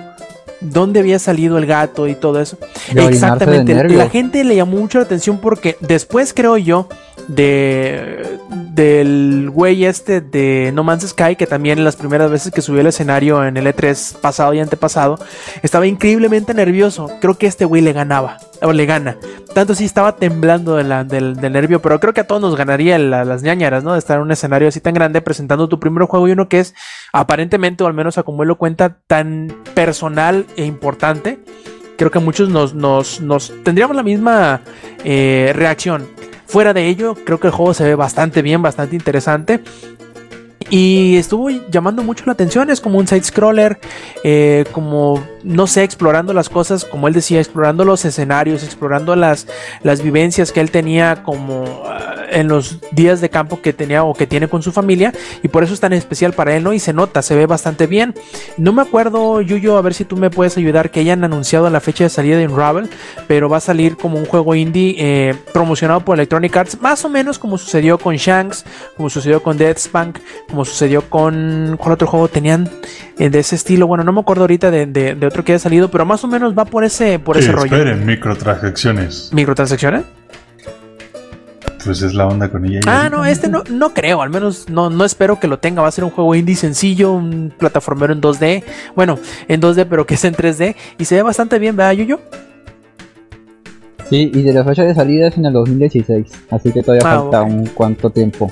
[0.62, 2.58] dónde había salido el gato y todo eso.
[2.93, 3.74] De Exactamente.
[3.89, 6.88] La gente le llamó mucho la atención porque después creo yo
[7.28, 8.39] de
[8.76, 12.88] del güey este de No Man's Sky, que también las primeras veces que subió al
[12.88, 15.18] escenario en el E3 pasado y antepasado,
[15.63, 17.09] estaba increíblemente nervioso.
[17.22, 19.18] Creo que este güey le ganaba, o le gana.
[19.53, 23.86] Tanto sí estaba temblando del, nervio, pero creo que a todos nos ganaría las ñañaras,
[23.86, 23.93] ¿no?
[23.93, 26.59] De estar en un escenario así tan grande presentando tu primer juego y uno que
[26.59, 26.76] es
[27.13, 31.39] aparentemente, o al menos a como él lo cuenta, tan personal e importante.
[31.97, 34.59] Creo que muchos nos, nos, tendríamos la misma
[35.05, 36.09] eh, reacción.
[36.56, 39.60] Fuera de ello, creo que el juego se ve bastante bien, bastante interesante.
[40.70, 43.78] Y estuvo llamando mucho la atención, es como un side-scroller,
[44.24, 49.47] eh, como, no sé, explorando las cosas, como él decía, explorando los escenarios, explorando las,
[49.83, 54.13] las vivencias que él tenía como ah, en los días de campo que tenía o
[54.13, 56.73] que tiene con su familia, y por eso es tan especial para él, ¿no?
[56.73, 58.15] Y se nota, se ve bastante bien.
[58.57, 61.79] No me acuerdo, Yuyo, a ver si tú me puedes ayudar, que hayan anunciado la
[61.79, 62.89] fecha de salida de Unravel,
[63.27, 67.09] pero va a salir como un juego indie eh, promocionado por Electronic Arts, más o
[67.09, 68.65] menos como sucedió con Shanks,
[68.97, 70.19] como sucedió con Dead Spunk,
[70.49, 71.75] como sucedió con.
[71.77, 72.69] ¿Cuál otro juego tenían
[73.19, 73.87] eh, de ese estilo?
[73.87, 76.65] Bueno, no me acuerdo ahorita de, otro que haya salido, pero más o menos va
[76.65, 77.75] por ese, por ese rollo.
[77.75, 79.29] Esperen, microtransacciones.
[79.33, 80.03] ¿Microtransacciones?
[81.83, 82.79] Pues es la onda con ella.
[82.88, 85.83] Ah, no, este no, no creo, al menos no, no espero que lo tenga.
[85.83, 88.63] Va a ser un juego indie sencillo, un plataformero en 2D.
[88.95, 90.75] Bueno, en 2D, pero que es en 3D.
[90.97, 92.19] Y se ve bastante bien, ¿verdad, Yuyo?
[94.09, 97.21] Sí, y de la fecha de salida es en el 2016, así que todavía ah,
[97.21, 98.51] falta un cuanto tiempo.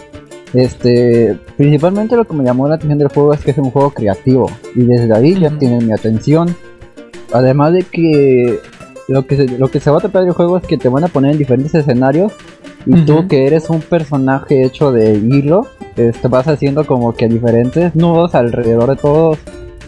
[0.54, 3.90] Este, principalmente lo que me llamó la atención del juego es que es un juego
[3.90, 6.56] creativo y desde ahí ya tiene mi atención.
[7.34, 8.60] Además de que
[9.08, 11.04] lo que se, lo que se va a tratar del juego es que te van
[11.04, 12.32] a poner en diferentes escenarios
[12.86, 17.96] y tú que eres un personaje hecho de hilo, este, vas haciendo como que diferentes
[17.96, 19.38] nudos alrededor de todos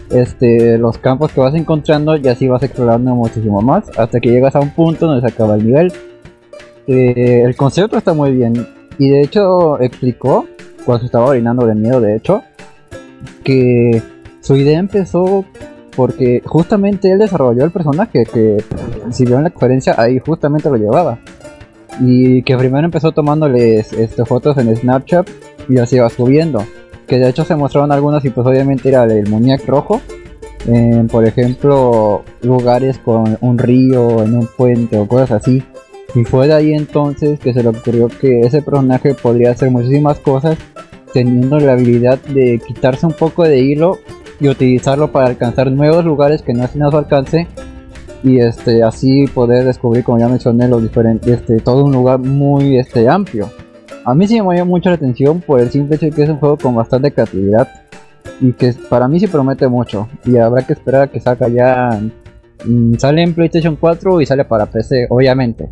[0.09, 4.55] este, los campos que vas encontrando y así vas explorando muchísimo más hasta que llegas
[4.55, 5.93] a un punto donde se acaba el nivel.
[6.87, 8.67] Eh, el concepto está muy bien
[8.97, 10.47] y de hecho explicó
[10.85, 12.43] cuando se estaba orinando de miedo, de hecho,
[13.43, 14.01] que
[14.39, 15.43] su idea empezó
[15.95, 18.63] porque justamente él desarrolló el personaje, que
[19.11, 21.19] si vio en la conferencia ahí justamente lo llevaba.
[22.01, 25.29] Y que primero empezó tomándoles este, fotos en Snapchat
[25.69, 26.63] y así iba subiendo.
[27.07, 30.01] Que de hecho se mostraron algunos y pues obviamente era el muñeco rojo.
[31.09, 35.63] por ejemplo, lugares con un río, en un puente o cosas así.
[36.15, 40.19] Y fue de ahí entonces que se le ocurrió que ese personaje podría hacer muchísimas
[40.19, 40.57] cosas
[41.13, 43.99] teniendo la habilidad de quitarse un poco de hilo
[44.39, 47.47] y utilizarlo para alcanzar nuevos lugares que no hacen a su alcance
[48.23, 52.77] y este así poder descubrir como ya mencioné los diferentes este todo un lugar muy
[52.77, 53.49] este amplio.
[54.03, 56.29] A mí sí me llamó mucho la atención por el simple hecho de que es
[56.29, 57.67] un juego con bastante creatividad
[58.41, 60.07] y que para mí sí promete mucho.
[60.25, 62.01] Y habrá que esperar a que salga ya
[62.65, 65.69] mm, sale en PlayStation 4 y sale para PC obviamente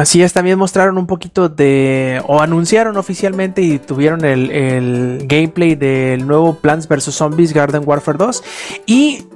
[0.00, 6.26] Así es, también mostraron un poquito de, o anunciaron oficialmente y tuvieron el, gameplay del
[6.26, 7.14] nuevo Plants vs.
[7.14, 8.42] Zombies Garden Warfare 2
[8.86, 9.26] y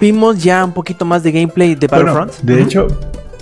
[0.00, 2.32] vimos ya un poquito más de gameplay de Battlefront.
[2.42, 2.88] de hecho,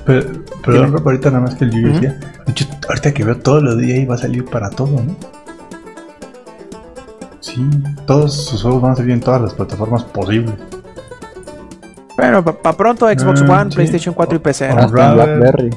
[0.04, 3.78] perdón, ahorita nada más que el Yuyu decía, de hecho, ahorita que veo todos los
[3.78, 5.16] días y va a salir para todo, ¿no?
[7.40, 7.66] Sí,
[8.06, 10.52] todos sus juegos van a salir en todas las plataformas posibles.
[12.14, 14.66] Bueno, para pronto Xbox ah, One, PlayStation 4 y PC.
[14.66, 15.70] Hasta Blackberry.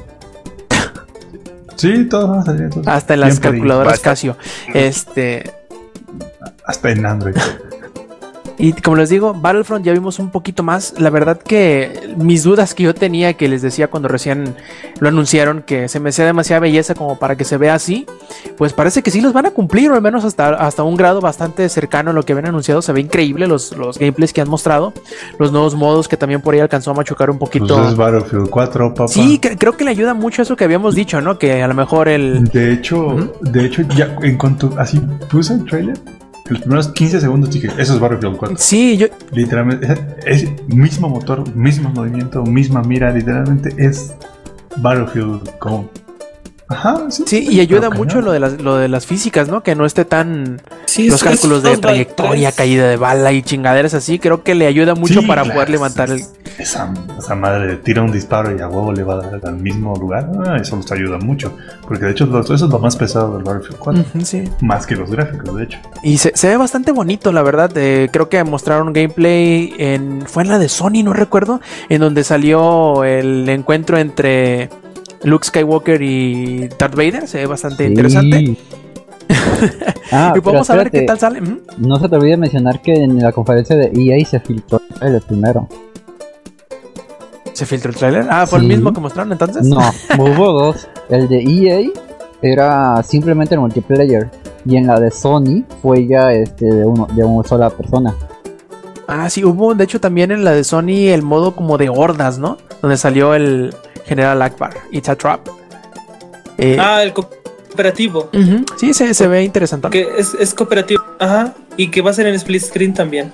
[1.76, 2.70] Sí, todos van a salir.
[2.86, 4.36] Hasta en las calculadoras Casio.
[4.74, 5.52] Este.
[6.64, 7.36] Hasta en Android.
[8.58, 10.94] Y como les digo, Battlefront ya vimos un poquito más.
[10.98, 14.54] La verdad que mis dudas que yo tenía, que les decía cuando recién
[14.98, 18.06] lo anunciaron, que se me hacía demasiada belleza como para que se vea así,
[18.56, 21.20] pues parece que sí los van a cumplir, o al menos hasta, hasta un grado
[21.20, 22.80] bastante cercano a lo que habían anunciado.
[22.80, 24.94] Se ve increíble los, los gameplays que han mostrado,
[25.38, 27.76] los nuevos modos que también por ahí alcanzó a machucar un poquito.
[27.76, 29.08] Pues es Battlefield 4, papá.
[29.08, 31.38] Sí, creo que le ayuda mucho eso que habíamos dicho, ¿no?
[31.38, 32.44] Que a lo mejor el.
[32.44, 34.98] De hecho, de hecho, ya en cuanto así
[35.28, 35.98] puse el trailer
[36.48, 38.56] los primeros 15 segundos dije, eso es Battlefield 4.
[38.58, 39.06] Sí, yo.
[39.32, 39.94] Literalmente,
[40.24, 44.14] es, mismo motor, mismo movimiento, misma mira, literalmente es
[44.76, 45.88] Battlefield como
[46.68, 47.24] Ajá, sí.
[47.26, 49.62] Sí, y ayuda mucho lo de, las, lo de las físicas, ¿no?
[49.62, 50.60] Que no esté tan.
[50.86, 54.18] Sí, los cálculos de trayectoria, caída de bala y chingaderas así.
[54.18, 56.22] Creo que le ayuda mucho para poder levantar el.
[56.58, 59.94] Esa, esa, madre tira un disparo y a huevo le va a dar al mismo
[59.94, 60.30] lugar.
[60.46, 61.56] Ah, eso nos ayuda mucho.
[61.86, 64.04] Porque de hecho, eso es lo más pesado del Battlefield 4.
[64.24, 64.44] sí.
[64.60, 65.78] Más que los gráficos, de hecho.
[66.02, 67.70] Y se, ve bastante bonito, la verdad.
[67.72, 70.22] creo que mostraron gameplay en.
[70.26, 71.60] Fue en la de Sony, no recuerdo.
[71.88, 74.70] En donde salió el encuentro entre
[75.22, 77.28] Luke Skywalker y Darth Vader.
[77.28, 78.56] Se ve bastante interesante.
[80.12, 81.40] ah, y vamos a ver qué tal sale.
[81.78, 85.68] No se te olvide mencionar que en la conferencia de EA se filtró el primero.
[87.52, 88.26] ¿Se filtró el trailer?
[88.28, 89.66] Ah, ¿fue el mismo que mostraron entonces?
[89.66, 89.78] No,
[90.18, 90.88] hubo dos.
[91.08, 91.88] El de EA
[92.42, 94.30] era simplemente el multiplayer
[94.64, 98.14] y en la de Sony fue ya este de uno de una sola persona.
[99.08, 102.38] Ah, sí, hubo de hecho también en la de Sony el modo como de hordas,
[102.38, 102.58] ¿no?
[102.82, 103.72] Donde salió el
[104.06, 105.48] General Akbar, It's a Trap.
[106.58, 108.30] Eh, ah, el cooperativo.
[108.76, 109.90] Sí, se, se, ve interesante.
[109.90, 113.32] Que es, es cooperativo, ajá, y que va a ser en split screen también.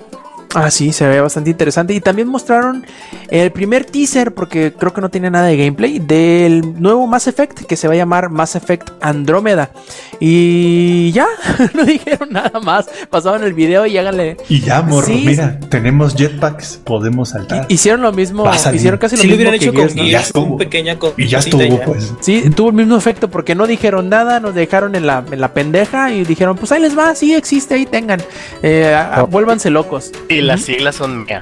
[0.53, 1.93] Ah, sí, se ve bastante interesante.
[1.93, 2.85] Y también mostraron
[3.29, 7.63] el primer teaser, porque creo que no tiene nada de gameplay, del nuevo Mass Effect
[7.63, 9.71] que se va a llamar Mass Effect Andrómeda.
[10.19, 11.27] Y ya,
[11.73, 12.87] no dijeron nada más.
[13.09, 14.37] Pasaban el video y háganle.
[14.49, 17.65] Y ya, morro, mira, tenemos jetpacks, podemos saltar.
[17.69, 19.35] Hicieron lo mismo, hicieron casi lo mismo.
[19.35, 20.57] hubieran hecho con y ya estuvo.
[20.57, 22.13] pequeña y ya estuvo, pues.
[22.21, 25.53] Sí, tuvo el mismo efecto porque no dijeron nada, nos dejaron en la, en la
[25.53, 28.21] pendeja y dijeron, pues ahí les va, sí existe, ahí tengan.
[28.61, 28.95] Eh,
[29.29, 30.11] Vuélvanse locos
[30.43, 31.41] las siglas son MEA.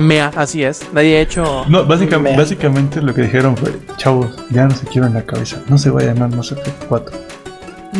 [0.00, 0.82] MEA, así es.
[0.92, 1.64] Nadie ha hecho.
[1.68, 5.62] No, básicamente, básicamente lo que dijeron fue: Chavos, ya no se quiero en la cabeza.
[5.68, 7.16] No se va a llamar Mass Effect 4.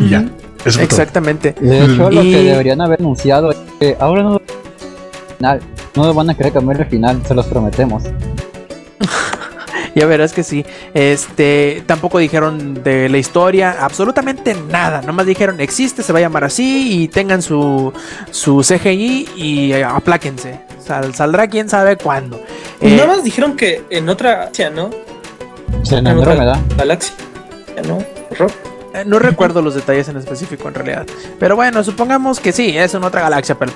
[0.00, 0.28] Y ya.
[0.64, 1.54] Eso Exactamente.
[1.58, 4.40] De hecho, lo que deberían haber anunciado es que ahora no.
[5.38, 5.60] Final.
[5.94, 8.02] No van a querer cambiar el final, se los prometemos.
[9.97, 10.62] Ya verás que sí.
[10.93, 15.01] Este, tampoco dijeron de la historia, absolutamente nada.
[15.01, 17.94] Nomás dijeron existe, se va a llamar así y tengan su,
[18.31, 20.60] su CGI y apláquense.
[21.14, 22.39] saldrá quién sabe cuándo.
[22.82, 24.90] Eh, nada más dijeron que en otra galaxia, ¿no?
[25.90, 27.14] en, en otra galaxia,
[27.89, 27.98] ¿no?
[27.98, 31.06] Eh, no recuerdo los detalles en específico en realidad.
[31.39, 33.73] Pero bueno, supongamos que sí, es en otra galaxia, pero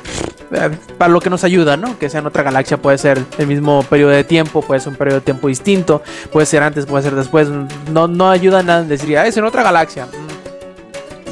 [0.52, 1.98] eh, para lo que nos ayuda, ¿no?
[1.98, 4.96] Que sea en otra galaxia, puede ser el mismo periodo de tiempo, puede ser un
[4.96, 6.02] periodo de tiempo distinto,
[6.32, 7.48] puede ser antes, puede ser después.
[7.92, 10.06] No, no ayuda nada en decir, ah, es en otra galaxia.
[10.06, 10.40] Mm.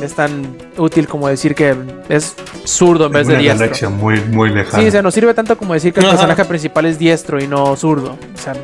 [0.03, 1.75] Es tan útil como decir que
[2.09, 3.61] es zurdo en vez de diestro.
[3.61, 4.81] galaxia muy, muy lejana.
[4.81, 7.49] Sí, o sea, nos sirve tanto como decir que el personaje principal es diestro y
[7.49, 8.13] no zurdo.
[8.13, 8.55] O sea,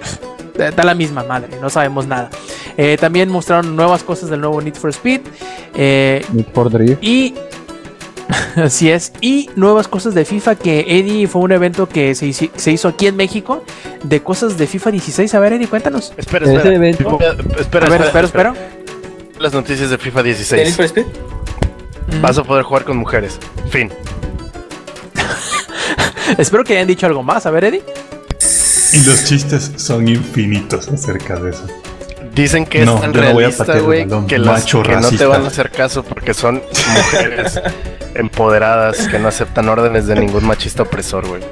[0.56, 2.30] da la misma madre, no sabemos nada.
[2.76, 5.20] Eh, también mostraron nuevas cosas del nuevo Need for Speed.
[5.74, 7.02] Eh, Need for Drift.
[7.02, 7.34] Y
[8.56, 9.12] Así es.
[9.20, 13.16] Y nuevas cosas de FIFA que Eddie fue un evento que se, hizo aquí en
[13.16, 13.64] México
[14.02, 15.34] de cosas de FIFA 16.
[15.34, 16.12] A ver, Eddie, cuéntanos.
[16.16, 16.74] Espera, espera.
[17.58, 18.54] Espera, espera, espera,
[19.38, 20.78] Las noticias de FIFA 16.
[22.20, 23.38] Vas a poder jugar con mujeres.
[23.70, 23.90] Fin.
[26.38, 27.46] Espero que hayan dicho algo más.
[27.46, 27.82] A ver, Eddie.
[28.94, 31.66] Y los chistes son infinitos acerca de eso.
[32.34, 36.34] Dicen que es tan realista, güey, que, que no te van a hacer caso porque
[36.34, 36.62] son
[36.94, 37.60] mujeres
[38.14, 41.42] empoderadas que no aceptan órdenes de ningún machista opresor, güey.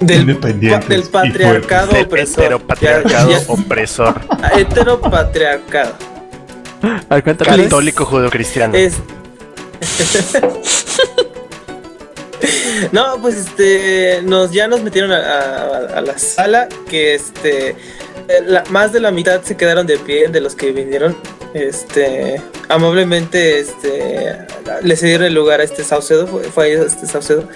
[0.00, 2.44] Del, del patriarcado opresor.
[2.44, 4.20] Heteropatriarcado opresor.
[4.56, 5.94] Heteropatriarcado.
[7.44, 8.74] Católico judeocristiano.
[8.74, 8.96] Es...
[12.92, 17.76] no, pues este, nos ya nos metieron a, la sala que este,
[18.70, 21.16] más de la mitad se quedaron de pie de los que vinieron
[21.54, 24.36] este amablemente este
[24.82, 27.48] le cedieron el lugar a este Saucedo fue, fue este Saucedo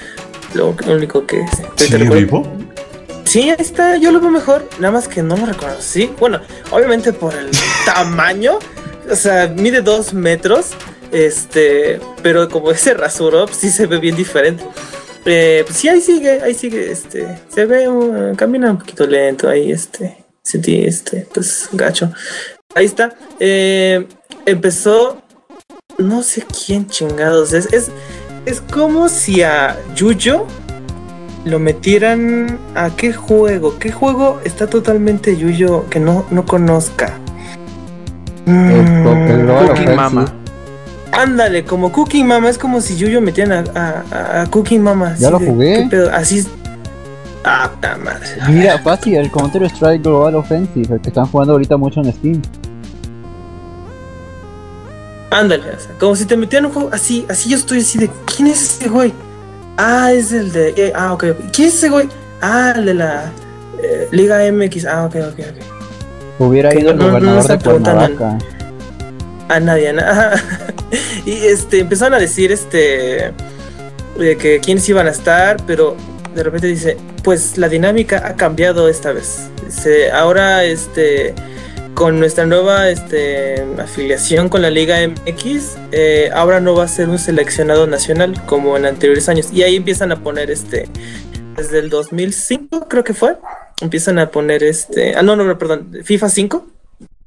[0.55, 1.45] lo, único que
[1.77, 2.45] ¿Sigue vivo?
[3.25, 6.11] Sí, ahí está, yo lo veo mejor, nada más que no lo reconocí.
[6.19, 6.41] Bueno,
[6.73, 7.51] obviamente por el
[7.85, 8.59] tamaño,
[9.09, 10.71] o sea, mide dos metros,
[11.13, 14.65] este, pero como ese rasuro, sí se ve bien diferente.
[15.27, 17.87] Eh, pues sí, ahí sigue, ahí sigue, este, se ve,
[18.37, 22.11] camina un poquito lento ahí, este, sentí, este, pues, gacho.
[22.75, 23.15] Ahí está.
[23.39, 24.07] Eh,
[24.47, 25.23] empezó.
[25.99, 27.71] No sé quién chingados es.
[27.73, 27.91] Es,
[28.47, 30.47] es como si a Yuyo
[31.45, 33.79] lo metieran a qué juego.
[33.79, 37.19] ¿Qué juego está totalmente Yuyo que no, no conozca?
[38.47, 40.40] Mm, Mama.
[41.13, 42.49] Ándale, como Cooking Mama.
[42.49, 45.17] Es como si Yuyo metieran a, a, Cooking Mama.
[45.19, 45.89] Ya lo jugué.
[46.13, 46.47] Así
[47.45, 47.71] Ah,
[48.05, 48.27] madre.
[48.49, 52.43] Mira, fácil, el Counter Strike Global Offensive, el que están jugando ahorita mucho en Steam.
[55.31, 55.63] Ándale,
[55.99, 58.89] como si te metieran un juego así, así yo estoy así de ¿quién es ese
[58.89, 59.13] güey?
[59.79, 60.75] Ah, es el de.
[60.77, 62.09] Eh, ah, ok, ¿Quién es ese güey?
[62.43, 63.33] Ah, el de la
[63.83, 64.85] eh, Liga MX.
[64.87, 66.41] Ah, ok, ok, ok.
[66.41, 68.39] Hubiera ido el gobernador de Cuernavaca.
[69.59, 70.35] Nadie, a
[71.27, 73.33] y este, empezaron a decir este
[74.17, 75.97] que quiénes iban a estar, pero
[76.35, 79.49] de repente dice, pues la dinámica ha cambiado esta vez.
[79.65, 81.35] Dice, ahora este
[81.95, 87.09] con nuestra nueva este, afiliación con la Liga MX, eh, ahora no va a ser
[87.09, 89.49] un seleccionado nacional como en anteriores años.
[89.53, 90.89] Y ahí empiezan a poner este,
[91.57, 93.37] desde el 2005 creo que fue,
[93.81, 96.70] empiezan a poner este, ah no, no, perdón, FIFA 5.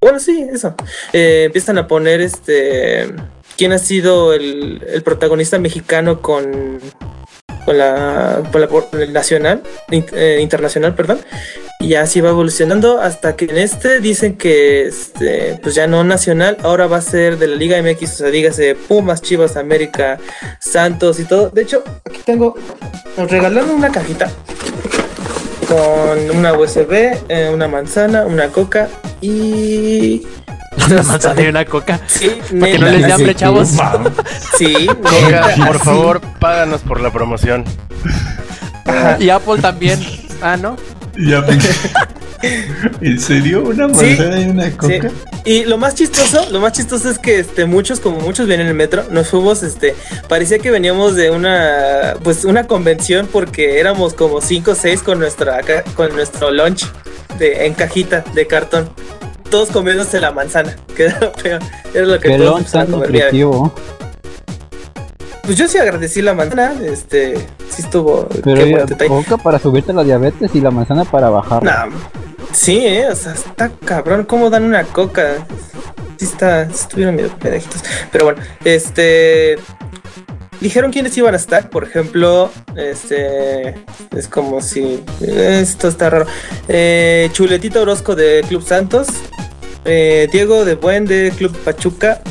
[0.04, 0.76] Bueno, sí, eso.
[1.14, 3.14] Eh, empiezan a poner este,
[3.58, 6.80] quién ha sido el, el protagonista mexicano con
[7.66, 8.68] con la, con la,
[9.08, 11.20] nacional, eh, internacional, perdón.
[11.80, 16.58] Y así va evolucionando hasta que en este dicen que este, pues ya no nacional,
[16.64, 20.18] ahora va a ser de la Liga MX, o sea, dígase Pumas, Chivas, América,
[20.60, 21.50] Santos y todo.
[21.50, 22.56] De hecho, aquí tengo,
[23.18, 24.32] nos regalaron una cajita
[25.68, 28.88] con una USB, eh, una manzana, una coca
[29.24, 30.22] y
[30.86, 32.02] una manzana y una coca.
[32.08, 33.70] Sí, Para que no les dé hambre, chavos.
[34.58, 37.64] Sí, Coca, por favor, páganos por la promoción.
[39.20, 40.00] Y Apple también.
[40.42, 40.76] Ah, ¿no?
[41.18, 41.46] Ya
[43.02, 43.64] ¿En serio?
[43.64, 45.10] ¿Una manzana y una coca?
[45.10, 45.42] Sí.
[45.46, 48.72] Y lo más chistoso, lo más chistoso es que este, muchos, como muchos vienen en
[48.72, 49.96] el metro, nos fuimos, este,
[50.28, 55.20] parecía que veníamos de una, pues una convención porque éramos como cinco o seis con
[55.20, 55.62] nuestra,
[55.96, 56.86] con nuestro lunch
[57.40, 58.90] de, en cajita de cartón.
[59.50, 61.62] Todos comiéndose la manzana, que era lo peor.
[61.94, 63.74] Era lo que Qué todos lunch tan nutritivo.
[65.44, 67.36] Pues yo sí agradecí la manzana, este,
[67.70, 68.28] sí estuvo.
[68.44, 71.64] Pero qué ya, coca para subirte la diabetes y la manzana para bajar.
[71.64, 71.88] Nah,
[72.54, 75.46] sí, eh, o sea, está cabrón cómo dan una coca.
[76.18, 77.84] Sí está, estuvieron medio pendejitos.
[78.12, 79.58] Pero bueno, este
[80.64, 83.76] dijeron quiénes iban a estar, por ejemplo, este
[84.16, 86.26] es como si esto está raro.
[86.70, 89.08] Eh, Chuletito Orozco de Club Santos,
[89.84, 92.22] eh, Diego de Buen de Club Pachuca,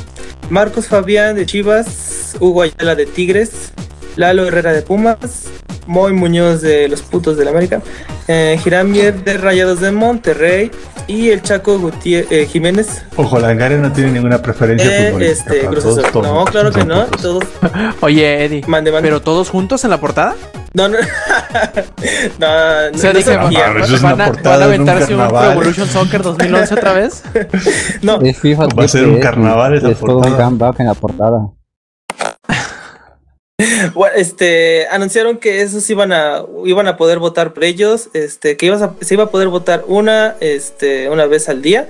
[0.49, 3.73] Marcos Fabián de Chivas, Hugo Ayala de Tigres,
[4.16, 5.44] Lalo Herrera de Pumas,
[5.86, 7.80] Moy Muñoz de los putos del América,
[8.28, 10.70] eh, Giramier de Rayados de Monterrey
[11.06, 13.04] y el Chaco Gutiérrez eh, Jiménez.
[13.16, 15.54] Ojo, Langare no tiene ninguna preferencia eh, futbolística.
[15.54, 17.04] este, todos, todos no, claro que no.
[17.06, 17.44] Todos.
[18.00, 18.62] Oye, Eddie.
[18.66, 19.09] Mande, mande.
[19.09, 20.34] ¿Pero todos juntos en la portada?
[20.74, 20.96] No, no.
[22.38, 23.30] no, no, se no, eso
[23.94, 25.42] es ¿Van una a, portada van a un aventarse un, Pro.
[25.52, 27.22] Evolution Soccer 2011 otra vez?
[28.02, 30.44] No, Es FIFA Va a ser un 10, carnaval esa Es todo un portada.
[30.44, 31.38] comeback en la portada.
[33.94, 38.66] Bueno, este, anunciaron que esos iban a, iban a poder votar por ellos, este, que
[38.66, 41.88] ibas a- se iba a poder votar una, este, una vez al día.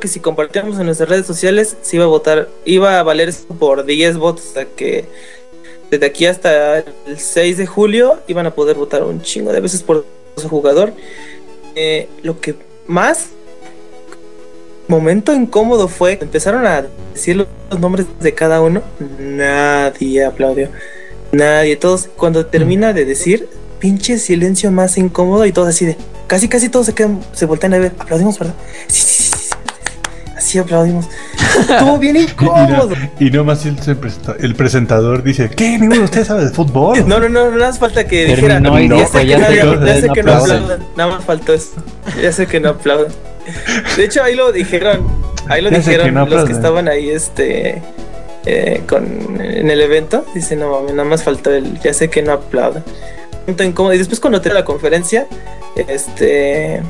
[0.00, 3.86] Que si compartíamos en nuestras redes sociales, se iba a votar, iba a valer por
[3.86, 5.06] 10 votos, o que
[5.90, 9.82] desde aquí hasta el 6 de julio iban a poder votar un chingo de veces
[9.82, 10.04] por
[10.36, 10.92] su jugador.
[11.76, 13.28] Eh, lo que más
[14.88, 18.82] momento incómodo fue, empezaron a decir los nombres de cada uno,
[19.18, 20.68] nadie aplaudió.
[21.32, 23.48] Nadie, todos, cuando termina de decir,
[23.78, 25.96] pinche silencio más incómodo y todos así de,
[26.26, 28.54] casi casi todos se quedan, se voltean a ver, aplaudimos, ¿verdad?
[28.86, 29.54] Sí, sí, sí, sí, sí.
[30.36, 31.06] Así aplaudimos.
[31.68, 32.90] Estuvo bien Y, incómodo.
[32.94, 33.76] no, y no más el,
[34.38, 35.78] el presentador dice, ¿qué?
[35.78, 37.06] ¿Ninguno de ustedes sabe de fútbol?
[37.08, 40.86] No, no, no, no hace falta que dijera, y ya sé que, no no aplaudan,
[40.96, 41.72] nada más faltó eso.
[42.22, 43.12] Ya sé que no aplaudan.
[43.96, 45.06] De hecho, ahí lo dijeron,
[45.48, 47.82] ahí lo dijeron que no los que estaban ahí, este,
[48.44, 50.24] eh, con, en el evento.
[50.34, 52.32] Dice, no mames, nada más faltó el, ya sé que no
[53.64, 53.94] incómodo.
[53.94, 55.26] Y después cuando terminó la conferencia,
[55.76, 56.82] este,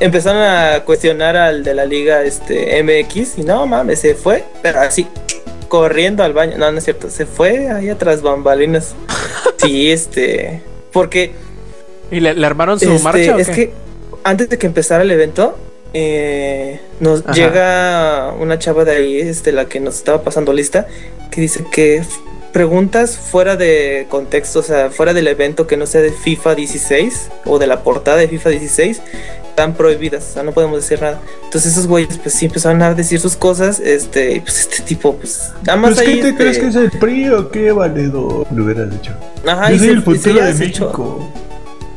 [0.00, 4.80] empezaron a cuestionar al de la liga, este, MX, y no mames, se fue, pero
[4.80, 5.06] así,
[5.68, 6.58] corriendo al baño.
[6.58, 8.94] No, no es cierto, se fue ahí atrás bambalinas.
[9.58, 10.60] Sí, este,
[10.92, 11.34] porque
[12.10, 13.54] ¿Y le, le armaron su este, marcha o es qué?
[13.54, 13.72] que
[14.24, 15.56] antes de que empezara el evento,
[15.94, 17.32] eh, nos Ajá.
[17.32, 20.86] llega una chava de ahí, este, la que nos estaba pasando lista,
[21.30, 22.02] que dice que
[22.52, 27.28] preguntas fuera de contexto, o sea, fuera del evento que no sea de FIFA 16
[27.46, 29.00] o de la portada de FIFA 16,
[29.48, 31.20] están prohibidas, o sea, no podemos decir nada.
[31.44, 35.14] Entonces esos güeyes pues sí empezaron a decir sus cosas, este, y pues este tipo,
[35.16, 36.16] pues nada más Pues, ahí.
[36.16, 38.46] ¿Qué te este, crees que es el PRI o qué, valedor?
[38.54, 39.12] Lo hubieras dicho.
[39.46, 41.28] Ajá, Yo y soy se- el futuro de México.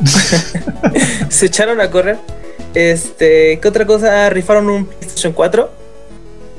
[1.30, 2.18] se echaron a correr.
[2.74, 4.30] Este, ¿qué otra cosa?
[4.30, 5.86] Rifaron un PlayStation 4.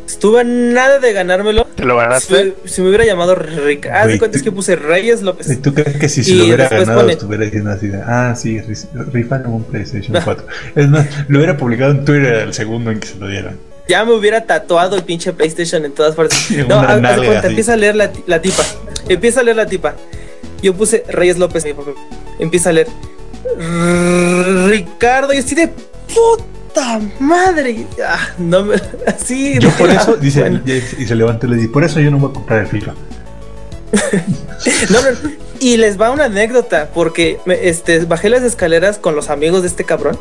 [0.07, 1.65] Estuve a nada de ganármelo.
[1.75, 2.55] ¿Te lo ganaste?
[2.65, 3.87] Si, si me hubiera llamado Rick.
[3.93, 5.51] Ah, de cuenta es que puse Reyes López.
[5.51, 8.35] ¿Y tú crees que si se lo hubiera ganado pone- estuviera diciendo así de, ah,
[8.37, 10.47] sí, ri- rifan un PlayStation 4?
[10.77, 13.59] Es más, lo hubiera publicado en Twitter el segundo en que se lo dieran.
[13.89, 16.51] Ya me hubiera tatuado el pinche PlayStation en todas partes.
[16.69, 18.63] No, de nalga cuenta, empieza a leer la, la tipa.
[19.09, 19.97] Empieza a leer la tipa.
[20.63, 21.65] Yo puse Reyes López.
[21.65, 21.91] mi papá.
[22.39, 22.87] Empieza a leer.
[23.59, 27.87] "R- Ricardo, y así de puta madre.
[28.07, 28.77] Ah, no me.
[29.07, 29.59] Así.
[29.59, 30.61] Yo por eso, dice, Bueno.
[30.67, 32.95] y se levanta y le dice, por eso yo no voy a comprar el FIFA.
[34.91, 35.31] No, no, no.
[35.61, 39.69] Y les va una anécdota, porque me- este, bajé las escaleras con los amigos de
[39.69, 40.19] este cabrón.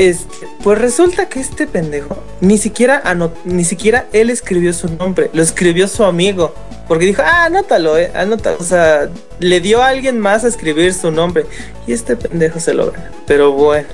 [0.00, 5.28] Este, pues resulta que este pendejo ni siquiera anot- ni siquiera él escribió su nombre,
[5.34, 6.54] lo escribió su amigo.
[6.88, 8.56] Porque dijo, ah, anótalo, eh, anótalo.
[8.58, 9.08] O sea,
[9.38, 11.44] le dio a alguien más a escribir su nombre.
[11.86, 13.12] Y este pendejo se lo gana.
[13.28, 13.86] Pero bueno,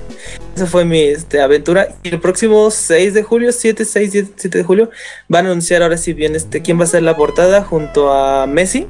[0.54, 1.88] esa fue mi este, aventura.
[2.04, 4.90] Y el próximo 6 de julio, 7, 6, 7, 7 de julio,
[5.28, 8.46] van a anunciar ahora si bien este, quién va a ser la portada junto a
[8.46, 8.86] Messi.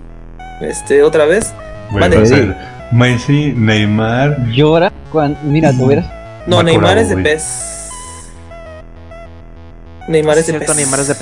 [0.61, 1.53] Este, otra vez.
[1.91, 2.17] Bueno, Mande.
[2.19, 2.57] va a ser
[2.93, 4.51] Messi, Neymar.
[4.53, 5.41] Llora cuando.
[5.43, 6.07] Mira, hubieras
[6.47, 7.17] No, Neymar es de.
[7.17, 7.89] PES.
[10.09, 10.77] Neymar es de Cierto, PES.
[10.77, 11.15] Neymar es de.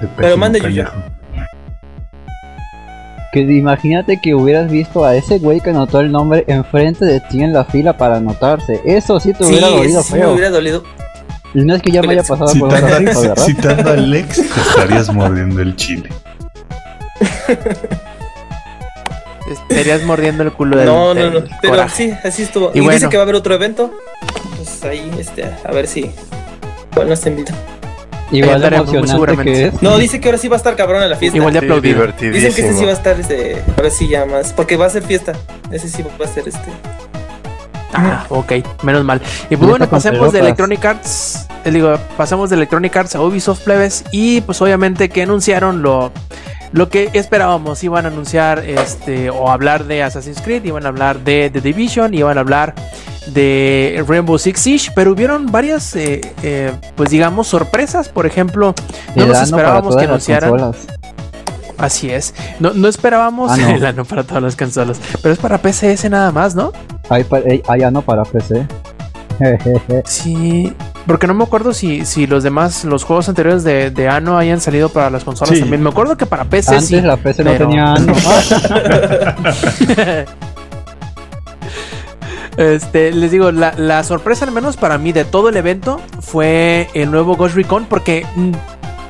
[0.00, 0.90] De Pero mande, Yuya.
[3.32, 7.42] Que imagínate que hubieras visto a ese güey que anotó el nombre enfrente de ti
[7.42, 8.80] en la fila para anotarse.
[8.84, 10.32] Eso sí te Sí, hubiera ese dolido sí me feo.
[10.32, 10.84] hubiera dolido.
[11.54, 13.44] Y no es que ya me haya pasado por otra Citando, cosa, ¿verdad?
[13.46, 16.08] citando a Lex, te estarías mordiendo el chile.
[19.68, 21.40] Estarías mordiendo el culo del, No, no, del no.
[21.60, 21.96] Pero coraje.
[21.96, 22.70] sí, así estuvo.
[22.74, 22.94] Y Y, bueno.
[22.94, 23.92] dice que va a haber otro evento.
[24.56, 26.10] Pues ahí, este, a ver si.
[26.94, 27.54] Bueno, te invita.
[28.30, 29.82] Igual de emocionante es.
[29.82, 31.36] No, dice que ahora sí va a estar cabrón en la fiesta.
[31.36, 31.94] Igual de Sí, aplaudido.
[32.00, 32.46] divertidísimo.
[32.46, 34.90] Dicen que ese sí va a estar, este, ahora sí ya más, porque va a
[34.90, 35.32] ser fiesta.
[35.70, 36.60] Ese sí va a ser, este.
[37.94, 38.52] Ah, ok,
[38.82, 39.20] menos mal.
[39.50, 40.40] Y pues bueno, pasemos de.
[40.40, 41.46] Electronic Arts.
[41.64, 44.04] eh, digo, pasamos de Electronic Arts a Ubisoft Plebes.
[44.12, 46.10] Y pues obviamente que anunciaron lo,
[46.72, 47.82] lo que esperábamos.
[47.84, 52.14] Iban a anunciar este o hablar de Assassin's Creed, iban a hablar de The Division,
[52.14, 52.74] iban a hablar
[53.26, 58.08] de Rainbow Six Siege, pero hubieron varias, eh, eh, pues digamos, sorpresas.
[58.08, 58.74] Por ejemplo,
[59.14, 60.50] no nos esperábamos que anunciaran.
[60.50, 60.86] consolas.
[61.78, 62.34] Así es.
[62.60, 63.68] No, no esperábamos Ah, no.
[63.70, 66.72] el ano para todas las consolas, pero es para PCS nada más, ¿no?
[67.08, 67.24] Hay,
[67.68, 68.66] hay ano para PC.
[69.38, 70.02] Jejeje.
[70.06, 70.72] Sí,
[71.06, 74.60] porque no me acuerdo si, si los demás, los juegos anteriores de, de Ano hayan
[74.60, 75.60] salido para las consolas Sí.
[75.60, 75.82] también.
[75.82, 77.00] Me acuerdo que para PC Antes sí.
[77.00, 78.12] la PC pero- no tenía ano.
[82.58, 86.86] Este, les digo, la, la sorpresa al menos para mí de todo el evento fue
[86.92, 88.52] el nuevo Ghost Recon porque mm,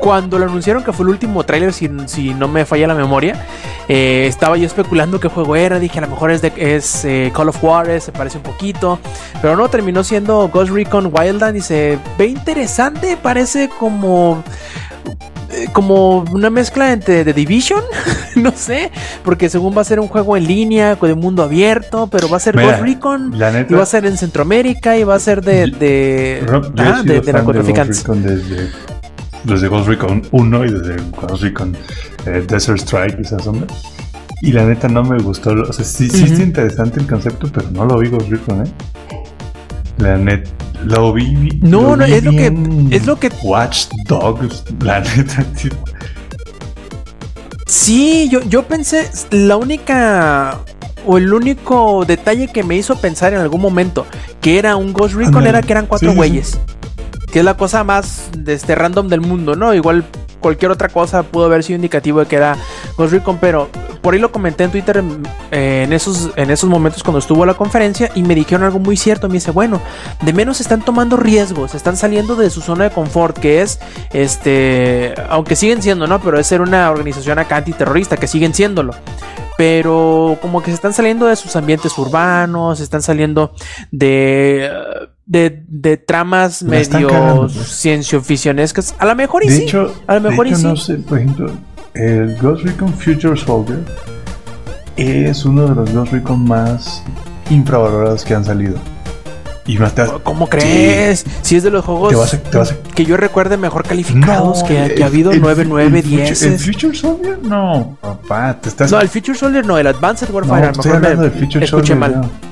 [0.02, 3.46] cuando lo anunciaron que fue el último tráiler, si, si no me falla la memoria,
[3.86, 7.30] eh, estaba yo especulando qué juego era, dije a lo mejor es, de, es eh,
[7.32, 8.98] Call of Juarez, se parece un poquito,
[9.40, 14.42] pero no, terminó siendo Ghost Recon Wildland y se ve interesante, parece como...
[15.52, 17.82] eh, Como una mezcla entre The Division,
[18.34, 18.90] no sé,
[19.24, 22.40] porque según va a ser un juego en línea, de mundo abierto, pero va a
[22.40, 25.44] ser Mira, Ghost Recon, La y va a ser en Centroamérica y va a ser
[25.44, 28.02] de, de, Rob, ah, de, de narcotraficantes.
[28.04, 28.68] Desde,
[29.44, 31.76] desde Ghost Recon 1 y desde Ghost Recon
[32.26, 33.70] eh, Desert Strike y esas ondas.
[34.42, 35.50] Y la neta no me gustó.
[35.52, 38.70] O sea, sí, sí está interesante el concepto, pero no lo vi Ghost Recon, ¿eh?
[39.98, 40.50] La neta,
[40.84, 41.32] lo vi.
[41.62, 42.56] No, lo no, vi es lo que-
[42.90, 45.44] es lo que- Watch Dogs, la neta.
[45.56, 45.68] sí.
[47.66, 50.58] Sí, yo, yo pensé, la única
[51.06, 54.06] o el único detalle que me hizo pensar en algún momento
[54.40, 56.60] que era un Ghost Recon era que eran cuatro Sí, sí, güeyes.
[57.32, 59.74] Que es la cosa más de este random del mundo, ¿no?
[59.74, 60.04] Igual
[60.40, 62.56] cualquier otra cosa pudo haber sido indicativo de que era
[62.98, 63.70] Ghost Recon, pero
[64.02, 65.02] por ahí lo comenté en Twitter
[65.52, 68.96] eh, en, esos, en esos momentos cuando estuvo la conferencia y me dijeron algo muy
[68.96, 69.28] cierto.
[69.28, 69.80] Me dice, bueno,
[70.20, 73.78] de menos están tomando riesgos, están saliendo de su zona de confort, que es,
[74.12, 76.20] este, aunque siguen siendo, ¿no?
[76.20, 78.92] Pero es ser una organización acá antiterrorista, que siguen siéndolo.
[79.56, 83.54] Pero como que se están saliendo de sus ambientes urbanos, se están saliendo
[83.92, 84.68] de,
[85.26, 87.08] de, de tramas medio
[87.48, 87.52] pues.
[87.80, 88.94] ciencioficcionescas.
[88.98, 89.62] A lo mejor y De sí.
[89.62, 90.84] hecho, a lo mejor de y hecho, no sí.
[90.92, 91.50] sé, por ejemplo,
[91.94, 93.80] el Ghost Recon Future Soldier
[94.96, 97.02] es uno de los Ghost Recon más
[97.50, 98.76] infravalorados que han salido.
[99.64, 101.24] Y más te vas- ¿Cómo crees?
[101.42, 103.84] Si es de los juegos Te vas a- te vas a- que yo recuerde mejor
[103.86, 106.42] calificados, que, el- que ha habido el- 9, 9, el Future- 10.
[106.42, 107.38] ¿El Future Soldier?
[107.44, 108.90] No, papá, te estás.
[108.90, 110.62] No, el Future Soldier no, el Advanced No, Warfare.
[110.62, 111.98] a lo estoy mejor me hablando del Future escuché Soldier.
[111.98, 112.20] mal.
[112.22, 112.51] no.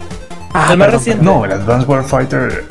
[0.52, 1.24] Ah, El más perdón, reciente.
[1.24, 2.64] No, el Advanced Warfighter.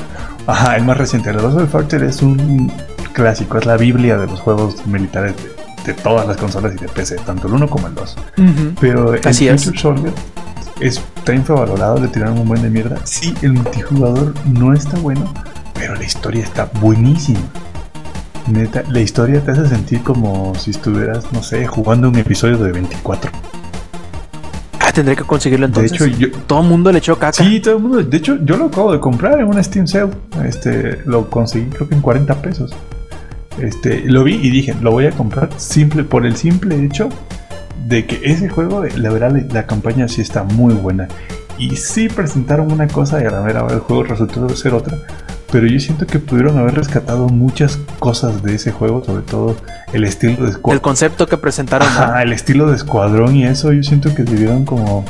[0.47, 1.29] Ajá, el más reciente.
[1.29, 2.71] El Advanced Warfighter es un
[3.13, 6.87] clásico, es la Biblia de los juegos militares de, de todas las consolas y de
[6.89, 8.17] PC, tanto el 1 como el 2.
[8.37, 8.51] Ujú.
[8.79, 9.63] Pero el Así es.
[9.63, 10.13] Future Soldier
[10.79, 12.97] es, está infravalorado, le tiraron un buen de mierda.
[13.05, 15.33] Sí, el multijugador no está bueno,
[15.73, 17.39] pero la historia está buenísima.
[18.47, 22.71] Neta, la historia te hace sentir como si estuvieras, no sé, jugando un episodio de
[22.71, 23.31] 24.
[24.99, 25.93] Tendré que conseguirlo De entonces.
[25.93, 27.31] hecho, yo, Todo el mundo le echó caca.
[27.31, 28.03] Sí, todo el mundo.
[28.03, 30.09] De hecho, yo lo acabo de comprar en una Steam Sale.
[30.43, 32.75] Este, lo conseguí creo que en 40 pesos.
[33.61, 37.07] Este, lo vi y dije, lo voy a comprar simple por el simple hecho
[37.87, 41.07] de que ese juego, la verdad, la, la campaña sí está muy buena.
[41.57, 44.97] Y sí presentaron una cosa y a la mera hora el juego resultó ser otra.
[45.51, 49.55] Pero yo siento que pudieron haber rescatado muchas cosas de ese juego, sobre todo
[49.93, 50.81] el estilo de El escuadrón.
[50.81, 51.87] concepto que presentaron.
[51.91, 51.99] ¿no?
[51.99, 55.03] Ajá, el estilo de escuadrón y eso, yo siento que debieron como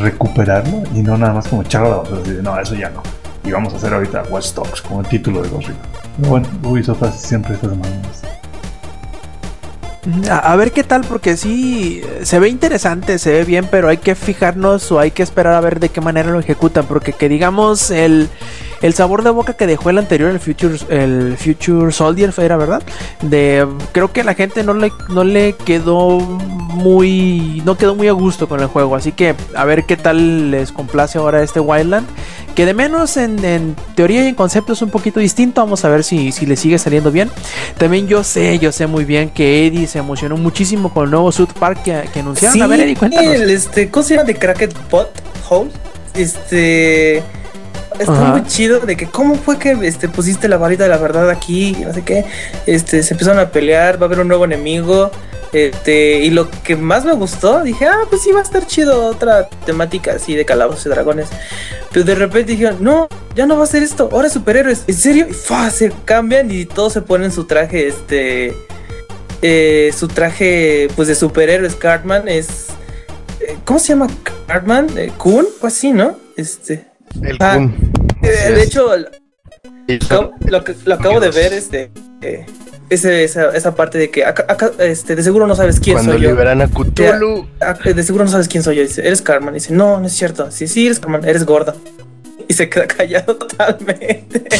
[0.00, 2.20] recuperarlo y no nada más como echarlo a la basura.
[2.22, 3.02] así de, no, eso ya no.
[3.44, 5.82] Y vamos a hacer ahorita Watch Dogs como el título de Ghost Recon.
[6.16, 8.22] Pero bueno, Ubisoft hace siempre estas manos.
[10.30, 14.14] A ver qué tal, porque sí, se ve interesante, se ve bien, pero hay que
[14.14, 17.90] fijarnos o hay que esperar a ver de qué manera lo ejecutan, porque que digamos
[17.90, 18.28] el,
[18.82, 22.82] el sabor de boca que dejó el anterior, el Future, el Future Soldier, era verdad.
[23.22, 28.12] De creo que la gente no le, no le quedó muy, no quedó muy a
[28.12, 32.06] gusto con el juego, así que a ver qué tal les complace ahora este Wildland.
[32.54, 35.60] Que de menos en, teoría y en concepto es un poquito distinto.
[35.60, 37.30] Vamos a ver si, si le sigue saliendo bien.
[37.78, 41.30] También yo sé, yo sé muy bien que Eddie se emocionó muchísimo con el nuevo
[41.30, 42.60] South Park que, anunciaron.
[42.60, 43.32] a ver, Eddie, cuéntanos.
[43.32, 44.26] este, ¿Cómo se llama?
[44.26, 45.08] De Cracked Pot
[45.48, 45.70] Hole.
[46.14, 47.22] Este
[47.98, 51.30] está muy chido de que cómo fue que este pusiste la varita de la verdad
[51.30, 52.24] aquí, no sé qué.
[52.66, 55.10] Este se empezaron a pelear, va a haber un nuevo enemigo.
[55.52, 59.06] Este, y lo que más me gustó, dije, ah, pues sí va a estar chido
[59.06, 61.28] otra temática así de calabozos y dragones.
[61.90, 64.84] Pero de repente dijeron, no, ya no va a ser esto, ahora superhéroes.
[64.86, 65.26] ¿En serio?
[65.28, 68.54] Y se cambian y todos se ponen su traje, este,
[69.40, 71.74] eh, su traje, pues de superhéroes.
[71.76, 72.66] Cartman es,
[73.40, 74.08] eh, ¿cómo se llama
[74.46, 74.88] Cartman?
[74.98, 76.18] Eh, Kun, pues así, ¿no?
[76.36, 76.87] Este.
[77.22, 77.74] El ah, Kun.
[78.20, 78.90] de hecho,
[80.48, 81.90] lo, que, lo acabo de ver, este
[82.90, 86.30] ese, esa, esa, parte de que acá, este, de seguro no sabes quién soy yo.
[86.30, 87.46] liberan a Cthulhu.
[87.84, 88.82] De, seguro no sabes quién soy yo.
[88.82, 89.54] Dice, eres Carmen.
[89.54, 90.50] Dice, no, no es cierto.
[90.50, 91.74] Sí, sí, eres Carmen, eres gorda.
[92.46, 94.44] Y se queda callado totalmente.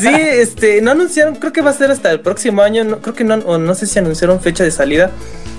[0.00, 2.84] sí, este, no anunciaron, creo que va a ser hasta el próximo año.
[2.84, 5.10] No, creo que no, o no sé si anunciaron fecha de salida.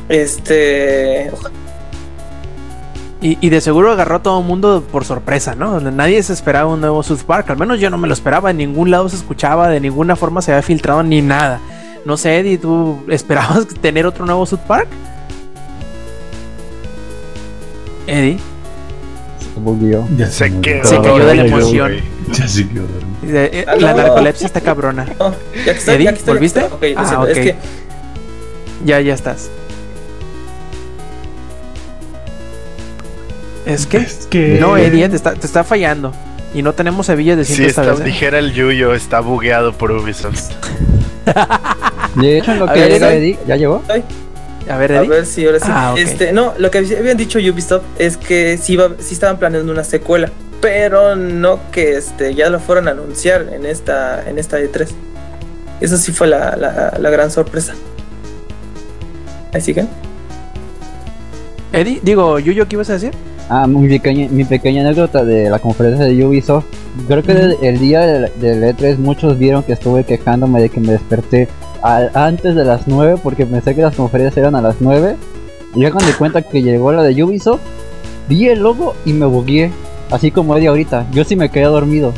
[0.10, 1.32] Este,
[3.22, 5.82] y, de seguro agarró a todo el mundo por sorpresa, ¿no?
[5.82, 7.50] Nadie se esperaba un nuevo South Park.
[7.50, 8.52] Al menos yo no me lo esperaba.
[8.52, 11.60] En ningún lado se escuchaba, de ninguna forma se había filtrado ni nada.
[12.06, 14.88] No sé, Eddie, ¿tú esperabas tener otro nuevo South Park?
[18.08, 18.38] Eddie.
[19.54, 20.08] Se volvió.
[20.16, 21.92] Ya se, quedó, se cayó de la emoción.
[22.32, 22.86] Ya se quedó
[23.24, 25.06] eh, La narcolepsia está cabrona.
[25.66, 26.66] ya que Eddie, ¿volviste?
[26.96, 27.56] ah, es que...
[28.86, 29.50] Ya, ya estás.
[33.70, 34.58] Es que, es que...
[34.60, 36.12] no, Eddie, te está, te está fallando.
[36.54, 38.04] Y no tenemos hebillas de cinta sí, esta vez, ¿eh?
[38.04, 40.50] dijera el Yuyo, está bugueado por Ubisoft.
[42.16, 43.84] de hecho, lo que llega Eddie, ¿ya llegó?
[44.68, 45.06] A ver, Eddie.
[45.06, 45.68] A ver si ahora sí.
[45.70, 49.72] Ah, este, no, lo que habían dicho Ubisoft es que sí, iba, sí estaban planeando
[49.72, 54.60] una secuela, pero no que este, ya lo fueron a anunciar en esta, en esta
[54.60, 54.88] E3.
[55.82, 57.76] Eso sí fue la, la, la gran sorpresa.
[59.54, 59.86] Así que.
[61.72, 63.14] Eddie, digo, Yuyo, ¿qué ibas a decir?
[63.52, 66.66] Ah, mi pequeña, mi pequeña anécdota de la conferencia de Ubisoft.
[67.08, 71.48] Creo que el, día del, E3 muchos vieron que estuve quejándome de que me desperté
[71.82, 75.16] antes de las 9 porque pensé que las conferencias eran a las 9.
[75.74, 77.62] Y ya cuando di cuenta que llegó la de Ubisoft,
[78.28, 79.72] vi el logo y me bugué.
[80.12, 81.08] Así como Eddie ahorita.
[81.12, 82.14] Yo sí me quedé dormido.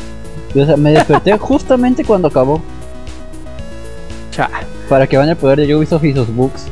[0.54, 2.60] O sea, me desperté justamente cuando acabó.
[4.32, 4.50] Cha.
[4.86, 6.66] Para que vayan el poder de Ubisoft y sus bugs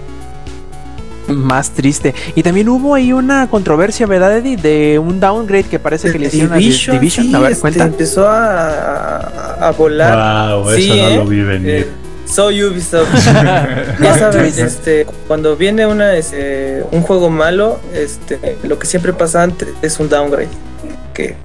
[1.31, 2.15] más triste.
[2.35, 4.57] Y también hubo ahí una controversia, ¿verdad, Eddie?
[4.57, 7.35] De un downgrade que parece que le hicieron Division, a Division.
[7.35, 7.85] a ver, este, cuenta.
[7.85, 10.63] Empezó a, a, volar.
[10.63, 11.71] Wow, eso no lo vi venir.
[11.71, 11.87] Eh,
[12.27, 13.13] soy Ubisoft.
[14.01, 19.43] ya sabes, este, cuando viene una, este, un juego malo, este, lo que siempre pasa
[19.43, 20.49] antes es un downgrade.
[21.13, 21.37] Que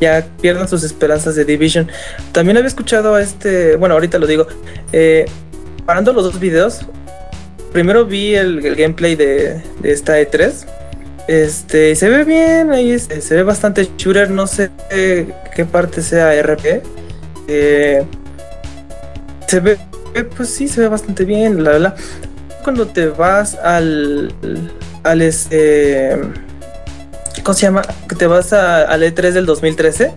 [0.00, 1.88] ya pierdan sus esperanzas de Division.
[2.32, 4.46] También había escuchado a este, bueno, ahorita lo digo,
[4.92, 5.24] eh,
[5.84, 6.80] parando los dos videos,
[7.76, 10.64] primero vi el, gameplay de, esta E3.
[11.28, 16.82] Este, se ve bien, ahí se ve bastante shooter, no sé qué parte sea RP.
[17.48, 18.02] Eh,
[19.46, 19.76] se ve,
[20.34, 21.96] pues sí, se ve bastante bien, la verdad.
[22.64, 24.32] Cuando te vas al,
[25.02, 26.16] al este,
[27.42, 27.82] ¿cómo se llama?
[28.08, 30.14] Que te vas al E3 del 2013,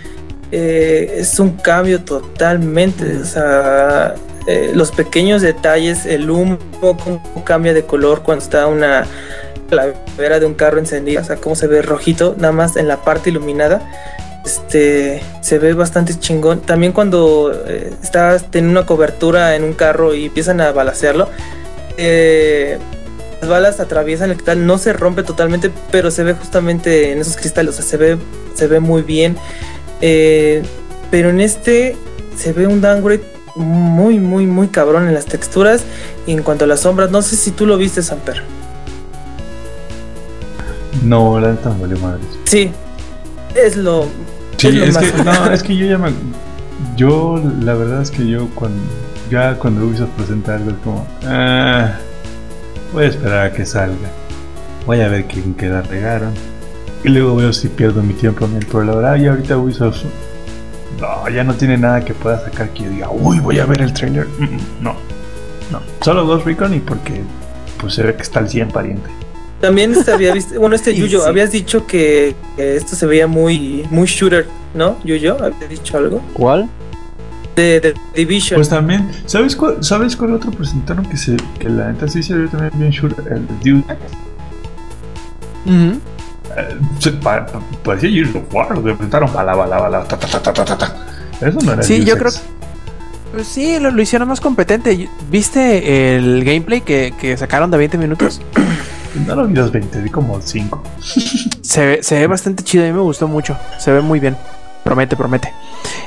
[0.53, 4.15] eh, es un cambio totalmente, o sea,
[4.51, 9.05] eh, los pequeños detalles, el humo, cómo cambia de color cuando está una
[9.69, 12.97] calavera de un carro encendida, o sea, cómo se ve rojito, nada más en la
[12.97, 13.79] parte iluminada.
[14.43, 16.61] Este se ve bastante chingón.
[16.61, 21.29] También cuando eh, estás teniendo una cobertura en un carro y empiezan a balasearlo,
[21.97, 22.79] eh,
[23.41, 27.37] las balas atraviesan el cristal, no se rompe totalmente, pero se ve justamente en esos
[27.37, 28.17] cristales, o sea, se ve,
[28.55, 29.37] se ve muy bien.
[29.99, 31.95] pero en este
[32.35, 33.21] se ve un downgrade
[33.59, 35.83] muy, muy, muy cabrón en las texturas.
[36.25, 38.43] Y en cuanto a las sombras, no sé si tú lo viste, Samper.
[41.03, 42.21] No, la neta vale madre.
[42.45, 42.71] Sí,
[43.55, 44.05] es lo.
[44.57, 46.11] Sí, es, que, no, es que yo ya me.
[46.95, 48.81] Yo, la verdad es que yo, cuando.
[49.29, 51.07] Ya cuando Ubisoft presenta algo, es como.
[51.25, 51.97] Ah,
[52.93, 54.09] voy a esperar a que salga.
[54.85, 56.33] Voy a ver quién queda regaron.
[57.03, 59.15] Y luego veo si pierdo mi tiempo en el por la verdad.
[59.17, 60.03] Y ahorita Ubisoft
[60.99, 63.81] no, ya no tiene nada que pueda sacar que yo diga, uy, voy a ver
[63.81, 64.27] el trailer.
[64.37, 64.95] Mm, mm, no,
[65.71, 65.81] no.
[66.01, 67.21] Solo Ghost Recon y porque
[67.79, 69.09] pues se ve que está al 100 pariente.
[69.61, 74.07] También se había visto, bueno, este Yuyo, habías dicho que, esto se veía muy, muy
[74.07, 74.47] shooter.
[74.73, 74.97] ¿no?
[75.03, 76.21] Yo, yo, había dicho algo.
[76.33, 76.69] ¿Cuál?
[77.55, 78.57] De, de Division.
[78.57, 82.35] Pues también, ¿sabes cuál, ¿sabes cuál otro presentaron que se que la neta sí se
[82.35, 83.15] vio también bien sure?
[83.29, 83.83] El Dune.
[83.83, 84.07] Pa- pa-
[87.83, 90.77] parecía Gears of War, lo presentaron bala, bala, bala, ta, ta, ta, ta, ta, ta,
[90.77, 90.95] ta.
[91.41, 92.31] Eso no era Sí, yo creo
[93.31, 95.09] Pues sí, lo, lo hicieron más competente.
[95.29, 98.41] ¿Viste el gameplay que, que sacaron de 20 minutos?
[99.25, 100.83] No lo vi los 20, vi como 5.
[101.61, 103.57] Se ve, se ve bastante chido, a mí me gustó mucho.
[103.79, 104.37] Se ve muy bien.
[104.83, 105.53] Promete, promete.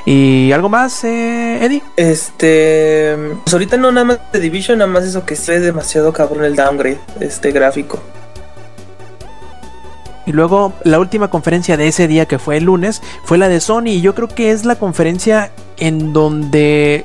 [0.07, 1.83] ¿Y algo más, eh, Eddie?
[1.97, 3.17] Este.
[3.45, 6.45] Pues ahorita no nada más de Division, nada más eso que se ve demasiado cabrón
[6.45, 8.03] el downgrade, este gráfico.
[10.27, 13.61] Y luego la última conferencia de ese día que fue el lunes fue la de
[13.61, 17.05] Sony y yo creo que es la conferencia en donde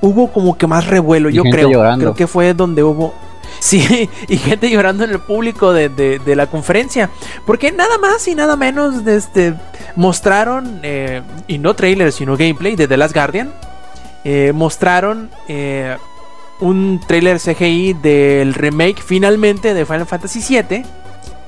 [0.00, 1.70] hubo como que más revuelo, Y yo creo.
[1.70, 2.04] llorando.
[2.04, 3.14] Creo que fue donde hubo...
[3.58, 7.08] Sí, y gente llorando en el público de, de- de la conferencia.
[7.46, 9.54] Porque nada más y nada menos de este,
[9.96, 13.52] mostraron, eh, y no trailer, sino gameplay de The Last Guardian.
[14.24, 15.96] eh, mostraron eh,
[16.60, 20.84] un trailer CGI del remake finalmente de Final Fantasy VII.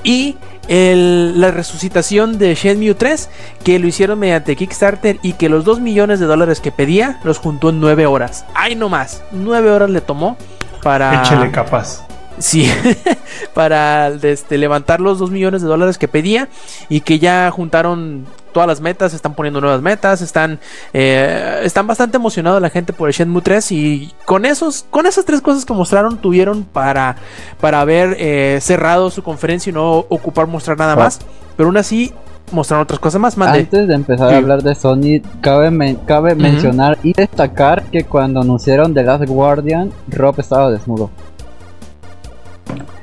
[0.05, 0.37] Y
[0.69, 3.29] el- la resucitación de Shenmue 3,
[3.65, 7.39] que lo hicieron mediante Kickstarter y que los 2 millones de dólares que pedía los
[7.39, 8.45] juntó en 9 horas.
[8.55, 9.23] ¡Ay, no más!
[9.33, 10.37] 9 horas le tomó
[10.83, 11.23] para...
[11.23, 12.07] Échele capaz.
[12.39, 12.71] Sí,
[13.55, 16.49] para este, levantar los 2 millones de dólares que pedía
[16.89, 20.59] y que ya juntaron todas las metas, están poniendo nuevas metas, están,
[20.93, 25.25] eh, están bastante emocionados la gente por el Shenmue 3 y con, esos, con esas
[25.25, 27.17] tres cosas que mostraron tuvieron para,
[27.61, 30.97] para haber eh, cerrado su conferencia y no ocupar mostrar nada Ah.
[30.97, 31.19] más,
[31.57, 32.13] pero aún así
[32.51, 33.37] mostraron otras cosas más.
[33.37, 33.59] Mande.
[33.61, 34.35] Antes de empezar Sí.
[34.35, 36.41] a hablar de Sony, cabe, men- cabe Ujú.
[36.43, 41.11] mencionar y destacar que cuando anunciaron The Last Guardian, Rob estaba desnudo.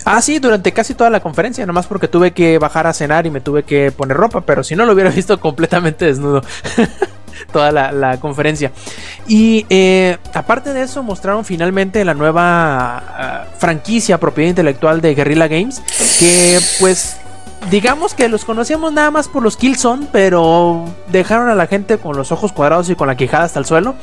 [0.05, 3.31] Ah, sí, durante casi toda la conferencia, nomás porque tuve que bajar a cenar y
[3.31, 6.41] me tuve que poner ropa, pero si no lo hubiera visto completamente desnudo.
[7.51, 8.71] toda la, conferencia.
[9.27, 15.47] Y eh, aparte de eso, mostraron finalmente la nueva ah, franquicia, propiedad intelectual de Guerrilla
[15.47, 15.81] Games,
[16.19, 17.17] que pues
[17.69, 22.15] digamos que los conocíamos nada más por los Killzone, pero dejaron a la gente con
[22.15, 23.95] los ojos cuadrados y con la quijada hasta el suelo.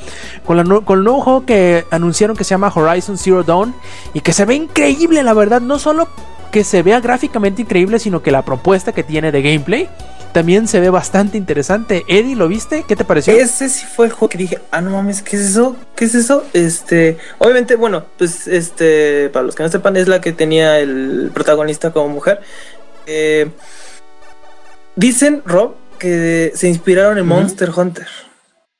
[0.45, 3.75] Con, con el nuevo juego que anunciaron que se llama Horizon Zero Dawn
[4.15, 5.61] y que se ve increíble, la verdad.
[5.61, 6.09] No solo
[6.51, 9.89] que se vea gráficamente increíble, sino que la propuesta que tiene de gameplay
[10.33, 12.05] también se ve bastante interesante.
[12.09, 12.85] Eddie, ¿lo viste?
[12.89, 13.35] ¿Qué te pareció?
[13.35, 15.77] Ese sí fue el juego que dije, ah, no mames, ¿qué es eso?
[15.95, 16.45] ¿Qué es eso?
[16.53, 21.31] Este, obviamente, bueno, pues este, para los que no sepan, es la que tenía el
[21.35, 22.41] protagonista como mujer.
[23.07, 23.51] Eh,
[24.97, 27.27] dicen, Rob, que se inspiraron en.
[27.27, 28.07] Monster Hunter.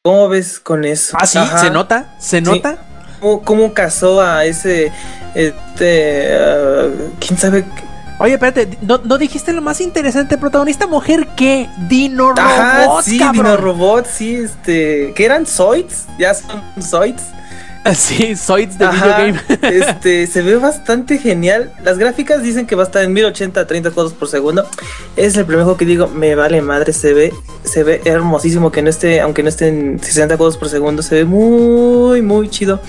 [0.05, 1.17] ¿Cómo ves con eso?
[1.21, 1.59] Ah, sí, Ajá.
[1.59, 2.43] se nota, se Sí.
[2.45, 2.79] nota.
[3.21, 4.91] ¿Cómo, cómo casó a ese,
[5.35, 6.89] este, ah,
[7.21, 7.63] quién sabe?
[7.65, 10.39] qué- Oye, espérate, ¿no, no dijiste lo más interesante?
[10.39, 13.45] Protagonista mujer que Dino Ajá, Robots, sí, cabrón.
[13.45, 17.23] Dino Robot, sí, este, que eran Zoids, ya son Zoids.
[17.95, 19.41] Sí, Zoids de Ajá, videogame.
[19.63, 21.73] este, se ve bastante genial.
[21.85, 24.67] Las gráficas dicen que va a estar en 1080 a 30 cuadros por segundo.
[25.17, 27.33] Es el primer juego que digo, me vale madre, se ve,
[27.65, 31.17] se ve hermosísimo que no esté, aunque no esté en 60 cuadros por segundo, se
[31.17, 32.81] ve muy, muy chido.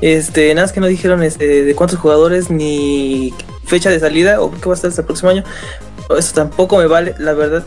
[0.00, 3.34] Este, nada más que no dijeron este, de cuántos jugadores ni
[3.64, 5.44] fecha de salida o qué va a estar hasta el próximo año.
[6.16, 7.64] Eso tampoco me vale, la verdad.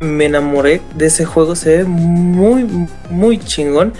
[0.00, 3.92] Me enamoré de ese juego, se ve muy, muy chingón.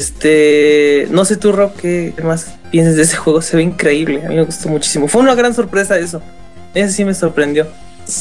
[0.00, 3.42] Este, no sé tú, Rob, qué más piensas de ese juego.
[3.42, 4.24] Se ve increíble.
[4.24, 5.08] A mí me gustó muchísimo.
[5.08, 6.22] Fue una gran sorpresa eso.
[6.72, 7.66] Ese sí me sorprendió.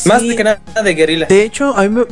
[0.05, 1.27] Más de que nada de guerrilla.
[1.27, 2.03] De hecho, a mí me...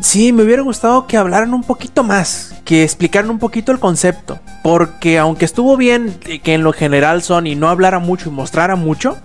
[0.00, 4.40] Sí, me hubiera gustado que hablaran un poquito más, que explicaran un poquito el concepto,
[4.62, 9.18] porque aunque estuvo bien que en lo general Sony no hablara mucho y mostrara mucho,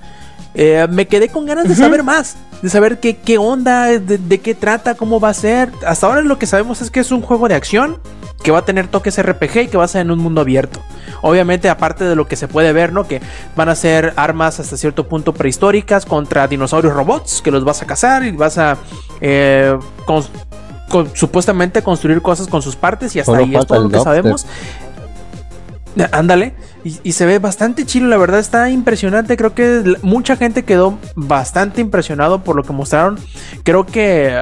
[0.53, 4.39] eh, me quedé con ganas de saber más, de saber qué, qué onda, de, de
[4.39, 5.71] qué trata, cómo va a ser.
[5.85, 7.99] Hasta ahora lo que sabemos es que es un juego de acción,
[8.43, 10.79] que va a tener toques RPG y que va a ser en un mundo abierto.
[11.21, 13.07] Obviamente, aparte de lo que se puede ver, ¿no?
[13.07, 13.21] Que
[13.55, 17.85] van a ser armas hasta cierto punto prehistóricas contra dinosaurios robots, que los vas a
[17.85, 18.77] cazar y vas a
[19.21, 20.23] eh, con-
[21.13, 24.45] supuestamente construir cosas con sus partes y hasta Solo ahí es todo lo que sabemos.
[26.11, 26.53] Ándale,
[26.83, 29.35] y, y se ve bastante chido, la verdad está impresionante.
[29.35, 33.19] Creo que mucha gente quedó bastante impresionado por lo que mostraron.
[33.63, 34.41] Creo que eh,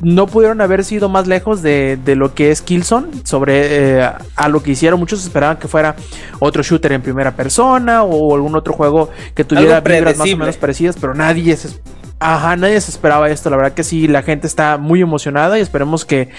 [0.00, 4.48] no pudieron haber sido más lejos de, de lo que es Killzone sobre eh, a
[4.48, 4.98] lo que hicieron.
[4.98, 5.96] Muchos esperaban que fuera
[6.38, 10.56] otro shooter en primera persona o algún otro juego que tuviera vibras más o menos
[10.56, 11.68] parecidas, pero nadie se,
[12.18, 13.50] Ajá, nadie se esperaba esto.
[13.50, 16.30] La verdad que sí, la gente está muy emocionada y esperemos que,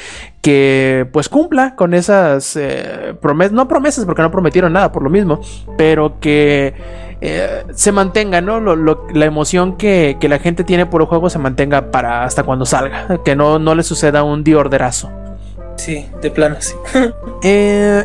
[0.41, 5.09] que pues cumpla con esas eh, promesas, no promesas porque no prometieron nada por lo
[5.11, 5.39] mismo,
[5.77, 6.73] pero que
[7.21, 8.59] eh, se mantenga, ¿no?
[8.59, 12.23] Lo- lo- la emoción que, que la gente tiene por el juego se mantenga para
[12.23, 15.11] hasta cuando salga, que no, no le suceda un diorderazo.
[15.75, 16.73] Sí, de plano, sí.
[17.43, 18.03] eh,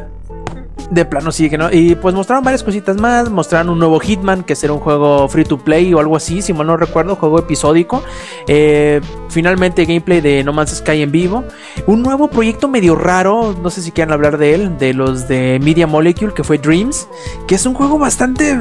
[0.93, 1.73] de plano sí que no.
[1.73, 3.31] Y pues mostraron varias cositas más.
[3.31, 6.53] Mostraron un nuevo Hitman, que será un juego free to play o algo así, si
[6.53, 8.03] mal no recuerdo, juego episódico.
[8.47, 9.01] Eh,
[9.31, 11.45] finalmente gameplay de No Man's Sky en vivo.
[11.87, 15.59] Un nuevo proyecto medio raro, no sé si quieren hablar de él, de los de
[15.63, 17.09] Media Molecule, que fue Dreams,
[17.49, 18.61] que es un juego bastante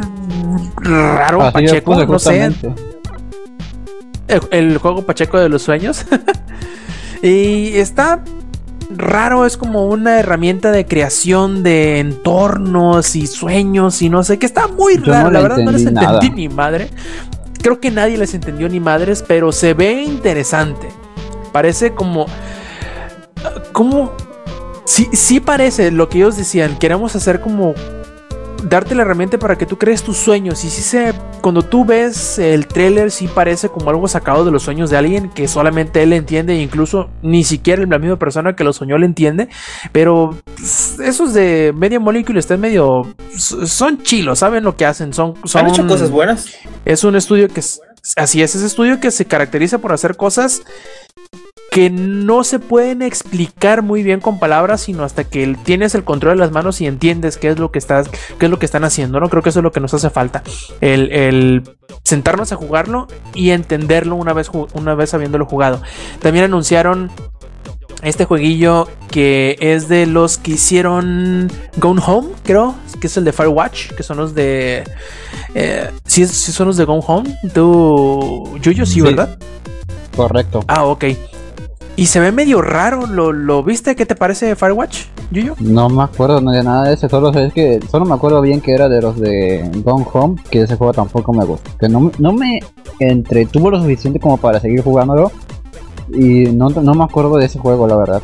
[0.77, 2.53] raro, Pacheco, no sé.
[4.51, 6.05] el juego Pacheco de los sueños.
[7.21, 8.23] y está
[8.97, 14.45] raro, es como una herramienta de creación de entornos y sueños y no sé, que
[14.45, 16.89] está muy raro, la verdad no les entendí ni madre.
[17.61, 20.89] Creo que nadie les entendió ni madres, pero se ve interesante.
[21.51, 22.25] Parece como...
[23.71, 24.13] Como...
[24.85, 27.73] Sí, sí parece lo que ellos decían, queremos hacer como
[28.63, 30.63] darte la herramienta para que tú crees tus sueños.
[30.63, 34.63] Y si se, cuando tú ves el trailer, sí parece como algo sacado de los
[34.63, 38.63] sueños de alguien que solamente él entiende, e incluso ni siquiera la misma persona que
[38.63, 39.49] lo soñó le entiende.
[39.91, 43.07] Pero pues, esos de Media Molecule están medio.
[43.35, 45.13] Son chilos, saben lo que hacen.
[45.13, 46.53] Son, son, Han hecho cosas buenas.
[46.85, 47.61] Es un estudio que.
[48.15, 50.63] Así es, ese estudio que se caracteriza por hacer cosas
[51.71, 56.35] que no se pueden explicar muy bien con palabras, sino hasta que tienes el control
[56.35, 58.83] de las manos y entiendes qué es lo que estás, qué es lo que están
[58.83, 59.29] haciendo, ¿no?
[59.29, 60.43] Creo que eso es lo que nos hace falta.
[60.81, 61.63] El,
[62.03, 65.81] sentarnos a jugarlo y entenderlo una vez, una vez habiéndolo jugado.
[66.21, 67.09] También anunciaron
[68.03, 73.31] este jueguillo que es de los que hicieron Gone Home, creo, que es el de
[73.31, 74.83] Firewatch, que son los de...
[75.55, 77.37] Eh, sí, son los de Gone Home.
[77.53, 79.39] Tú, Yuyo, sí, ¿verdad?
[80.13, 80.65] Correcto.
[80.67, 81.05] Ah, ok.
[81.95, 83.95] Y se ve medio raro, ¿lo, viste?
[83.95, 85.55] ¿Qué te parece Firewatch, Yuyo?
[85.59, 88.73] No me acuerdo de nada de ese, solo es que solo me acuerdo bien que
[88.73, 91.69] era de los de Gone Home, que ese juego tampoco me gustó.
[91.77, 92.59] Que no, no me
[92.99, 95.31] entretuvo lo suficiente como para seguir jugándolo.
[96.13, 98.21] Y no, me acuerdo de ese juego, la verdad.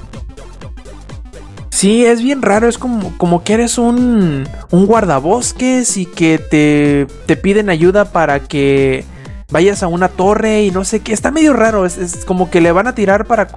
[1.69, 7.05] Sí, es bien raro, es como, como que eres un, un guardabosques y que te,
[7.27, 9.05] te piden ayuda para que
[9.49, 11.13] vayas a una torre y no sé qué.
[11.13, 11.85] Está medio raro.
[11.85, 13.47] Es, como que le van a tirar para,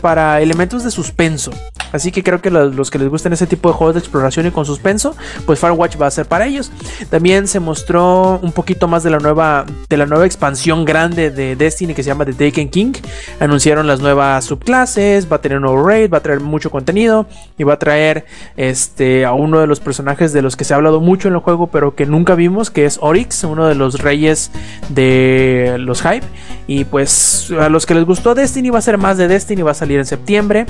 [0.00, 1.50] para elementos de suspenso.
[1.92, 4.50] Así que creo que los, que les gustan ese tipo de juegos de exploración y
[4.50, 6.70] con suspenso, pues Firewatch va a ser para ellos.
[7.10, 11.56] También se mostró un poquito más de la nueva, de la nueva expansión grande de
[11.56, 12.92] Destiny que se llama The Taken King.
[13.40, 17.26] Anunciaron las nuevas subclases, va a tener un nuevo raid, va a traer mucho contenido
[17.58, 18.26] y va a traer
[18.56, 21.40] este, a uno de los personajes de los que se ha hablado mucho en el
[21.40, 24.50] juego, pero que nunca vimos, que es Oryx, uno de los reyes
[24.88, 26.26] de los hype.
[26.66, 29.72] Y pues a los que les gustó Destiny va a ser más de Destiny, va
[29.72, 30.66] a salir en septiembre.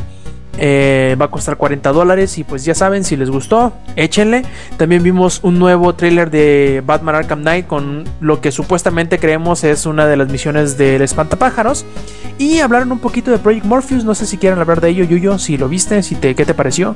[0.58, 4.42] Eh, va a costar 40 dólares y pues ya saben, si les gustó, échenle.
[4.76, 9.86] También vimos un nuevo trailer de Batman Arkham Knight con lo que supuestamente creemos es
[9.86, 11.84] una de las misiones del espantapájaros.
[12.38, 15.38] Y hablaron un poquito de Project Morpheus, no sé si quieren hablar de ello, Yuyo,
[15.38, 16.94] si lo viste, si te, ¿qué te pareció?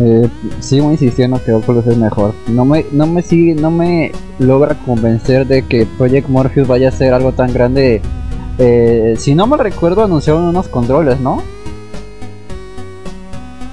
[0.00, 0.28] Eh,
[0.58, 2.34] sigo insistiendo que Oculus es mejor.
[2.48, 6.92] No me, no me sigue, no me logra convencer de que Project Morpheus vaya a
[6.92, 8.00] ser algo tan grande.
[8.58, 11.42] Eh, si no me recuerdo, anunciaron unos controles, ¿no?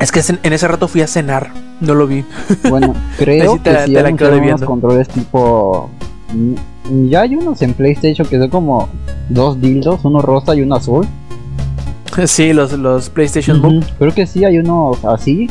[0.01, 2.25] Es que en ese rato fui a cenar, no lo vi.
[2.69, 5.89] Bueno, creo que sí unos controles tipo...
[6.33, 8.89] Mm, ya hay unos en PlayStation que son como
[9.29, 11.07] dos dildos, uno rosa y uno azul.
[12.25, 13.85] Sí, los, los PlayStation Move.
[13.97, 15.49] Creo que sí hay uno así,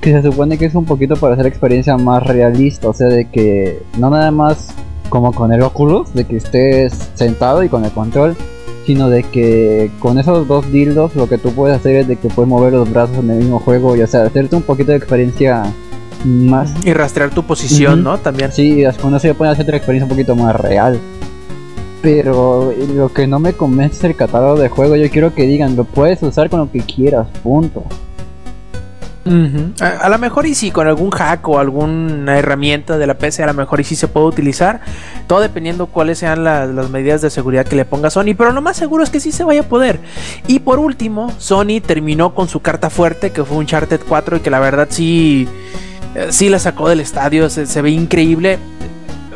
[0.00, 3.08] que se supone que es un poquito para hacer la experiencia más realista, o sea,
[3.08, 4.74] de que no nada más
[5.08, 8.36] como con el Oculus, de que estés sentado y con el control,
[8.86, 12.28] sino de que con esos dos dildos lo que tú puedes hacer es de que
[12.28, 14.98] puedes mover los brazos en el mismo juego y o sea, hacerte un poquito de
[14.98, 15.72] experiencia
[16.24, 16.72] más...
[16.84, 18.18] Y rastrear tu posición, ¿no?
[18.18, 18.52] También.
[18.52, 20.98] Sí, con eso ya puedes hacerte la experiencia un poquito más real.
[22.02, 24.96] Pero lo que no me convence es el catálogo de juego.
[24.96, 27.84] Yo quiero que digan, lo puedes usar con lo que quieras, punto
[29.80, 33.46] a, lo mejor y si con algún hack o alguna herramienta de la PC a
[33.46, 34.80] lo mejor y si se puede utilizar.
[35.26, 38.34] Todo dependiendo cuáles sean las medidas de seguridad que le ponga Sony.
[38.36, 40.00] Pero lo más seguro es que sí se vaya a poder.
[40.46, 44.40] Y por último, Sony terminó con su carta fuerte que fue un Uncharted 4 y
[44.40, 45.46] que la verdad sí,
[46.14, 47.50] eh, sí la sacó del estadio.
[47.50, 48.58] Se, ve increíble.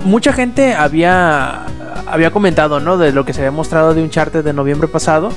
[0.05, 1.66] Mucha gente había,
[2.06, 2.97] había comentado, ¿no?
[2.97, 5.31] De lo que se había mostrado de un Uncharted de noviembre pasado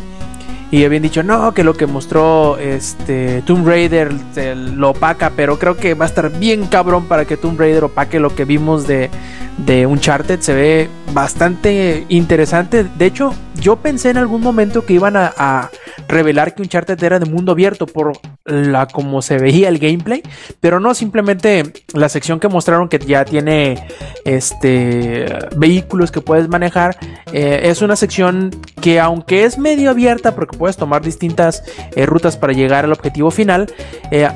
[0.71, 4.13] y habían dicho no que lo que mostró este Tomb Raider
[4.55, 8.19] lo opaca pero creo que va a estar bien cabrón para que Tomb Raider opaque
[8.19, 9.09] lo que vimos de
[9.57, 10.39] de Uncharted.
[10.39, 12.83] Se ve bastante interesante.
[12.83, 15.69] De hecho yo pensé en algún momento que iban a,
[16.07, 18.13] revelar que Uncharted era de mundo abierto por
[18.45, 20.23] la como se veía el gameplay,
[20.59, 21.63] pero no simplemente
[21.93, 23.87] la sección que mostraron que ya tiene
[24.25, 25.25] este
[25.55, 26.97] vehículos que puedes manejar
[27.33, 28.51] eh, es una sección
[28.81, 31.63] que aunque es medio abierta porque puedes tomar distintas
[31.95, 33.71] eh, rutas para llegar al objetivo final
[34.11, 34.27] eh,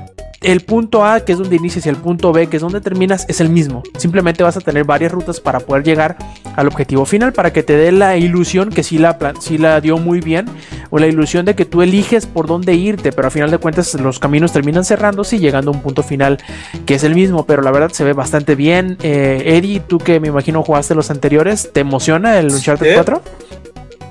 [0.42, 3.26] el punto A, que es donde inicias, y el punto B, que es donde terminas,
[3.30, 3.84] es el mismo.
[3.98, 6.18] Simplemente vas a tener varias rutas para poder llegar
[6.56, 9.98] al objetivo final, para que te dé la ilusión, que sí la, sí la dio
[9.98, 10.48] muy bien,
[10.90, 13.94] o la ilusión de que tú eliges por dónde irte, pero a final de cuentas
[13.94, 16.40] los caminos terminan cerrándose y llegando a un punto final
[16.88, 18.98] que es el mismo, pero la verdad se ve bastante bien.
[19.04, 23.22] Eh, Eddie, tú que me imagino jugaste los anteriores, ¿te emociona el Uncharted 4?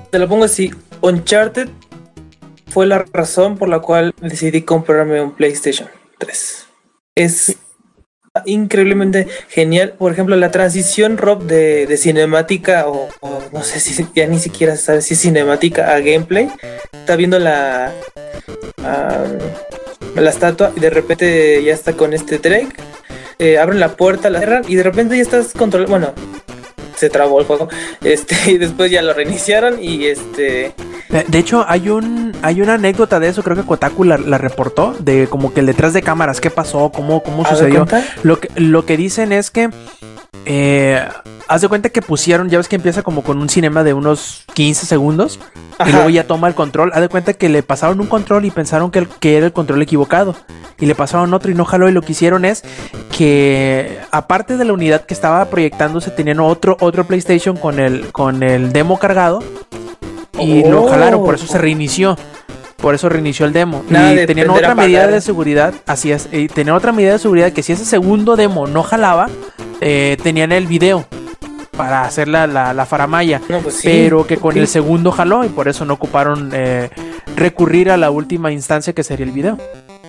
[0.09, 0.71] Te lo pongo así,
[1.01, 1.67] Uncharted
[2.67, 5.89] fue la razón por la cual decidí comprarme un PlayStation.
[7.15, 7.57] Es
[8.45, 9.93] increíblemente genial.
[9.97, 13.09] Por ejemplo, la transición, Rob, de, cinemática, o,
[13.51, 16.49] no sé si ya ni siquiera sabe si es cinemática a gameplay.
[16.93, 17.93] Está viendo la,
[20.15, 22.73] la estatua y de repente ya está con este Drake.
[23.39, 25.89] Eh, abren la puerta, la cierran y de repente ya estás controlando.
[25.89, 26.13] Bueno,
[26.95, 27.69] se trabó el juego.
[28.01, 30.73] Este, y después ya lo reiniciaron y este.
[31.27, 35.27] De hecho, hay un hay una anécdota de eso, creo que Kotaku la, reportó, de
[35.27, 37.85] como que el detrás de cámaras, qué pasó, cómo, cómo sucedió.
[38.23, 39.69] Lo que, lo que dicen es que
[40.45, 41.07] eh,
[41.47, 44.45] haz de cuenta que pusieron, ya ves que empieza como con un cinema de unos
[44.53, 45.39] 15 segundos
[45.85, 46.91] y luego ya toma el control.
[46.93, 49.81] Haz de cuenta que le pasaron un control y pensaron que, que, era el control
[49.81, 50.35] equivocado
[50.79, 51.89] y le pasaron otro y no jaló.
[51.89, 52.63] Y lo que hicieron es
[53.15, 58.43] que, aparte de la unidad que estaba proyectándose, tenían otro, otro PlayStation con el, con
[58.43, 59.43] el demo cargado
[60.39, 62.17] y lo jalaron, por eso se reinició.
[62.77, 63.83] Por eso reinició el demo.
[63.87, 65.73] y tenían otra medida de seguridad.
[65.85, 66.27] Así es.
[66.31, 69.29] Y tenían otra medida de seguridad que si ese segundo demo no jalaba,
[69.81, 71.05] eh, tenían el video
[71.75, 73.41] para hacer la, la, faramaya.
[73.63, 76.89] Pues pero que con el segundo jaló y por eso no ocuparon eh,
[77.35, 79.57] recurrir a la última instancia que sería el video.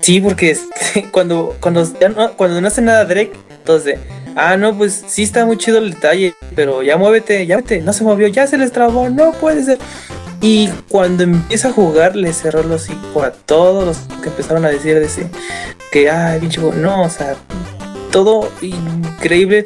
[0.03, 0.57] Sí, porque
[1.11, 1.85] cuando, cuando,
[2.15, 3.99] no, cuando no hace nada Drake, entonces,
[4.36, 7.93] ah, no, pues sí está muy chido el detalle, pero ya muévete, ya muévete, no
[7.93, 9.78] se movió, ya se les trabó, no puede ser.
[10.40, 14.70] Y cuando empieza a jugar, le cerró los hijos a todos los que empezaron a
[14.70, 15.09] decir de
[15.93, 17.36] que, ay, pinche, no, o sea,
[18.12, 19.64] todo increíble.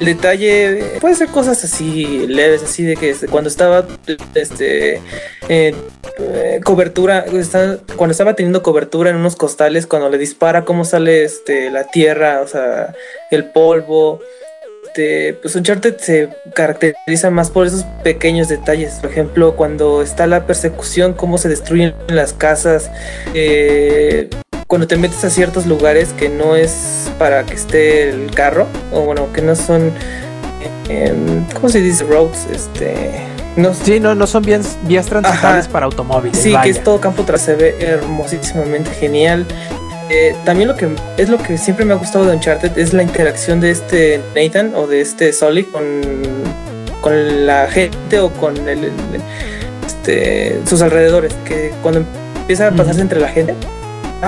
[0.00, 3.86] El detalle puede ser cosas así leves, así de que cuando estaba
[4.34, 5.00] este
[5.48, 5.74] eh,
[6.64, 7.26] cobertura,
[7.96, 12.40] cuando estaba teniendo cobertura en unos costales, cuando le dispara, cómo sale este la tierra,
[12.40, 12.94] o sea,
[13.30, 14.20] el polvo,
[14.94, 18.94] este, pues Uncharted se caracteriza más por esos pequeños detalles.
[19.00, 22.92] Por ejemplo, cuando está la persecución, cómo se destruyen las casas,
[23.34, 24.30] eh,
[24.66, 29.02] cuando te metes a ciertos lugares que no es para que esté el carro, o
[29.02, 29.92] bueno, que no son,
[30.88, 32.04] em, ¿cómo se dice?
[32.04, 33.26] Roads, este...
[33.56, 36.36] No, sí, no, no son vías, vías transitables para automóviles.
[36.36, 39.46] Sí, que es todo campo tras se ve hermosísimamente genial.
[40.10, 43.02] Eh, también lo que es lo que siempre me ha gustado de Uncharted es la
[43.02, 45.82] interacción de este Nathan o de este Sully con,
[47.00, 48.90] con la gente o con el,
[49.86, 51.32] este, sus alrededores.
[51.44, 52.04] Que cuando
[52.40, 53.54] empieza a pasarse entre la gente,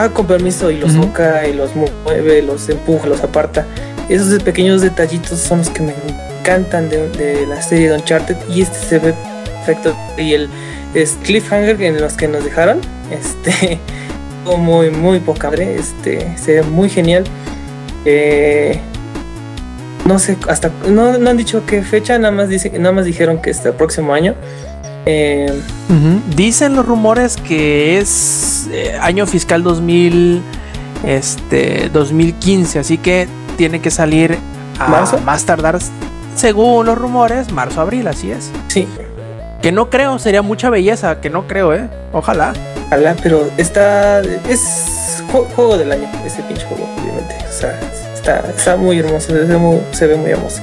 [0.05, 3.66] ah, con permiso, y los toca y los mueve, los empuja, los aparta.
[4.09, 5.94] Esos pequeños detallitos son los que me
[6.39, 9.14] encantan de, la serie de Uncharted y este se ve
[9.44, 9.97] perfecto.
[10.16, 10.48] Y el
[11.24, 13.81] cliffhanger en los que nos dejaron, este
[14.56, 15.77] muy, muy poca madre.
[15.77, 17.24] Este, se ve muy genial.
[18.05, 18.78] Eh,
[20.05, 23.51] no sé, hasta no, han dicho qué fecha, nada más, dice, nada más dijeron que
[23.51, 24.35] este el próximo año.
[25.07, 25.62] Eh,
[26.35, 30.43] Dicen los rumores que es eh, año fiscal 2000,
[31.05, 34.37] este, 2015, así que tiene que salir
[34.78, 34.89] a
[35.24, 35.78] más tardar,
[36.35, 38.51] según los rumores, marzo-abril, así es.
[38.69, 38.87] Sí.
[39.62, 41.89] Que no creo, sería mucha belleza, que no creo, ¿eh?
[42.12, 42.53] Ojalá.
[42.89, 44.20] Ojalá, pero está.
[44.20, 45.23] Es
[45.55, 47.37] juego del año, ese pinche juego, obviamente.
[47.49, 49.28] O sea, está, muy hermoso,
[49.93, 50.61] se ve muy, hermoso.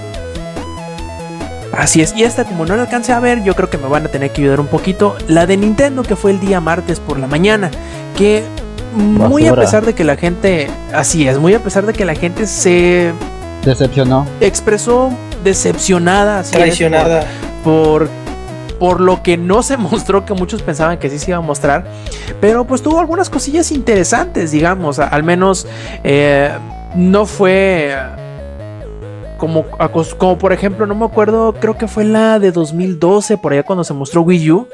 [1.77, 4.05] Así es, y esta como no la alcancé a ver, yo creo que me van
[4.05, 5.15] a tener que ayudar un poquito.
[5.27, 7.71] La de Nintendo que fue el día martes por la mañana,
[8.15, 8.43] que
[8.95, 12.13] muy a pesar de que la gente, así es, muy a pesar de que la
[12.13, 13.11] gente se
[13.65, 15.11] decepcionó, expresó
[15.43, 17.25] decepcionada, así traicionada.
[17.63, 18.09] por
[18.79, 21.85] por lo que no se mostró que muchos pensaban que sí se iba a mostrar,
[22.39, 25.65] pero pues tuvo algunas cosillas interesantes, digamos, al menos
[26.03, 26.51] eh,
[26.95, 27.95] no fue
[29.44, 29.65] como,
[30.18, 33.84] como por ejemplo, no me acuerdo, creo que fue la de 2012, por allá cuando
[33.84, 34.70] se mostró Wii U.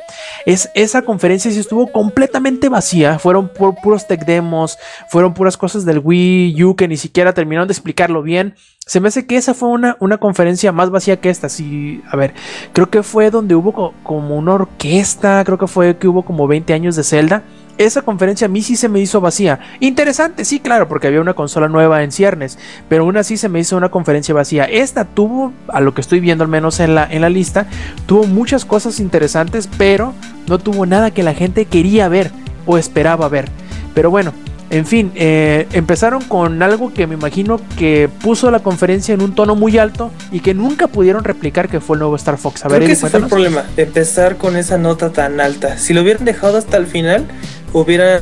[0.46, 3.18] Es, esa conferencia sí estuvo completamente vacía.
[3.18, 4.78] Fueron puros tech demos,
[5.10, 8.54] fueron puras cosas del Wii U que ni siquiera terminaron de explicarlo bien.
[8.86, 11.50] Se me hace que esa fue una, una conferencia más vacía que esta.
[11.50, 12.36] Sí, a ver,
[12.72, 16.74] creo que fue donde hubo como una orquesta, creo que fue que hubo como 20
[16.74, 17.42] años de Zelda
[17.80, 19.60] esa conferencia a mí sí se me hizo vacía.
[19.80, 23.60] Interesante, sí, claro, porque había una consola nueva en ciernes, pero aún así se me
[23.60, 24.66] hizo una conferencia vacía.
[24.66, 27.68] Esta tuvo, a lo que estoy viendo al menos en la, en la lista,
[28.06, 30.14] tuvo muchas cosas interesantes, pero
[30.48, 32.32] no tuvo nada que la gente quería ver
[32.66, 33.50] o esperaba ver.
[33.96, 34.34] Pero bueno,
[34.70, 39.34] en fin, eh, empezaron con algo que me imagino que puso la conferencia en un
[39.34, 42.66] tono muy alto y que nunca pudieron replicar que fue el nuevo Star Fox.
[42.66, 45.78] A ver, Creo ese fue el problema, empezar con esa nota tan alta.
[45.78, 47.26] Si lo hubieran dejado hasta el final,
[47.74, 48.22] hubiera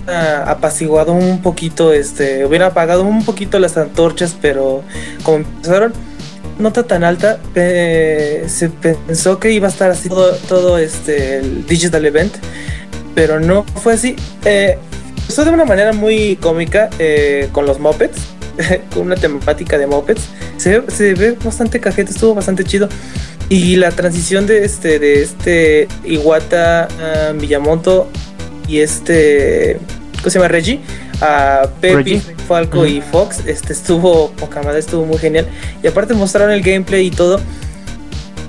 [0.50, 4.84] apaciguado un poquito, este, hubiera apagado un poquito las antorchas, pero
[5.24, 5.94] como empezaron
[6.60, 12.06] nota tan alta, se pensó que iba a estar así todo, todo este el digital
[12.06, 12.34] event,
[13.16, 14.16] pero no fue así.
[14.46, 14.78] Eh,
[15.28, 18.18] Empezó de una manera muy cómica eh, con los mopeds,
[18.94, 20.22] con una temática de mopeds.
[20.56, 20.80] Se,
[21.16, 22.88] ve bastante cajete, estuvo bastante chido.
[23.50, 28.08] Y la transición de este, de este Iwata uh, Miyamoto
[28.70, 29.78] y este,
[30.20, 30.48] ¿cómo se llama?
[30.48, 30.80] Reggie,
[31.20, 35.46] a Pepe, Falco y Fox, este estuvo poca madre, estuvo muy genial.
[35.84, 37.42] Y aparte mostraron el gameplay y todo.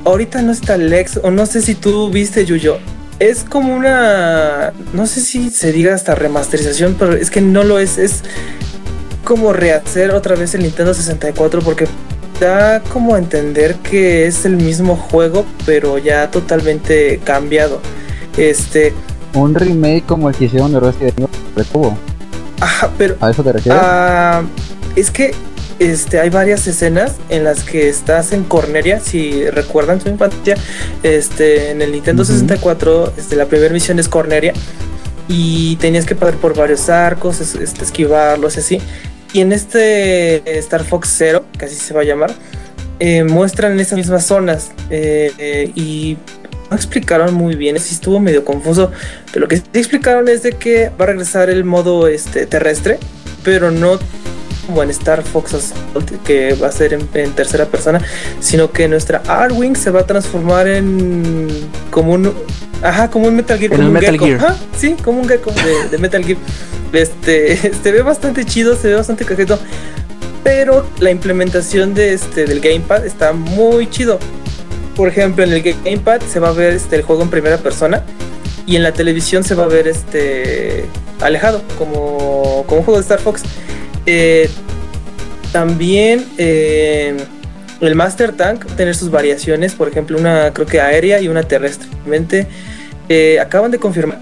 [0.04, 2.78] Ahorita no está Lex, o no sé si tú viste, Yuyo
[3.18, 7.78] es como una, no sé si se diga hasta remasterización, pero es que no lo
[7.78, 8.22] es, es
[9.24, 11.86] como rehacer otra vez el Nintendo 64 porque
[12.40, 17.80] da como a entender que es el mismo juego, pero ya totalmente cambiado.
[18.36, 18.94] Este,
[19.34, 21.96] un remake como el que hicieron de Resident Evil
[22.60, 23.80] Ajá, pero ¿A eso te refieres?
[23.82, 24.42] Ah,
[24.96, 25.34] es que
[25.78, 30.56] este, hay varias escenas en las que estás en Corneria, si recuerdan su infancia,
[31.02, 34.52] este, en el Nintendo 64, este, la primera misión es Corneria
[35.28, 38.80] y tenías que pasar por varios arcos, este, esquivarlos y así.
[39.32, 42.32] Y en este Star Fox Zero, que así se va a llamar,
[42.98, 46.16] eh, muestran esas mismas zonas eh, y
[46.70, 48.90] no explicaron muy bien, así estuvo medio confuso,
[49.32, 52.98] pero lo que sí explicaron es de que va a regresar el modo este, terrestre,
[53.44, 53.98] pero no
[54.68, 58.02] como en Star Fox Assault, que va a ser en, tercera persona,
[58.38, 61.48] sino que nuestra Arwing se va a transformar en
[61.90, 62.34] como un
[62.82, 64.54] ajá, como un Metal Gear, como un, Metal Gear.
[64.76, 65.52] sí, como un gecko
[65.90, 66.36] de, Metal Gear.
[66.92, 69.58] Este, se ve bastante chido, se ve bastante cajeto,
[70.44, 74.18] pero la implementación de este del gamepad está muy chido.
[74.94, 78.02] Por ejemplo, en el gamepad se va a ver este el juego en primera persona
[78.66, 80.84] y en la televisión se va a ver este
[81.22, 83.44] alejado como como un juego de Star Fox.
[84.10, 84.48] Eh,
[85.52, 87.14] también eh,
[87.82, 91.88] el Master Tank tener sus variaciones, por ejemplo, una creo que aérea y una terrestre.
[93.10, 94.18] Eh, acaban de confirmar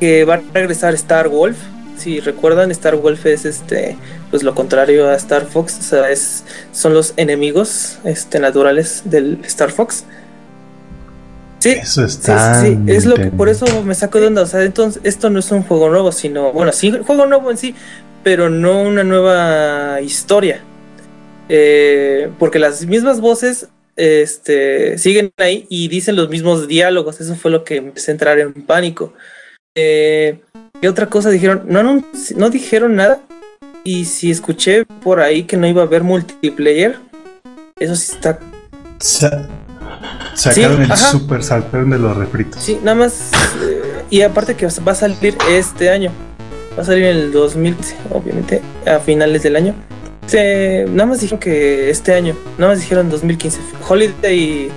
[0.00, 1.56] que va a regresar Star Wolf.
[1.96, 3.96] Si recuerdan, Star Wolf es este,
[4.30, 9.38] pues lo contrario a Star Fox, o sea, es, son los enemigos este, naturales del
[9.44, 10.04] Star Fox.
[11.60, 12.60] Sí, eso está.
[12.60, 14.42] Sí, es lo que por eso me saco de onda.
[14.42, 17.56] O sea, entonces esto no es un juego nuevo, sino, bueno, sí, juego nuevo en
[17.56, 17.74] sí,
[18.26, 20.60] pero no una nueva historia.
[21.48, 27.20] Eh, porque las mismas voces este, siguen ahí y dicen los mismos diálogos.
[27.20, 29.12] Eso fue lo que empecé a entrar en pánico.
[29.76, 30.40] Eh,
[30.80, 31.66] ¿Qué otra cosa dijeron?
[31.68, 33.20] No, no, dijeron nada.
[33.84, 36.96] Y si escuché por ahí que no iba a haber multiplayer,
[37.78, 38.40] eso sí está.
[40.34, 42.60] sacaron el super saltón de los refritos.
[42.60, 43.30] Sí, nada más.
[43.62, 46.10] Eh, y aparte que va a salir este año.
[46.76, 49.74] Va a salir en el 2015, obviamente, a finales del año.
[50.32, 54.68] nada más dijeron que este año, nada más dijeron 2015, Holiday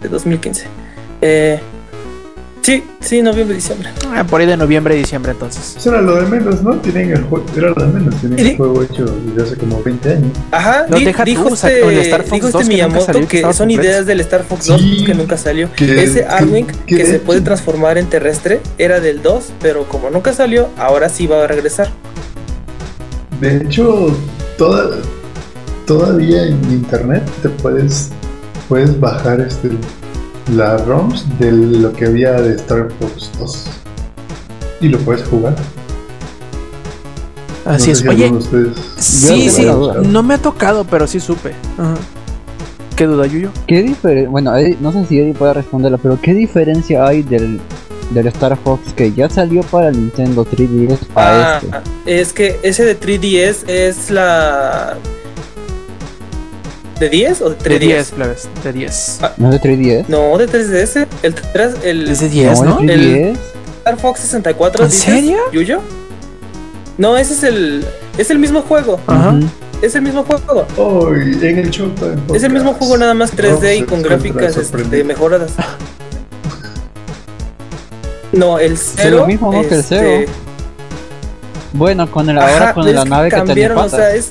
[0.00, 0.66] de 2015.
[1.20, 1.60] Eh,
[2.64, 3.90] Sí, sí, noviembre, diciembre.
[4.08, 5.74] Ah, por ahí de noviembre, diciembre entonces.
[5.76, 6.76] Eso era lo de menos, ¿no?
[6.76, 10.10] Tienen el juego, era lo de menos, tienen el juego hecho desde hace como 20
[10.10, 10.32] años.
[10.50, 14.44] Ajá, no, deja dijo, este, Star Fox dijo este Miyamoto que, son ideas del Star
[14.44, 15.68] Fox 2 que nunca salió.
[15.76, 20.70] Ese Arwing que, se puede transformar en terrestre era del 2, pero como nunca salió,
[20.78, 21.90] ahora sí va a regresar.
[23.42, 24.16] De hecho,
[24.56, 25.02] toda,
[25.86, 28.08] todavía en internet te puedes,
[28.70, 29.68] puedes bajar este
[30.52, 33.66] la ROMs de lo que había de Star Fox 2
[34.80, 35.54] y lo puedes jugar.
[37.64, 38.06] Así es.
[38.06, 38.30] Oye,
[38.98, 39.66] sí, sí,
[40.06, 41.52] no me ha tocado, pero sí supe.
[42.94, 43.50] ¿Qué duda, Yuyo?
[43.66, 44.30] ¿Qué diferencia?
[44.30, 47.60] Bueno, no sé si Eddie puede responderla, pero ¿qué diferencia hay del,
[48.10, 52.20] del Star Fox que ya salió para el Nintendo 3DS a ah, este?
[52.20, 54.96] Es que ese de 3DS es la
[56.98, 59.20] ¿De 10 o de 3 De 10, plebes, de 10.
[59.38, 60.04] ¿No es de 3DS?
[60.08, 61.06] No, de 3DS.
[61.22, 62.80] El, 3, el Es de 10, ¿no?
[62.80, 63.00] es de El-
[63.34, 63.38] 3DS.
[63.78, 64.84] Star Fox 64.
[64.84, 65.38] ¿En dices, serio?
[65.52, 65.80] ¿Yuyo?
[66.96, 67.84] No, ese es el.
[68.16, 68.98] Es el mismo juego.
[69.06, 69.30] Ajá.
[69.30, 69.46] Ujú.
[69.82, 70.64] Es el mismo juego.
[70.78, 75.02] Hoy en el Showtime Es el mismo juego, nada más 3D y con gráficas este,
[75.04, 75.52] mejoradas.
[78.32, 79.26] No, el lo cero.
[79.26, 79.60] mismo, ¿no?
[79.62, 80.32] que el este, cero.
[81.72, 83.98] Bueno, con el ahora ajá, con es la que nave que cambiaron, o patas.
[83.98, 84.28] sea, es.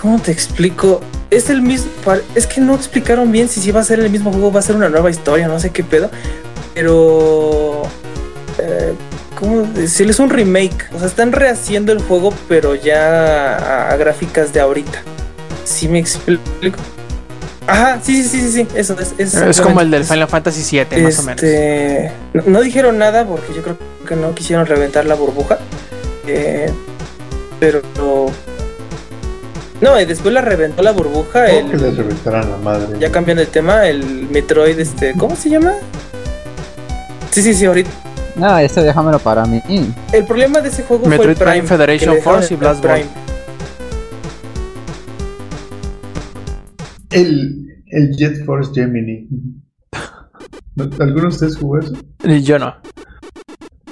[0.00, 1.00] ¿Cómo te explico?
[1.30, 1.90] Es el mismo.
[2.34, 4.62] Es que no explicaron bien si sí va a ser el mismo juego, va a
[4.62, 6.10] ser una nueva historia, no sé qué pedo.
[6.74, 7.82] Pero.
[8.58, 8.94] eh,
[9.38, 10.18] ¿Cómo decirles?
[10.18, 10.88] un remake.
[10.94, 15.02] O sea, están rehaciendo el juego, pero ya a, a gráficas de ahorita.
[15.64, 16.78] ¿Sí me explico?
[17.66, 18.68] Ajá, sí, sí, sí, sí, sí.
[18.74, 19.14] Eso es.
[19.18, 21.42] Es, Es como el del Final Fantasy VII, más o menos.
[21.42, 23.78] este, No, no dijeron nada porque yo creo
[24.08, 25.58] que no quisieron reventar la burbuja.
[26.26, 26.70] Eh,
[27.60, 27.82] pero.
[29.80, 31.46] No, y después la reventó la burbuja.
[31.50, 32.98] El- que les reventaran la madre.
[32.98, 35.72] ya cambiando el tema, el Metroid, este, ¿cómo se llama?
[37.30, 37.90] Sí, sí, sí, ahorita.
[38.36, 39.62] No, eso déjamelo para mí.
[40.12, 42.84] El problema de ese juego Metroid fue el Prime Prime, Federation Force y el Blast
[42.84, 43.02] Ball.
[47.10, 49.28] El, el Jet Force Gemini.
[50.76, 51.92] ¿No- ¿Alguno de ustedes jugó eso?
[52.42, 52.74] Yo no.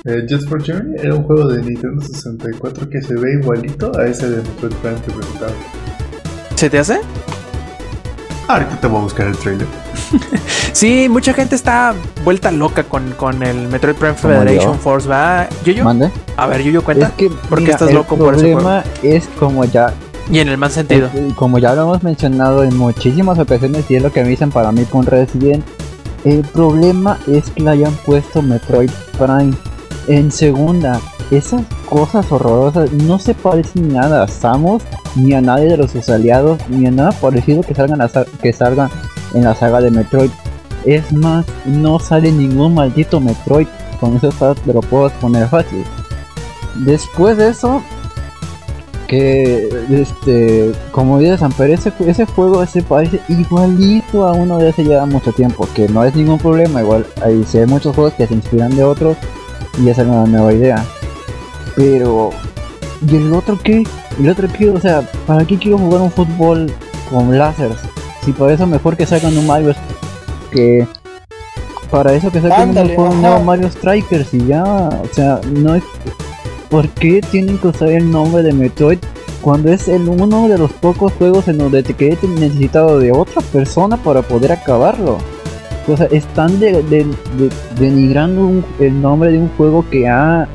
[0.05, 4.07] Eh, Jet Force Gemini era un juego de Nintendo 64 que se ve igualito a
[4.07, 5.57] ese de Metroid Prime que presentaron.
[6.55, 7.01] ¿Se te hace?
[8.47, 9.67] Ahorita te voy a buscar el trailer.
[10.73, 11.93] Sí, mucha gente está
[12.25, 14.79] vuelta loca con, con el Metroid Prime Federation yo.
[14.79, 15.49] Force, ¿va?
[15.65, 16.09] Yo, Mande.
[16.37, 17.09] A ver, Yuyo, cuenta.
[17.09, 19.93] Es que ¿Por qué estás el loco por ese problema es como ya
[20.31, 21.11] Y en el mal sentido.
[21.35, 24.71] Como ya lo hemos mencionado en muchísimas ocasiones y es lo que me dicen para
[24.71, 25.65] mí con Resident,
[26.25, 29.55] el problema es que le hayan puesto Metroid Prime
[30.09, 31.01] en segunda.
[31.31, 34.83] Esas cosas horrorosas no se parecen nada a Samus,
[35.15, 38.09] ni a nadie de los sus aliados, ni a nada parecido que salgan, a
[38.43, 38.91] que salgan
[39.35, 40.31] en la saga de Metroid.
[40.85, 43.67] Es más, no sale ningún maldito Metroid.
[44.01, 45.85] Con eso te lo puedo poner fácil.
[46.77, 47.83] Después de eso,
[49.09, 54.85] que este como dice Samper ese, ese juego se parece igualito a uno de hace
[54.85, 58.35] ya mucho tiempo que no es ningún problema igual hay, hay muchos juegos que se
[58.35, 59.17] inspiran de otros
[59.79, 60.85] y esa es una nueva idea.
[61.77, 62.31] Pero
[63.07, 63.85] y el otro qué
[64.19, 66.73] el otro qué o sea para qué quiero jugar un fútbol
[67.09, 67.79] con láseres
[68.25, 69.73] si por eso mejor que sacan un Mario
[70.51, 70.85] que
[71.93, 75.85] para eso que saquen Ándale, un nuevo Mario Strikers y ya o sea no es
[76.69, 78.99] ¿Por qué tienen que usar el nombre de Metroid
[79.41, 83.41] cuando es el uno de los pocos juegos en donde te quedé necesitado de otra
[83.41, 85.17] persona para poder acabarlo?
[85.89, 90.47] O sea, están de, de- de- denigrando un- el nombre de un juego que ha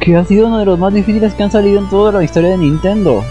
[0.00, 2.50] que ha sido uno de los más difíciles que han salido en toda la historia
[2.50, 3.22] de Nintendo.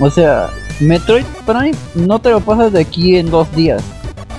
[0.00, 0.48] O sea,
[0.80, 3.82] Metroid Prime no te lo pasas de aquí en dos días.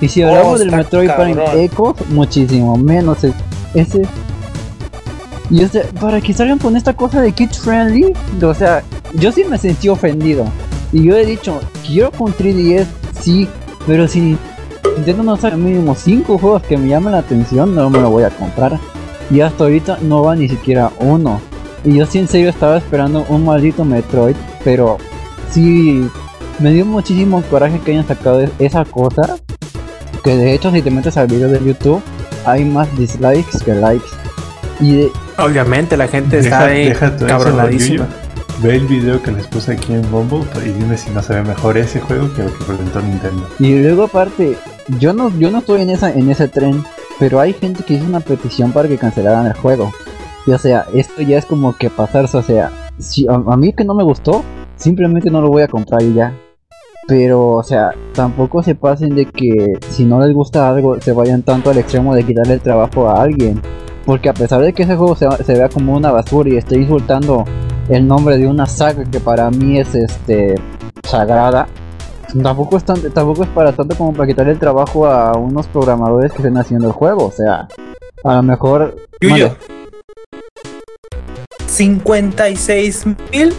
[0.00, 1.42] Y si hablamos Oh, del Metroid Prime.
[1.64, 3.22] Echoes, muchísimo menos.
[3.24, 3.34] es-
[3.74, 4.02] Ese
[5.50, 8.12] y o sea, para que salgan con esta cosa de kids friendly,
[8.42, 8.82] o sea,
[9.14, 10.44] yo sí me sentí ofendido.
[10.92, 12.86] Y yo he dicho, quiero con 3DS,
[13.20, 13.46] sí,
[13.86, 14.36] pero si
[14.96, 18.24] Nintendo no saca mínimo 5 juegos que me llamen la atención, no me lo voy
[18.24, 18.78] a comprar.
[19.30, 21.40] Y hasta ahorita no va ni siquiera uno.
[21.84, 24.98] Y yo sí en serio estaba esperando un maldito Metroid, pero
[25.50, 26.08] sí
[26.58, 29.36] me dio muchísimo coraje que hayan sacado es- esa cosa.
[30.24, 32.00] Que de hecho si te metes al video de YouTube,
[32.44, 34.06] hay más dislikes que likes.
[34.80, 38.06] Y de, Obviamente la gente está Deja- ahí deja cabronadísima.
[38.62, 41.42] Ve el video que les puse aquí en Bumble y dime si no se ve
[41.42, 43.46] mejor ese juego que lo que presentó Nintendo.
[43.58, 44.56] Y luego aparte,
[44.98, 46.82] yo no, yo no estoy en esa, en ese tren,
[47.18, 49.92] pero hay gente que hizo una petición para que cancelaran el juego.
[50.46, 53.84] Y o sea, esto ya es como que pasarse, o sea, si a, mí que
[53.84, 54.44] no me gustó,
[54.76, 56.34] simplemente no lo voy a comprar y ya.
[57.08, 61.42] Pero, o sea, tampoco se pasen de que si no les gusta algo, se vayan
[61.42, 63.60] tanto al extremo de quitarle el trabajo a alguien.
[64.04, 66.76] Porque a pesar de que ese juego se, se vea como una basura y esté
[66.76, 67.44] insultando
[67.88, 70.56] el nombre de una saga que para mí es este
[71.04, 71.68] sagrada,
[72.42, 76.32] tampoco es, tan- tampoco es para tanto como para quitarle el trabajo a unos programadores
[76.32, 77.26] que estén haciendo el juego.
[77.26, 77.68] O sea,
[78.24, 78.96] a lo mejor.
[79.20, 79.48] Yuyo.
[79.48, 79.56] Mande.
[81.66, 83.52] 56 mil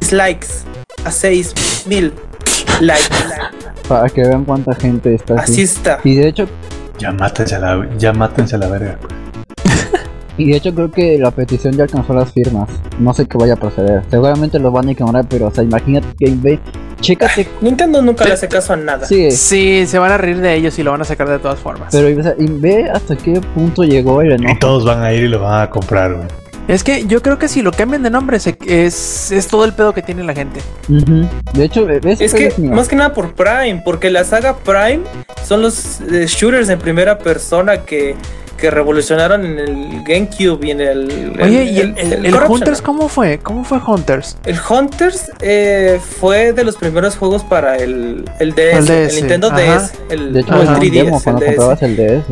[0.00, 0.64] dislikes
[1.04, 1.54] a 6
[1.88, 2.12] mil
[2.80, 3.08] likes.
[3.88, 5.52] para que vean cuánta gente está así.
[5.52, 5.98] Así está.
[6.04, 6.46] Y de hecho,
[6.98, 8.98] Ya mátense a la, ya mátense a la verga.
[10.36, 12.68] y de hecho creo que la petición ya alcanzó las firmas.
[12.98, 14.02] No sé qué vaya a proceder.
[14.10, 16.60] Seguramente lo van a ignorar, pero o sea, imagínate que ve,
[17.02, 19.06] chécate, Nintendo nunca le hace caso a nada.
[19.06, 21.60] sí, Sí, se van a reír de ellos y lo van a sacar de todas
[21.60, 21.88] formas.
[21.92, 24.54] pero o sea, y ve hasta qué punto llegó el enojo.
[24.54, 26.26] Y todos van a ir y lo van a comprar, güey.
[26.68, 29.92] Es que yo creo que si lo cambian de nombre es, es todo el pedo
[29.92, 30.60] que tiene la gente.
[30.88, 35.00] De hecho, es que más que nada por Prime, porque la saga Prime
[35.44, 38.14] son los eh, shooters en primera persona que,
[38.62, 41.36] que revolucionaron en el GameCube y en el.
[41.42, 43.40] Oye, ¿y el, Hunters cómo fue?
[43.40, 44.36] ¿Cómo fue Hunters?
[44.44, 49.92] El Hunters eh, fue de los primeros juegos para el, el DS, el, Nintendo DS,
[50.10, 51.22] el, de hecho, el 3DS.
[51.24, 52.24] cuando comprabas el DS.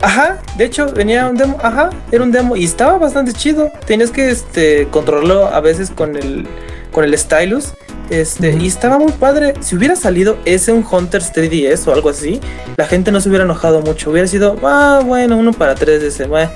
[0.00, 3.72] Ajá, de hecho venía un demo, ajá, era un demo y estaba bastante chido.
[3.84, 6.46] Tienes que este controlarlo a veces con el
[6.92, 7.72] con el stylus.
[8.10, 9.54] Este, y estaba muy padre.
[9.60, 12.40] Si hubiera salido ese un Hunters 3DS o algo así,
[12.76, 14.10] la gente no se hubiera enojado mucho.
[14.10, 16.50] Hubiera sido, ah, bueno, uno para 3DS.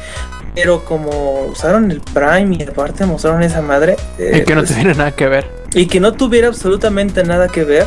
[0.54, 3.96] Pero como usaron el Prime y aparte mostraron esa madre.
[4.18, 5.46] y que no pues, tuviera nada que ver.
[5.74, 7.86] Y que no tuviera absolutamente nada que ver.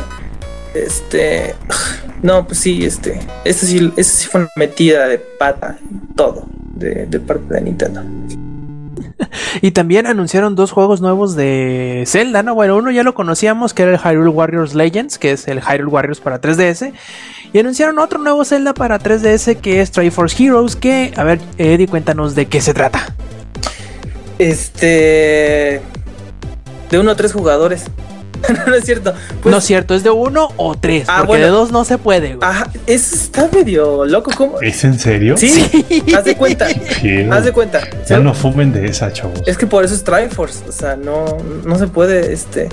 [0.74, 1.54] Este.
[2.22, 3.20] No, pues sí, este.
[3.44, 5.78] Esta sí, sí fue una metida de pata.
[6.16, 6.46] Todo.
[6.74, 8.02] De, de parte de Nintendo.
[9.62, 12.54] y también anunciaron dos juegos nuevos de Zelda, ¿no?
[12.54, 15.90] Bueno, uno ya lo conocíamos, que era el Hyrule Warriors Legends, que es el Hyrule
[15.90, 16.92] Warriors para 3DS.
[17.52, 21.88] Y anunciaron otro nuevo Zelda para 3DS, que es Triforce Heroes, que, a ver, Eddie,
[21.88, 23.14] cuéntanos de qué se trata.
[24.38, 25.80] Este...
[26.90, 27.86] De uno a tres jugadores.
[28.66, 29.14] no, es cierto.
[29.42, 31.06] Pues no es cierto, es de uno o tres.
[31.08, 32.48] Ah, porque de dos no se puede, güey.
[32.48, 34.30] Ajá, está medio loco.
[34.36, 34.60] ¿cómo?
[34.60, 35.36] ¿Es en serio?
[35.36, 36.66] Sí, haz de cuenta.
[37.30, 37.80] haz de cuenta.
[38.08, 39.42] Ya no fumen de esa, chavos.
[39.46, 40.64] Es que por eso es Triforce.
[40.68, 42.68] O sea, no, no se puede, este.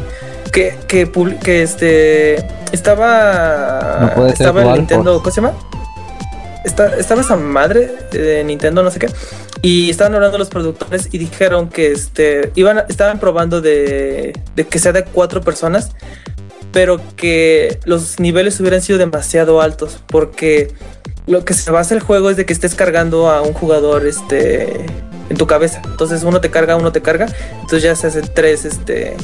[0.52, 1.11] Que, que,
[1.44, 2.45] que este.
[2.72, 4.14] Estaba.
[4.30, 5.19] estaba el Nintendo.
[5.19, 5.53] ¿Cómo se llama?
[6.64, 9.07] estaba esa madre de Nintendo, no sé qué,
[9.64, 14.77] y estaban hablando los productores y dijeron que este, iban, estaban probando de, de que
[14.77, 15.94] sea de cuatro personas,
[16.73, 20.73] pero que los niveles hubieran sido demasiado altos, porque
[21.27, 24.85] lo que se basa el juego es de que estés cargando a un jugador este,
[25.30, 25.81] en tu cabeza.
[25.85, 29.15] Entonces uno te carga, uno te carga, entonces ya se hacen tres este,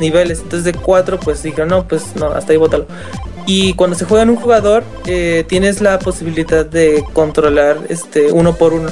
[0.00, 0.38] niveles.
[0.38, 2.86] Entonces de cuatro, pues dijeron, no, pues no, hasta ahí bótalo.
[3.44, 8.54] Y cuando se juega en un jugador, eh, tienes la posibilidad de controlar este uno
[8.54, 8.88] por uno.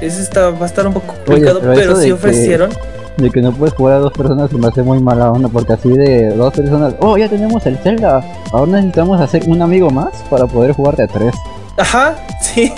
[0.00, 2.70] Eso está, va a estar un poco complicado, pero, si ofrecieron.
[3.16, 5.72] de que no puedes jugar a dos personas se me hace muy mala onda, porque
[5.72, 8.22] así de dos personas, oh, ya tenemos el Zelda,
[8.52, 11.34] ahora necesitamos hacer un amigo más para poder jugar de a tres.
[11.76, 12.72] Ajá, sí.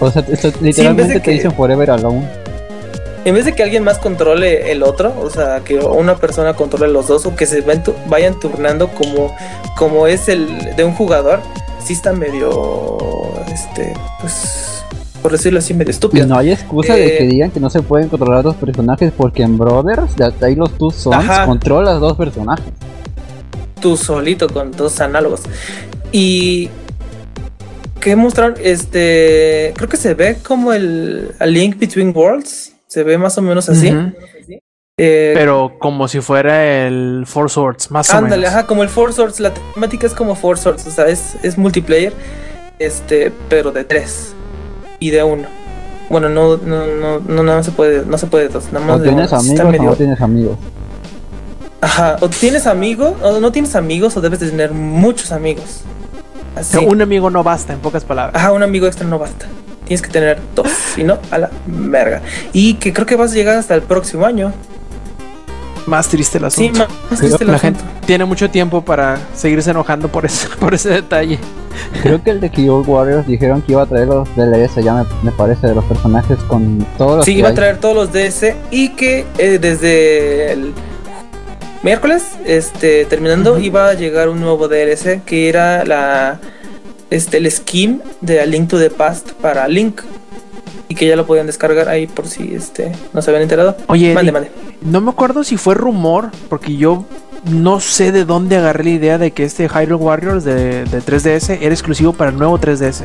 [0.00, 0.24] o sea,
[0.60, 2.26] literalmente te dicen Forever Alone
[3.24, 6.92] en vez de que alguien más controle el otro, o sea, que una persona controle
[6.92, 7.62] los dos o que se
[8.06, 9.34] vayan turnando como,
[9.76, 11.40] como es el de un jugador,
[11.84, 12.96] sí está medio,
[13.52, 14.69] este, pues,
[15.22, 16.24] por decirlo así, medio estúpido.
[16.24, 19.12] Y no hay excusa de que eh, digan que no se pueden controlar dos personajes
[19.16, 22.64] porque en Brothers, de ahí los Two Sons, controlas dos personajes.
[23.80, 25.42] Tú solito con dos análogos.
[26.12, 26.70] Y
[28.00, 33.18] que mostraron, este, creo que se ve como el a Link Between Worlds se ve
[33.18, 33.92] más o menos así.
[35.02, 38.44] Eh, Pero como si fuera el Four Swords, más o menos.
[38.44, 39.40] ajá, como el Four Swords.
[39.40, 42.12] La temática es como Four Swords, o sea, es, es multiplayer,
[42.78, 44.34] este, pero de tres
[45.00, 45.48] y de uno.
[46.08, 49.02] Bueno, no, no, no, no, no se puede, no se puede dos, nada más o
[49.02, 50.58] tienes amigos o no tienes amigos.
[51.80, 55.82] Ajá, o tienes amigos, o no tienes amigos, o debes de tener muchos amigos.
[56.56, 56.78] Así.
[56.78, 58.34] un amigo no basta, en pocas palabras.
[58.36, 59.46] Ajá, un amigo extra no basta
[59.90, 62.22] tienes que tener dos, si no, a la verga.
[62.52, 64.52] Y que creo que vas a llegar hasta el próximo año.
[65.86, 66.84] Más triste el asunto.
[66.84, 70.74] Sí, más triste el la gente tiene mucho tiempo para seguirse enojando por ese, por
[70.74, 71.38] ese detalle.
[72.02, 75.32] Creo que el de Keyboard Warriors dijeron que iba a traer los DLS, ya me,
[75.32, 77.24] parece, de los personajes con todos los.
[77.24, 80.72] Sí, iba a traer todos los DS y que eh, desde el
[81.82, 86.40] miércoles, este, terminando, iba a llegar un nuevo DLC que era la
[87.10, 90.00] este, el skin de A Link to the Past para Link.
[90.90, 93.76] Y que ya lo podían descargar ahí por si este, no se habían enterado.
[93.86, 94.12] Oye,
[94.82, 97.06] no me acuerdo si fue rumor, porque yo
[97.44, 101.72] no sé de dónde agarré la idea de que este Hyrule Warriors de, 3DS era
[101.72, 103.04] exclusivo para el nuevo 3DS.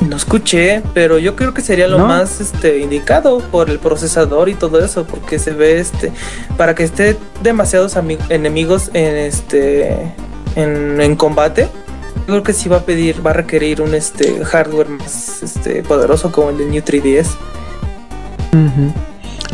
[0.00, 4.54] No escuché, pero yo creo que sería lo más este, indicado por el procesador y
[4.54, 6.12] todo eso, porque se ve este
[6.58, 7.96] para que esté demasiados
[8.28, 10.12] enemigos en este
[10.56, 11.68] en, en combate
[12.26, 16.32] creo que sí va a pedir, va a requerir un este hardware más este poderoso
[16.32, 17.28] como el del New 3DS.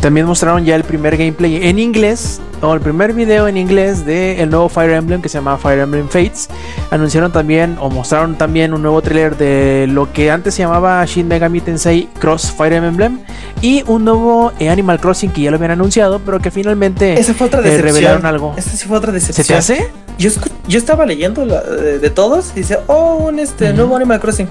[0.00, 4.40] También mostraron ya el primer gameplay en inglés, o el primer video en inglés de
[4.40, 6.48] el nuevo Fire Emblem que se llama Fire Emblem Fates.
[6.90, 11.26] Anunciaron también, o mostraron también un nuevo trailer de lo que antes se llamaba Shin
[11.26, 13.20] Megami Tensei Cross Fire Emblem
[13.60, 17.48] y un nuevo Animal Crossing que ya lo habían anunciado, pero que finalmente Esa fue
[17.48, 18.54] otra eh, revelaron algo.
[18.56, 19.44] Esa sí fue otra decepción.
[19.44, 19.90] ¿Se te hace?
[20.18, 20.30] Yo,
[20.66, 24.48] yo estaba leyendo de, todos y dice, oh, un este nuevo Animal Crossing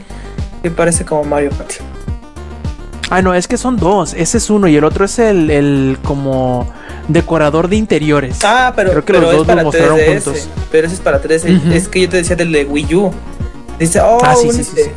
[0.61, 1.75] que parece como Mario Party.
[3.09, 4.13] Ah, no, es que son dos.
[4.13, 6.67] Ese es uno y el otro es el, el como
[7.07, 8.39] decorador de interiores.
[8.43, 10.23] Ah, pero, Creo que pero los es dos para lo mostraron 3DS.
[10.23, 10.49] juntos.
[10.71, 11.57] Pero ese es para 3DS.
[11.57, 11.71] Ujú.
[11.73, 13.11] Es que yo te decía del de Wii U.
[13.79, 14.89] Dice, oh, Ah, sí, un, sí, sí, este, sí.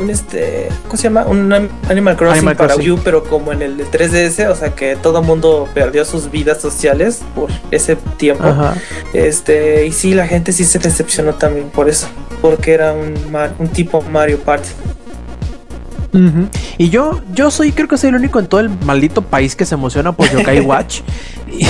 [0.00, 1.26] un este, ¿cómo se llama?
[1.26, 1.52] Un
[1.88, 2.90] Animal Crossing Animal para Crossing.
[2.92, 6.30] Wii U, pero como en el de 3DS, o sea que todo mundo perdió sus
[6.32, 8.42] vidas sociales por ese tiempo.
[8.44, 8.74] Ajá.
[9.12, 12.08] Este, y sí, la gente sí se decepcionó también por eso,
[12.42, 13.14] porque era un,
[13.60, 14.70] un tipo Mario Party.
[16.78, 19.64] Y yo, yo soy, creo que soy el único en todo el maldito país que
[19.64, 21.00] se emociona por Yokai Watch.
[21.52, 21.66] y,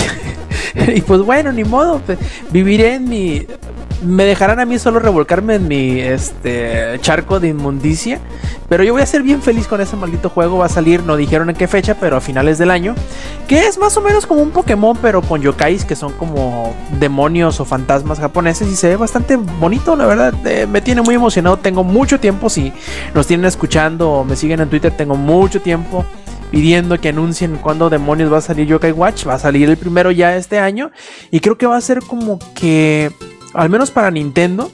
[0.96, 2.00] y pues bueno, ni modo.
[2.04, 2.18] pues,
[2.50, 3.46] viviré en mi.
[4.05, 8.20] Me dejarán a mí solo revolcarme en mi este charco de inmundicia.
[8.68, 10.59] Pero yo voy a ser bien feliz con ese maldito juego.
[10.59, 12.94] Va a salir, no dijeron en qué fecha, pero a finales del año.
[13.48, 17.60] Que es más o menos como un Pokémon, pero con yokais, que son como demonios
[17.60, 18.68] o fantasmas japoneses.
[18.68, 20.35] Y se ve bastante bonito, la verdad.
[20.47, 21.59] eh, me tiene muy emocionado.
[21.59, 22.51] Tengo mucho tiempo.
[22.51, 22.72] Si
[23.14, 26.05] nos tienen escuchando o me siguen en Twitter, tengo mucho tiempo
[26.51, 29.26] pidiendo que anuncien cuándo demonios va a salir Yokai Watch.
[29.26, 30.90] Va a salir el primero ya este año.
[31.31, 33.10] Y creo que va a ser como que,
[33.55, 34.70] al menos para Nintendo,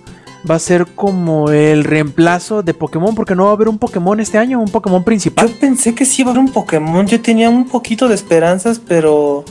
[0.48, 3.14] va a ser como el reemplazo de Pokémon.
[3.14, 5.48] Porque no va a haber un Pokémon este año, un Pokémon principal.
[5.48, 7.06] Yo pensé que sí iba a haber un Pokémon.
[7.06, 9.44] Yo tenía un poquito de esperanzas, pero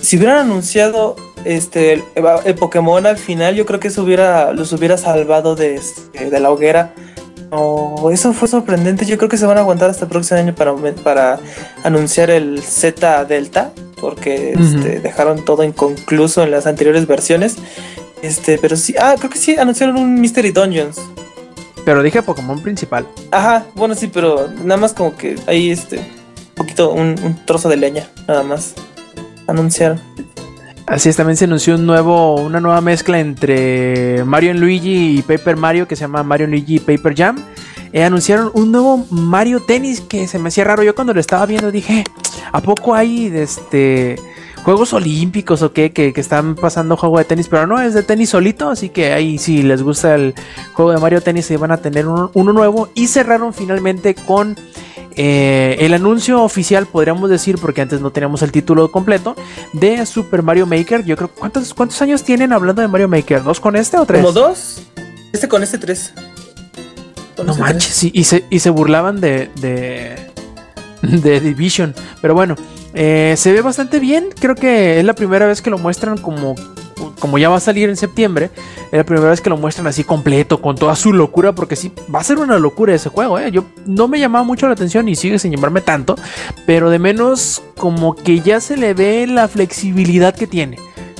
[0.00, 2.02] si hubieran anunciado este el,
[2.44, 6.40] el Pokémon al final, yo creo que eso hubiera los hubiera salvado de, este, de
[6.40, 6.92] la hoguera.
[8.12, 9.06] Eso fue sorprendente.
[9.06, 11.40] Yo creo que se van a aguantar hasta el próximo año para, para
[11.82, 17.56] anunciar el Z Delta, porque este, dejaron todo inconcluso en las anteriores versiones.
[18.22, 21.00] Este, pero sí, ah, creo que sí anunciaron un Mystery Dungeons.
[21.84, 23.06] Pero dije Pokémon principal.
[23.30, 27.68] Ajá, bueno, sí, pero nada más como que ahí este, un poquito, un, un trozo
[27.68, 28.74] de leña, nada más.
[29.46, 30.00] Anunciaron.
[30.90, 35.56] Así es, también se anunció un nuevo, una nueva mezcla entre Mario Luigi y Paper
[35.56, 37.38] Mario que se llama Mario Luigi Paper Jam.
[37.92, 40.82] Eh, anunciaron un nuevo Mario Tennis que se me hacía raro.
[40.82, 42.02] Yo cuando lo estaba viendo dije,
[42.50, 44.16] ¿a poco hay este
[44.64, 45.92] Juegos Olímpicos o qué?
[45.92, 48.68] Que, que están pasando juego de tenis, pero no, es de tenis solito.
[48.68, 50.34] Así que ahí si les gusta el
[50.74, 52.90] juego de Mario Tennis, se van a tener uno, uno nuevo.
[52.94, 54.56] Y cerraron finalmente con
[55.16, 59.34] eh, el anuncio oficial, podríamos decir, porque antes no teníamos el título completo,
[59.72, 61.04] de Super Mario Maker.
[61.04, 63.42] Yo creo, ¿cuántos, cuántos años tienen hablando de Mario Maker?
[63.42, 64.20] ¿Dos con este o tres?
[64.20, 64.82] Como dos.
[65.32, 66.12] Este con este tres.
[67.36, 70.16] Con No este manches, sí, y, se, y se burlaban de, de,
[71.02, 71.94] de Division.
[72.20, 72.56] Pero bueno,
[72.94, 74.28] eh, se ve bastante bien.
[74.38, 76.54] Creo que es la primera vez que lo muestran como,
[77.18, 78.50] como ya va a salir en septiembre.
[78.90, 81.52] Es la primera vez que lo muestran así completo, con toda su locura.
[81.52, 83.38] Porque sí, va a ser una locura ese juego.
[83.38, 83.50] ¿eh?
[83.50, 86.16] Yo no me llamaba mucho la atención y sigue sin llamarme tanto.
[86.66, 90.78] Pero de menos como que ya se le ve la flexibilidad que tiene.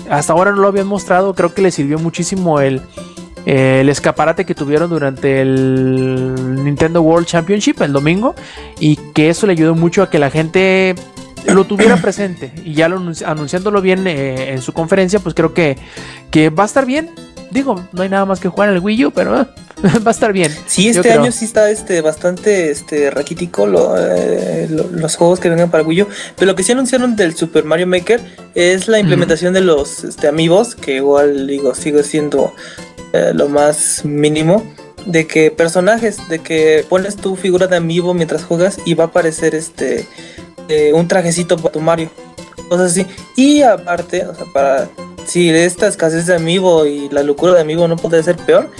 [0.08, 1.34] Hasta ahora no lo habían mostrado.
[1.34, 2.82] Creo que le sirvió muchísimo el
[3.46, 8.34] el escaparate que tuvieron durante el Nintendo World Championship el domingo
[8.78, 10.94] y que eso le ayudó mucho a que la gente
[11.46, 15.54] lo tuviera presente y ya lo anunci- anunciándolo bien eh, en su conferencia pues creo
[15.54, 15.76] que,
[16.30, 17.10] que va a estar bien
[17.50, 19.46] digo no hay nada más que jugar en el Wii U pero eh,
[20.06, 24.66] va a estar bien Sí, este año sí está este bastante este raquítico lo, eh,
[24.70, 26.06] lo- los juegos que vengan para Wii U.
[26.36, 28.20] Pero lo que sí anunciaron del Super Mario Maker
[28.54, 32.52] es la implementación de los este, amigos, que igual digo, sigue siendo
[33.34, 34.62] lo más mínimo.
[35.06, 39.06] De que personajes, de que pones tu figura de amiibo mientras juegas y va a
[39.06, 40.06] aparecer este
[40.70, 42.10] eh, un trajecito para tu Mario.
[42.68, 43.06] Cosas así.
[43.36, 44.88] Y aparte, o sea, para
[45.26, 48.70] si esta escasez de amiibo y la locura de amiibo no puede ser peor,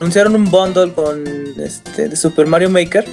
[0.00, 1.24] anunciaron un bundle con
[1.60, 3.06] este de Super Mario Maker.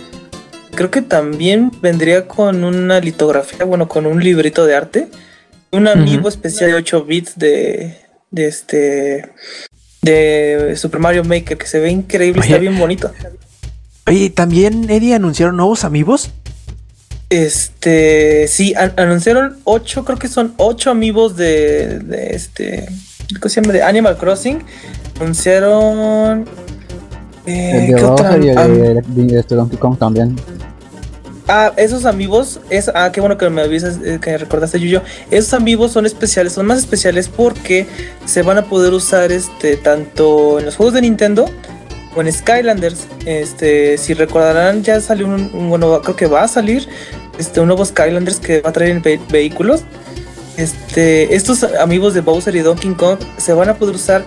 [0.75, 5.07] Creo que también vendría con una litografía, bueno, con un librito de arte.
[5.71, 6.27] Un Ujú.
[6.27, 7.97] especial de 8 bits de,
[8.31, 9.31] de este
[10.01, 13.11] de Super Mario Maker que se ve increíble, está bien bonito.
[14.07, 16.29] oye también Eddie anunciaron nuevos amigos
[17.35, 22.87] Este, sí, an- anunciaron 8, creo que son 8 amigos de, de este,
[23.41, 23.73] ¿cómo se llama?
[23.73, 24.63] De Animal Crossing.
[25.19, 26.45] Anunciaron
[27.45, 28.37] eh, El de ¿qué otra?
[28.37, 30.37] Y el Am- de, de este Donkey Kong también.
[31.47, 35.01] Ah, esos amigos, es, ah, qué bueno que me avisas, eh, que recordaste Yuyo.
[35.29, 37.85] Esos amigos son especiales, son más especiales porque
[38.25, 41.45] se van a poder usar este tanto en los juegos de Nintendo
[42.21, 43.07] en Skylanders.
[43.25, 46.87] Este, si recordarán, ya salió un, un- bueno, creo que va a salir
[47.37, 49.81] este un nuevo Skylanders que va a traer ve- vehículos.
[50.57, 54.25] Este, estos amigos de Bowser y Donkey Kong se van a poder usar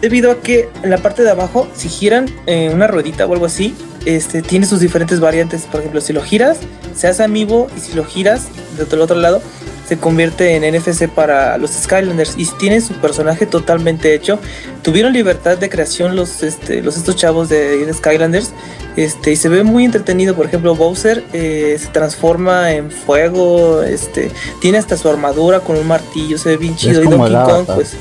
[0.00, 3.46] debido a que en la parte de abajo, si giran eh, una ruedita o algo
[3.46, 3.74] así,
[4.06, 5.62] este, tiene sus diferentes variantes.
[5.70, 6.58] Por ejemplo, si lo giras,
[6.96, 8.48] se hace amiibo y si lo giras
[8.78, 9.42] el otro lado,
[9.90, 14.38] se convierte en NFC para los Skylanders y tiene su personaje totalmente hecho.
[14.82, 18.52] Tuvieron libertad de creación los, este, los estos chavos de, Skylanders
[18.94, 20.36] este, y se ve muy entretenido.
[20.36, 24.30] Por ejemplo, Bowser eh, se transforma en fuego, este,
[24.60, 27.02] tiene hasta su armadura con un martillo, se ve bien chido.
[27.02, 27.94] y Donkey Kong, pues.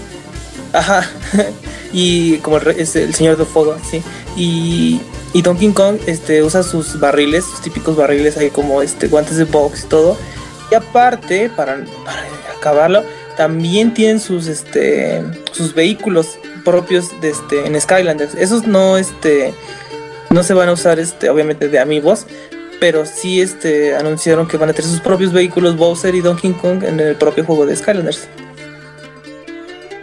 [0.71, 1.09] Ajá.
[1.91, 4.03] y como el, es el señor de fuego, sí.
[4.37, 5.01] Y,
[5.33, 9.45] y Donkey Kong este, usa sus barriles, sus típicos barriles ahí como este, guantes de
[9.45, 10.17] box y todo
[10.71, 11.77] y aparte, para,
[12.57, 13.03] acabarlo,
[13.37, 18.35] también tienen sus, este, sus vehículos propios este, en Skylanders.
[18.35, 19.53] Esos no, este,
[20.29, 22.27] no se van a usar, este, obviamente, de amigos,
[22.79, 26.83] pero sí este, anunciaron que van a tener sus propios vehículos Bowser y Donkey Kong
[26.83, 28.27] en el propio juego de Skylanders.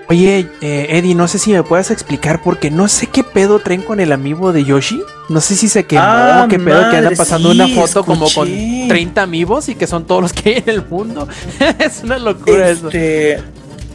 [0.08, 3.82] Oye, eh, Eddie, no sé si me puedes explicar porque no sé qué pedo traen
[3.82, 5.02] con el amigo de Yoshi.
[5.28, 8.46] No sé si se quemó ah, qué pedo que andan pasando una foto como con
[8.46, 11.26] 30 amigos y que son todos los que hay en el mundo.
[11.80, 13.44] es una locura este, eso.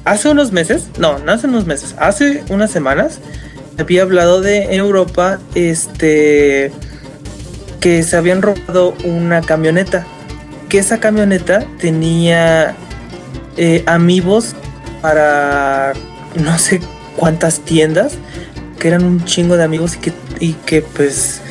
[0.04, 3.20] Hace unos meses, no, no hace unos meses, hace unas semanas
[3.80, 6.72] había hablado de Europa, este,
[7.80, 10.06] que se habían robado una camioneta.
[10.68, 12.76] Que esa camioneta tenía
[13.58, 14.56] eh, amigos
[15.02, 15.94] para
[16.36, 16.82] no sé
[17.16, 18.14] cuántas tiendas
[18.80, 21.42] que eran un chingo de amigos y que, y que pues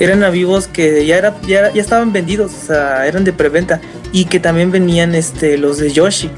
[0.00, 3.80] eran amigos que ya, era, ya, estaban vendidos, o sea, eran de preventa
[4.12, 6.30] y que también venían este, los de Yoshi.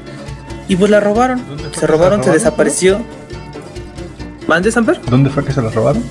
[0.67, 1.41] Y pues la robaron,
[1.77, 3.01] se robaron, se desapareció.
[4.47, 5.01] ¿Mande, Samper?
[5.09, 6.03] ¿Dónde fue que se la robaron?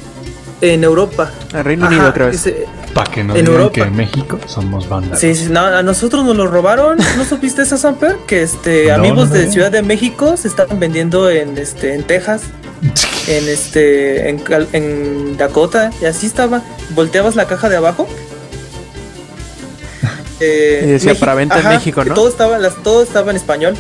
[0.61, 1.31] En Europa.
[1.55, 2.31] En Reino Unido, creo.
[2.95, 3.73] Para que no en digan Europa.
[3.73, 5.19] que en México somos bandas.
[5.19, 6.99] Sí, sí, no, a nosotros nos lo robaron.
[7.17, 8.17] ¿No supiste eso, Samper?
[8.27, 12.43] Que este amigos de Ciudad de México se estaban vendiendo en este en Texas,
[13.29, 14.43] en este en,
[14.73, 16.63] en Dakota y así estaba.
[16.91, 18.09] Volteabas la caja de abajo.
[20.45, 22.15] Eh, y decía para venta en México, ¿no?
[22.15, 23.77] Todo estaba, las, todo estaba en español.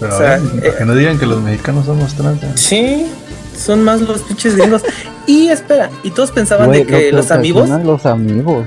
[0.00, 2.40] Pero que eh, no digan que los mexicanos somos trans.
[2.54, 3.06] Sí,
[3.60, 4.82] son más los pinches gringos.
[5.26, 7.68] y espera, y todos pensaban de que los amigos.
[7.68, 8.66] Los amigos.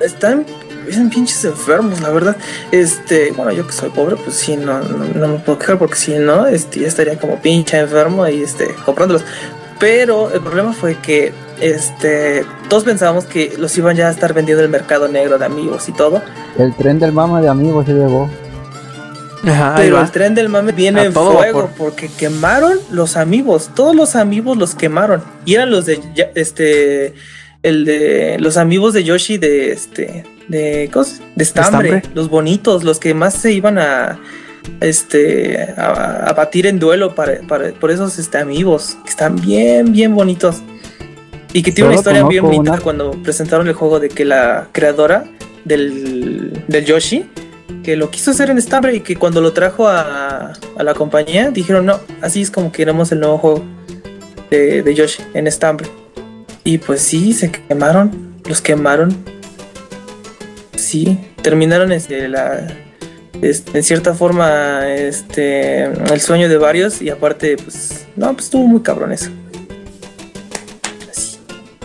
[0.00, 0.44] Están
[0.92, 2.36] son pinches enfermos, la verdad.
[2.70, 6.12] Este, bueno, yo que soy pobre, pues sí, no, no, me puedo quejar porque si
[6.18, 9.24] no, este, ya estaría como pinche enfermo y este, comprándolos.
[9.78, 14.62] Pero el problema fue que este, todos pensábamos que los iban ya a estar vendiendo
[14.62, 16.22] en el mercado negro de amigos y todo.
[16.58, 17.94] El tren del mama de amigos se
[19.44, 23.70] Pero el tren del mame viene en fuego porque quemaron los amigos.
[23.74, 25.22] Todos los amigos los quemaron.
[25.44, 26.00] Y eran los de
[26.34, 27.14] este.
[27.62, 30.24] El de los amigos de Yoshi de este.
[30.48, 30.90] De,
[31.34, 34.18] de estambre, Los bonitos, los que más se iban a.
[34.80, 35.74] Este.
[35.76, 37.40] A, batir en duelo para,
[37.80, 38.96] por esos este, amigos.
[39.04, 40.62] Que están bien, bien bonitos.
[41.52, 45.24] Y que tiene una historia bien bonita cuando presentaron el juego de que la creadora
[45.64, 47.30] del, del Yoshi
[47.84, 51.86] que lo quiso hacer en estambre y que cuando lo trajo a, la compañía dijeron
[51.86, 53.64] no, así es como queremos el nuevo juego
[54.50, 55.88] de, Yoshi en estambre.
[56.64, 59.14] Y pues sí, se quemaron, los quemaron.
[60.76, 62.66] Sí, terminaron este, la,
[63.42, 68.66] este, en cierta forma este, el sueño de varios y aparte pues no, pues estuvo
[68.66, 69.30] muy cabrón eso.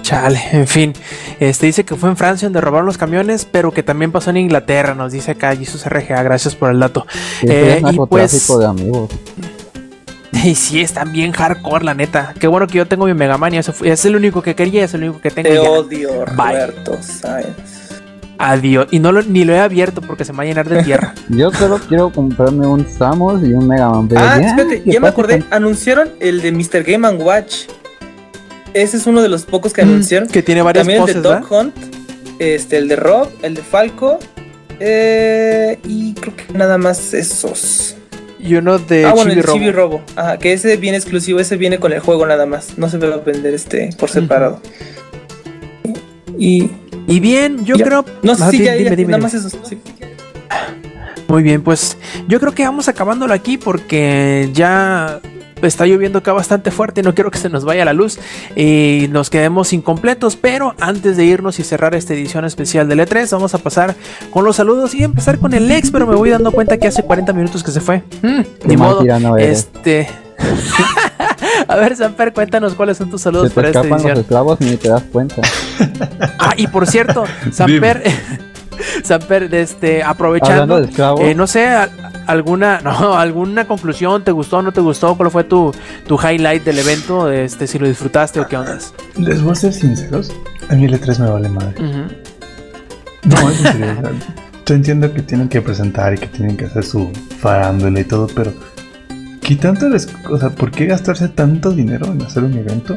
[0.09, 0.93] Chale, en fin.
[1.39, 4.37] Este dice que fue en Francia donde robaron los camiones, pero que también pasó en
[4.37, 7.05] Inglaterra, nos dice acá Jesus RGA, gracias por el dato.
[7.43, 9.11] Eh, y pues de amigos.
[10.31, 12.33] Y sí, están bien hardcore, la neta.
[12.39, 15.03] Qué bueno que yo tengo mi Mega Man es el único que quería, es el
[15.03, 15.49] único que tengo.
[15.49, 16.97] Te odio, Roberto
[18.39, 18.87] Adiós.
[18.91, 21.13] Y no lo, ni lo he abierto porque se me va a llenar de tierra.
[21.29, 24.09] Yo solo quiero comprarme un Samus y un Mega Man.
[24.15, 25.43] Ah, espérate, ya me acordé.
[25.51, 26.83] Anunciaron el de Mr.
[26.83, 27.65] Game Watch.
[28.73, 30.27] Ese es uno de los pocos que mm, anunciaron.
[30.29, 31.75] Que tiene varias También el de Dog Hunt,
[32.39, 34.19] este, el de Rob, el de Falco.
[34.79, 37.95] Eh, y creo que nada más esos.
[38.39, 40.01] Y uno de ah, bueno, el Chibi Robo.
[40.15, 42.77] Ajá, que ese viene exclusivo, ese viene con el juego nada más.
[42.77, 44.61] No se va a vender este por separado.
[46.37, 46.69] Y.
[47.07, 48.05] Y bien, yo creo.
[48.21, 49.57] No sé si ya, nada más esos.
[51.27, 51.97] Muy bien, pues
[52.27, 55.19] yo creo que vamos acabándolo aquí porque ya
[55.67, 58.19] está lloviendo acá bastante fuerte y no quiero que se nos vaya la luz
[58.55, 60.35] y nos quedemos incompletos.
[60.35, 63.95] Pero antes de irnos y cerrar esta edición especial del E3, vamos a pasar
[64.31, 65.91] con los saludos y empezar con el ex.
[65.91, 68.03] Pero me voy dando cuenta que hace 40 minutos que se fue.
[68.21, 69.03] Mm, ni modo.
[69.37, 70.07] este.
[71.67, 74.09] A ver, Samper, cuéntanos cuáles son tus saludos para esta edición.
[74.09, 75.41] Los esclavos ni te das cuenta.
[76.39, 78.03] ah, y por cierto, Samper.
[79.03, 80.79] Samper, este, aprovechando,
[81.19, 81.67] eh, no sé,
[82.27, 85.15] alguna, no, alguna conclusión, ¿te gustó o no te gustó?
[85.15, 85.73] ¿Cuál fue tu,
[86.07, 87.31] tu highlight del evento?
[87.31, 88.77] Este, si lo disfrutaste o qué onda.
[89.17, 90.31] Les voy a ser sinceros,
[90.69, 91.75] a mí el E3 me vale madre.
[93.23, 93.87] No, es serio.
[94.65, 98.27] Yo entiendo que tienen que presentar y que tienen que hacer su farándula y todo,
[98.35, 98.53] pero
[99.41, 102.95] ¿qué tanto les, o sea, ¿por qué gastarse tanto dinero en hacer un evento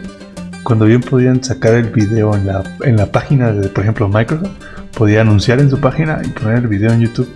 [0.64, 4.50] cuando bien podían sacar el video en la, en la página de, por ejemplo, Microsoft?
[4.96, 7.28] Podía anunciar en su página y poner el video en YouTube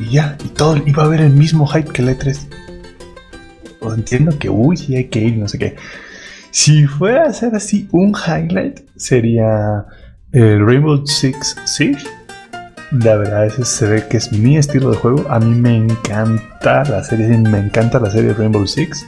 [0.00, 2.48] y ya, y todo iba a haber el mismo hype que el E3.
[3.80, 5.76] O entiendo que, uy, sí hay que ir, no sé qué.
[6.50, 9.86] Si fuera a ser así un highlight, sería
[10.32, 12.06] el Rainbow Six Siege.
[12.92, 15.26] La verdad, ese se ve que es mi estilo de juego.
[15.30, 19.06] A mí me encanta la serie, me encanta la serie Rainbow Six.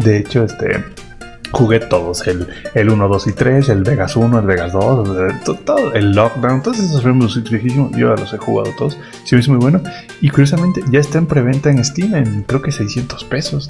[0.00, 0.82] De hecho, este
[1.52, 5.08] jugué todos: el, el 1, 2 y 3, el Vegas 1, el Vegas 2,
[5.44, 7.50] todo, todo, el Lockdown, todos esos Rainbow Six.
[7.50, 8.98] Yo ya los he jugado todos.
[9.24, 9.82] Sí, es muy bueno.
[10.20, 13.68] Y curiosamente, ya está en preventa en Steam en creo que 600 pesos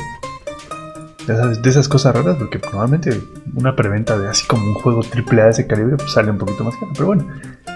[1.26, 3.20] de esas, de esas cosas raras, porque probablemente
[3.54, 6.38] una preventa de así como un juego triple A de ese calibre pues sale un
[6.38, 6.92] poquito más caro.
[6.94, 7.26] Pero bueno,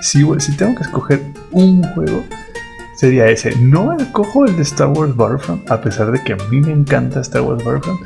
[0.00, 1.20] si, si tengo que escoger
[1.50, 2.24] un juego,
[2.96, 3.56] sería ese.
[3.56, 7.20] No escojo el de Star Wars Battlefront, a pesar de que a mí me encanta
[7.20, 8.00] Star Wars Battlefront.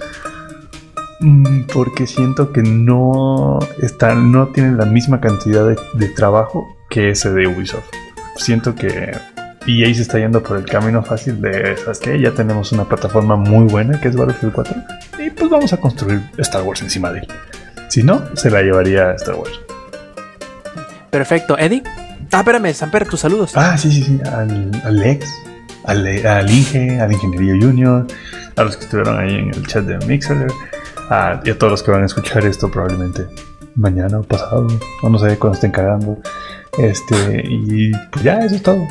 [1.20, 7.10] Mm, Porque siento que no están, no tienen la misma cantidad de, de trabajo que
[7.10, 7.88] ese de Ubisoft.
[8.36, 9.12] Siento que
[9.66, 12.18] EA se está yendo por el camino fácil de, ¿sabes qué?
[12.20, 14.74] Ya tenemos una plataforma muy buena que es Battlefield 4
[15.18, 17.28] y pues vamos a construir Star Wars encima de él.
[17.88, 19.60] Si no, se la llevaría a Star Wars.
[21.10, 21.58] Perfecto.
[21.58, 21.82] Eddie.
[22.32, 23.52] Ah, espérame, Samper, tus saludos.
[23.56, 25.26] Ah, sí, sí, sí, al, al Lex,
[25.84, 28.06] al, al Inge, al Ingeniería Junior,
[28.56, 30.46] a los que estuvieron ahí en el chat de Mixer,
[31.10, 33.26] a, y a todos los que van a escuchar esto probablemente
[33.74, 34.66] mañana o pasado,
[35.02, 36.18] o no sé cuando estén cagando.
[36.78, 38.86] Este, y pues ya, eso es todo.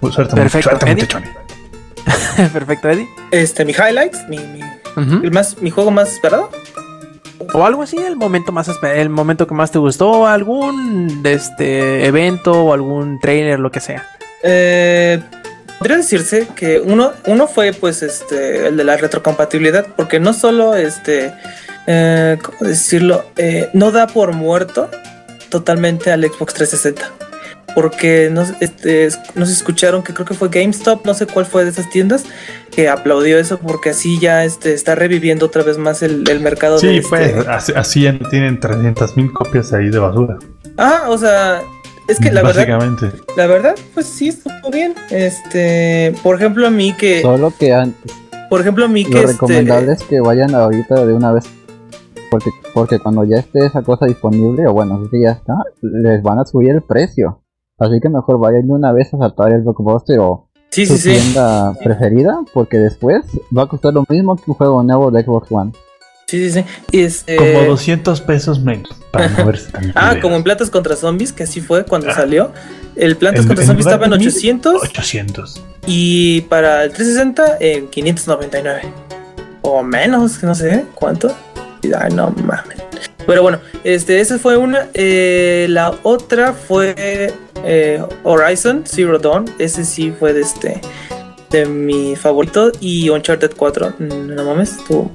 [0.00, 1.06] Pues suerte, Perfecto, suerte, Eddie.
[2.52, 3.08] Perfecto, Eddie.
[3.30, 4.60] Este, mi highlights, mi, mi,
[5.22, 6.50] el más, mi juego más esperado.
[7.54, 12.64] O algo así, el momento más el momento que más te gustó, algún este evento
[12.64, 14.06] o algún trailer, lo que sea.
[14.42, 15.20] Eh,
[15.82, 20.76] podría decirse que uno, uno fue pues este el de la retrocompatibilidad, porque no solo
[20.76, 21.32] este
[21.88, 23.24] eh, ¿cómo decirlo?
[23.36, 24.88] Eh, no da por muerto
[25.48, 27.10] totalmente al Xbox 360.
[27.74, 31.64] Porque no, este, no se escucharon que creo que fue GameStop, no sé cuál fue
[31.64, 32.24] de esas tiendas,
[32.70, 36.74] que aplaudió eso porque así ya este, está reviviendo otra vez más el, el mercado
[36.74, 40.38] de Sí, este- pues, así, así ya no tienen 300.000 copias ahí de basura.
[40.76, 41.62] Ah, o sea,
[42.08, 42.66] es que la verdad,
[43.36, 44.94] la verdad, pues sí estuvo bien.
[45.10, 47.94] Este, por ejemplo, a mí que, Solo que an-
[48.50, 51.44] por ejemplo, a mí que lo este, recomendable es que vayan ahorita de una vez.
[52.30, 56.38] Porque, porque cuando ya esté esa cosa disponible, o bueno, si ya está, les van
[56.38, 57.42] a subir el precio.
[57.78, 61.14] Así que mejor vayan de una vez a saltar el blockbuster o sí, su sí,
[61.14, 61.20] sí.
[61.20, 63.22] tienda preferida, porque después
[63.56, 65.72] va a costar lo mismo que un juego nuevo de Xbox One.
[66.32, 66.98] Sí, sí, sí.
[66.98, 68.88] Este, Como 200 pesos menos.
[69.10, 72.14] Para no verse tan Ah, como en Plantas contra Zombies, que así fue cuando Ah.
[72.14, 72.52] salió.
[72.96, 75.62] El Plantas En- contra en Zombies estaba en de mil, 800 800.
[75.86, 78.80] y para el 360 en 599.
[79.60, 81.36] O menos, no sé cuánto.
[81.98, 82.78] Ay, no mames.
[83.26, 84.88] Pero bueno, este, esa fue una.
[84.94, 86.94] Eh, la otra fue
[87.64, 89.44] eh, Horizon Zero Dawn.
[89.58, 90.80] Ese sí fue de este
[91.50, 92.72] de mi favorito.
[92.80, 93.92] Y Uncharted 4.
[93.98, 95.12] mm, No mames, estuvo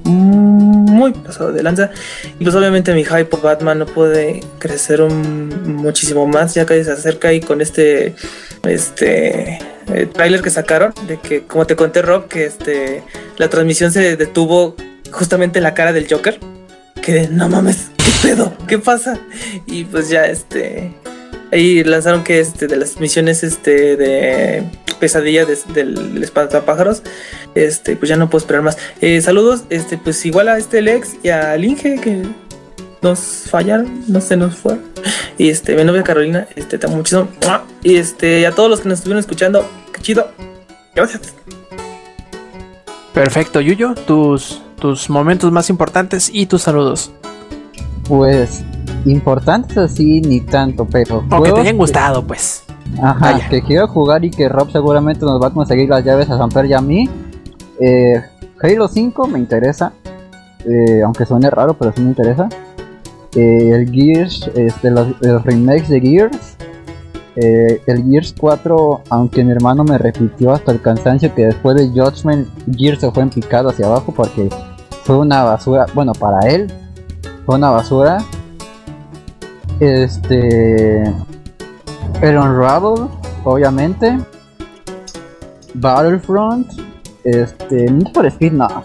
[0.98, 1.90] muy pasado de lanza.
[2.38, 6.54] Y pues obviamente mi hype por Batman no puede crecer muchísimo más.
[6.54, 8.14] Ya que se acerca y con este.
[8.64, 9.58] Este.
[9.94, 10.92] eh, trailer que sacaron.
[11.06, 13.02] De que, como te conté, Rob, que este.
[13.36, 14.74] La transmisión se detuvo
[15.10, 16.38] justamente en la cara del Joker.
[17.00, 18.52] Que no mames, ¿qué pedo?
[18.66, 19.18] ¿Qué pasa?
[19.66, 20.92] Y pues ya este.
[21.52, 24.64] Ahí lanzaron que este de las misiones este de
[25.00, 27.02] pesadilla de- del, del espantapájaros.
[27.54, 28.76] Este, pues ya no puedo esperar más.
[29.00, 32.22] Eh, saludos, este, pues igual a este Lex y al Inge que
[33.00, 34.76] nos fallaron, no se nos fue.
[35.38, 37.28] Y este, mi novia Carolina, este, te muchísimo.
[37.82, 40.30] Y este, a todos los que nos estuvieron escuchando, qué chido.
[40.94, 41.34] Gracias.
[43.14, 47.10] Perfecto, Yuyo, tus tus momentos más importantes y tus saludos.
[48.08, 48.64] Pues,
[49.04, 51.24] importantes así ni tanto, pero.
[51.30, 52.64] O que te hayan gustado, pues.
[53.02, 53.48] Ajá, Vaya.
[53.48, 56.66] que quiero jugar y que Rob seguramente nos va a conseguir las llaves a Samper
[56.66, 57.08] y a mí.
[57.80, 58.20] Eh,
[58.60, 59.92] Halo 5 me interesa,
[60.64, 62.48] eh, aunque suene raro, pero sí me interesa.
[63.36, 66.56] Eh, el Gears, este, los, los remakes de Gears.
[67.36, 71.88] Eh, el Gears 4, aunque mi hermano me repitió hasta el cansancio que después de
[71.88, 74.48] Judgment, Gears se fue en picado hacia abajo porque
[75.04, 75.86] fue una basura.
[75.94, 76.72] Bueno, para él,
[77.48, 78.18] fue una basura.
[79.80, 81.02] Este.
[82.20, 83.08] El Unravel,
[83.42, 84.18] obviamente.
[85.72, 86.70] Battlefront.
[87.24, 87.90] Este.
[87.90, 88.84] Need for Speed, no.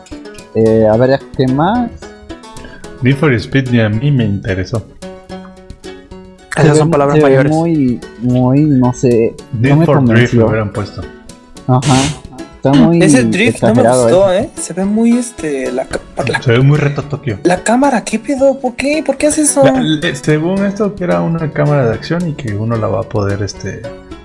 [0.55, 1.91] Eh, a ver, ¿qué más?
[3.01, 4.81] Need for Speed ni a mí me interesó.
[6.55, 7.51] Esas son palabras mayores.
[7.51, 9.35] Muy, muy, no sé.
[9.59, 10.39] Need no me for Drift convenció.
[10.39, 11.01] lo hubieran puesto.
[11.67, 12.22] Ajá.
[12.65, 14.39] Está muy Ese drift no me gustó, ¿eh?
[14.43, 14.49] ¿eh?
[14.55, 15.69] Se ve muy este.
[15.69, 17.37] La, ca- la, Se ve muy reto Tokio.
[17.43, 18.57] la cámara, ¿qué pedo?
[18.57, 19.03] ¿Por qué?
[19.05, 19.65] ¿Por qué haces eso?
[19.65, 23.01] La- le- según esto, que era una cámara de acción y que uno la va
[23.01, 23.81] a poder este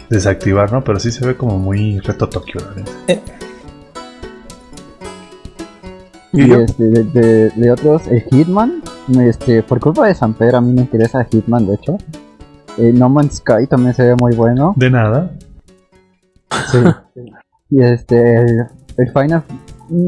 [0.09, 0.85] desactivar, ¿no?
[0.85, 2.93] Pero sí se ve como muy reto Tokio, la neta.
[6.33, 8.83] ¿Y este, de, de- de otros, el Hitman,
[9.21, 11.99] este, por culpa de Samper, a mí me interesa Hitman, de hecho.
[12.77, 14.75] Eh, no Man's Sky también se ve muy bueno.
[14.77, 15.33] De nada.
[16.71, 16.79] Sí.
[17.71, 18.67] Y este, el,
[18.97, 19.45] el Final.
[19.89, 20.07] mm,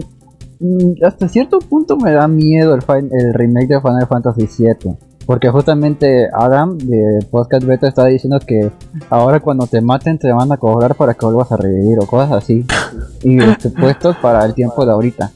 [0.61, 4.95] mm, hasta cierto punto me da miedo el, fin- el remake de Final Fantasy VII.
[5.27, 8.71] Porque justamente Adam de Podcast Beta está diciendo que
[9.11, 12.33] ahora cuando te maten te van a cobrar para que vuelvas a revivir o cosas
[12.33, 12.67] así.
[13.23, 15.31] Y este, puestos para el tiempo de ahorita.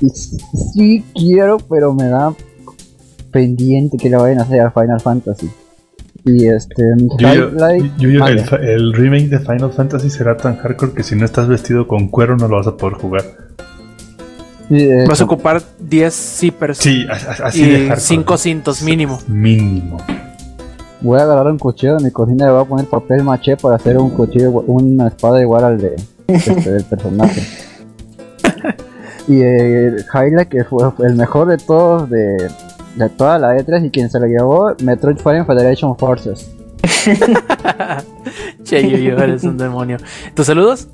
[0.00, 2.32] Y sí quiero, pero me da
[3.30, 5.50] pendiente que le vayan a hacer a Final Fantasy.
[6.24, 6.82] Y este,
[7.18, 11.24] Yo, yo- yo- el, el remake de Final Fantasy será tan hardcore que si no
[11.24, 13.24] estás vestido con cuero no lo vas a poder jugar.
[14.70, 18.00] Eh, Vas a ocupar 10 zippers Sí, así y de hardcore.
[18.00, 19.18] 5 cintos mínimo.
[19.26, 19.96] Mínimo.
[21.00, 23.56] Voy a agarrar un cuchillo de mi cocina y le voy a poner papel maché
[23.56, 25.96] para hacer un cuchillo, una espada igual al de
[26.26, 27.40] este, del personaje.
[29.28, 32.48] y eh, el highlight que fue el mejor de todos de,
[32.98, 36.50] de toda la E3 y quien se lo llevó, Metroid Fire Federation Forces.
[38.64, 39.96] che, yo, yo, eres un demonio.
[40.34, 40.88] ¿Tus saludos?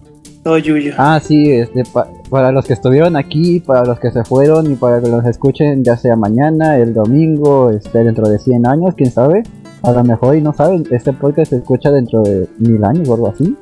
[0.45, 0.93] No, Yuyo.
[0.99, 4.75] Ah, sí, este, pa- para los que estuvieron aquí, para los que se fueron y
[4.75, 9.11] para que los escuchen ya sea mañana, el domingo, este, dentro de 100 años, quién
[9.11, 9.43] sabe.
[9.83, 13.15] A lo mejor y no saben, este podcast se escucha dentro de mil años o
[13.15, 13.57] algo así.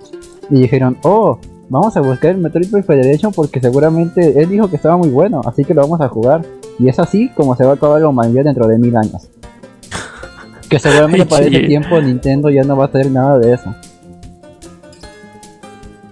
[0.50, 1.38] Y dijeron, oh,
[1.68, 5.40] vamos a buscar el Metroid Prime Federation porque seguramente él dijo que estaba muy bueno,
[5.44, 6.42] así que lo vamos a jugar.
[6.78, 9.28] Y es así como se va a acabar la humanidad dentro de mil años.
[10.68, 13.74] Que seguramente para ese tiempo Nintendo ya no va a hacer nada de eso.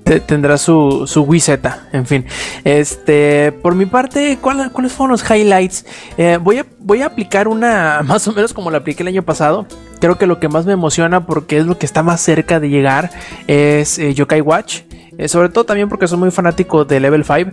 [0.04, 2.24] Te- tendrá su, su Wii Z, en fin.
[2.64, 5.86] Este, por mi parte, ¿cuál- ¿cuáles fueron los highlights?
[6.18, 9.22] Eh, voy, a, voy a aplicar una más o menos como la apliqué el año
[9.22, 9.66] pasado.
[10.00, 12.68] Creo que lo que más me emociona porque es lo que está más cerca de
[12.70, 13.10] llegar
[13.46, 14.80] es eh, Yokai Watch.
[15.16, 17.50] Eh, sobre todo también porque soy muy fanático de Level 5.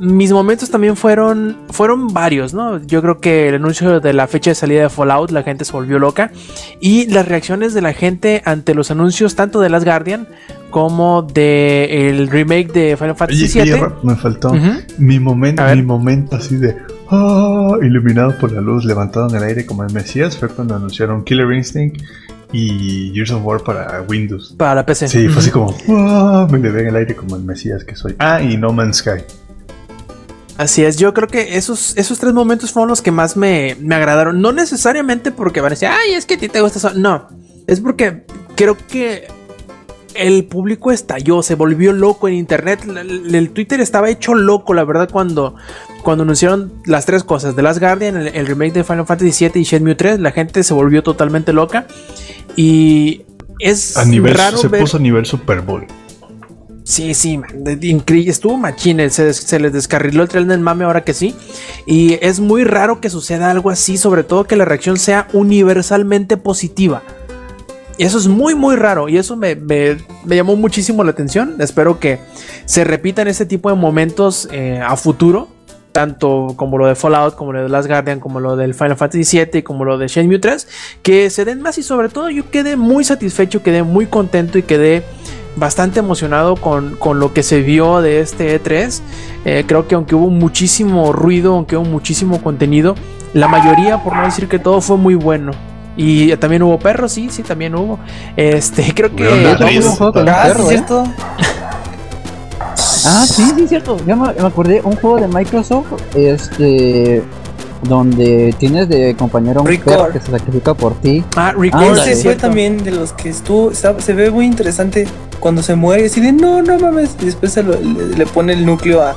[0.00, 2.80] Mis momentos también fueron, fueron varios, ¿no?
[2.86, 5.72] Yo creo que el anuncio de la fecha de salida de Fallout, la gente se
[5.72, 6.30] volvió loca.
[6.80, 10.28] Y las reacciones de la gente ante los anuncios tanto de Last Guardian
[10.70, 13.72] como de el remake de Final Fantasy VII.
[14.02, 14.80] me faltó Ujú.
[14.98, 16.76] mi momento, mi momento así de
[17.10, 21.24] ah, iluminado por la luz, levantado en el aire como el Mesías, fue cuando anunciaron
[21.24, 22.02] Killer Instinct
[22.52, 24.54] y Gears of War para Windows.
[24.56, 25.08] Para la PC.
[25.08, 28.14] Sí, fue así como ah, me elevé en el aire como el Mesías que soy.
[28.18, 29.22] Ah, y No Man's Sky.
[30.58, 33.94] Así es, yo creo que esos, esos tres momentos fueron los que más me, me
[33.94, 34.40] agradaron.
[34.42, 36.94] No necesariamente porque van a decir, ay, es que a ti te gusta eso.
[36.94, 37.28] No,
[37.68, 38.24] es porque
[38.56, 39.28] creo que
[40.14, 42.80] el público estalló, se volvió loco en internet.
[42.88, 45.54] El, el Twitter estaba hecho loco, la verdad, cuando,
[46.02, 49.60] cuando anunciaron las tres cosas: The Last Guardian, el, el remake de Final Fantasy VII
[49.60, 50.18] y Shenmue 3.
[50.18, 51.86] La gente se volvió totalmente loca.
[52.56, 53.22] Y
[53.60, 54.80] es A nivel, raro se ver.
[54.80, 55.86] puso a nivel Super Bowl.
[56.88, 57.38] Sí, sí,
[57.82, 58.30] increíble.
[58.30, 61.36] Estuvo machine, se, les descarriló el tren del mame ahora que sí.
[61.84, 66.38] Y es muy raro que suceda algo así, sobre todo que la reacción sea universalmente
[66.38, 67.02] positiva.
[67.98, 69.10] Eso es muy, muy raro.
[69.10, 71.56] Y eso me, me- llamó muchísimo la atención.
[71.58, 72.20] Espero que
[72.64, 75.48] se repitan este tipo de momentos eh, a futuro.
[75.92, 79.44] Tanto como lo de Fallout, como lo de Last Guardian, como lo del Final Fantasy
[79.52, 80.66] VII como lo de Shenmue 3.
[81.02, 84.62] Que se den más y sobre todo yo quedé muy satisfecho, quedé muy contento y
[84.62, 85.02] quedé
[85.58, 89.00] bastante emocionado con, con lo que se vio de este E3.
[89.44, 92.94] Eh, creo que aunque hubo muchísimo ruido, aunque hubo muchísimo contenido,
[93.34, 95.52] la mayoría, por no decir que todo, fue muy bueno.
[95.96, 97.98] Y también hubo perros, sí, sí, también hubo.
[98.36, 99.26] Este, creo que.
[99.26, 100.76] Ah, perro, ¿sí ¿eh?
[100.76, 101.04] ¿cierto?
[103.04, 103.96] Ah, sí, sí, cierto.
[104.06, 107.22] Ya me, me acordé, un juego de Microsoft, este,
[107.82, 109.96] donde tienes de compañero a un Record.
[109.96, 111.24] perro que se sacrifica por ti.
[111.36, 111.98] Ah, Ah, Record.
[111.98, 115.06] Ese fue también de los que estuvo, está- se ve muy interesante
[115.40, 118.52] cuando se muere, así de no, no mames, y después se lo- le, le pone
[118.54, 119.14] el núcleo a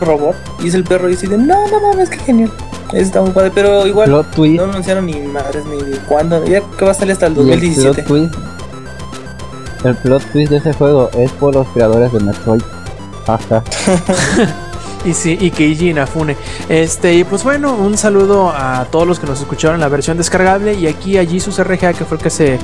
[0.00, 2.52] robot y es el perro y de no, no mames, qué genial.
[2.92, 4.56] Está muy padre, pero igual Plot twist.
[4.56, 7.46] no anunciaron ni madres ni, cuándo, ya que va a salir hasta el y el
[7.48, 8.02] 2017.
[8.04, 8.34] plot twist.
[9.84, 12.62] El plot twist de ese juego es por los creadores de Metroid.
[13.26, 13.62] Ajá.
[15.08, 16.36] Y sí, y Keiji Inafune.
[16.68, 20.18] Este, y pues bueno, un saludo a todos los que nos escucharon en la versión
[20.18, 20.74] descargable.
[20.74, 22.58] Y aquí a Jesus RGA, que fue el que se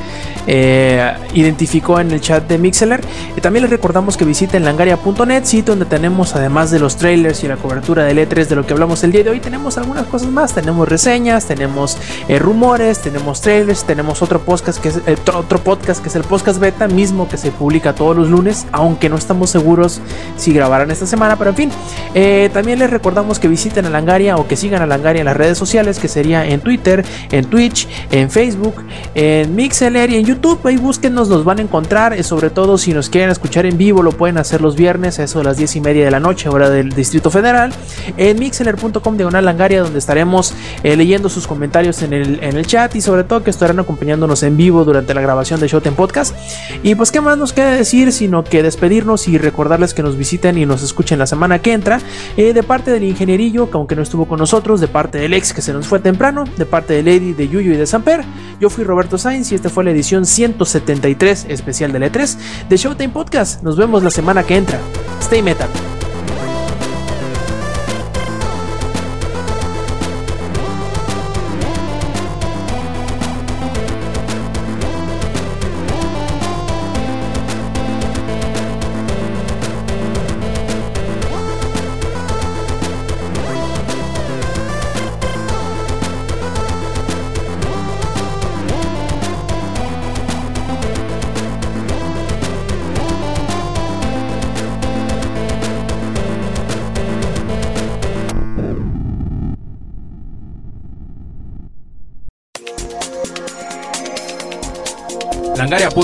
[0.47, 3.01] eh, identificó en el chat de Mixeler.
[3.35, 7.49] Y también les recordamos que visiten langaria.net, sitio donde tenemos, además de los trailers y
[7.49, 10.29] la cobertura del E3 de lo que hablamos el día de hoy, tenemos algunas cosas
[10.29, 10.53] más.
[10.53, 11.97] Tenemos reseñas, tenemos
[12.29, 16.25] eh, rumores, tenemos trailers, tenemos otro podcast que es eh, otro podcast que es el
[16.25, 20.03] podcast beta mismo que se publica todos los lunes, aunque no estamos seguros
[20.37, 21.71] si grabarán esta semana, pero en fin.
[22.53, 25.59] También les recordamos que visiten a Langaria o que sigan a Langaria en las redes
[25.59, 28.75] sociales, que sería en Twitter, en Twitch, en Facebook,
[29.15, 30.61] en Mixeler y en YouTube.
[30.65, 32.13] Ahí búsquenos, nos van a encontrar.
[32.13, 35.25] Eh, sobre todo si nos quieren escuchar en vivo, lo pueden hacer los viernes, a
[35.25, 37.73] eso de las 10 y media de la noche, hora del Distrito Federal.
[38.17, 42.95] En mixeler.com diagonal Langaria, donde estaremos eh, leyendo sus comentarios en el, en el chat
[42.95, 46.35] y sobre todo que estarán acompañándonos en vivo durante la grabación de Showtime Podcast.
[46.83, 48.13] Y pues, ¿qué más nos queda decir?
[48.13, 52.01] Sino que despedirnos y recordarles que nos visiten y nos escuchen la semana que entra.
[52.37, 55.53] Eh, de parte del ingenierillo, que aunque no estuvo con nosotros, de parte del ex
[55.53, 58.25] que se nos fue temprano, de parte de Lady, de Yuyu y de Samper,
[58.61, 62.37] yo fui Roberto Sainz y esta fue la edición 173 especial de E3
[62.69, 63.63] de Showtime Podcast.
[63.63, 64.79] Nos vemos la semana que entra.
[65.21, 65.69] Stay metal.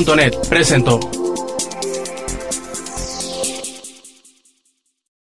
[0.00, 1.19] Langaria.net presentó.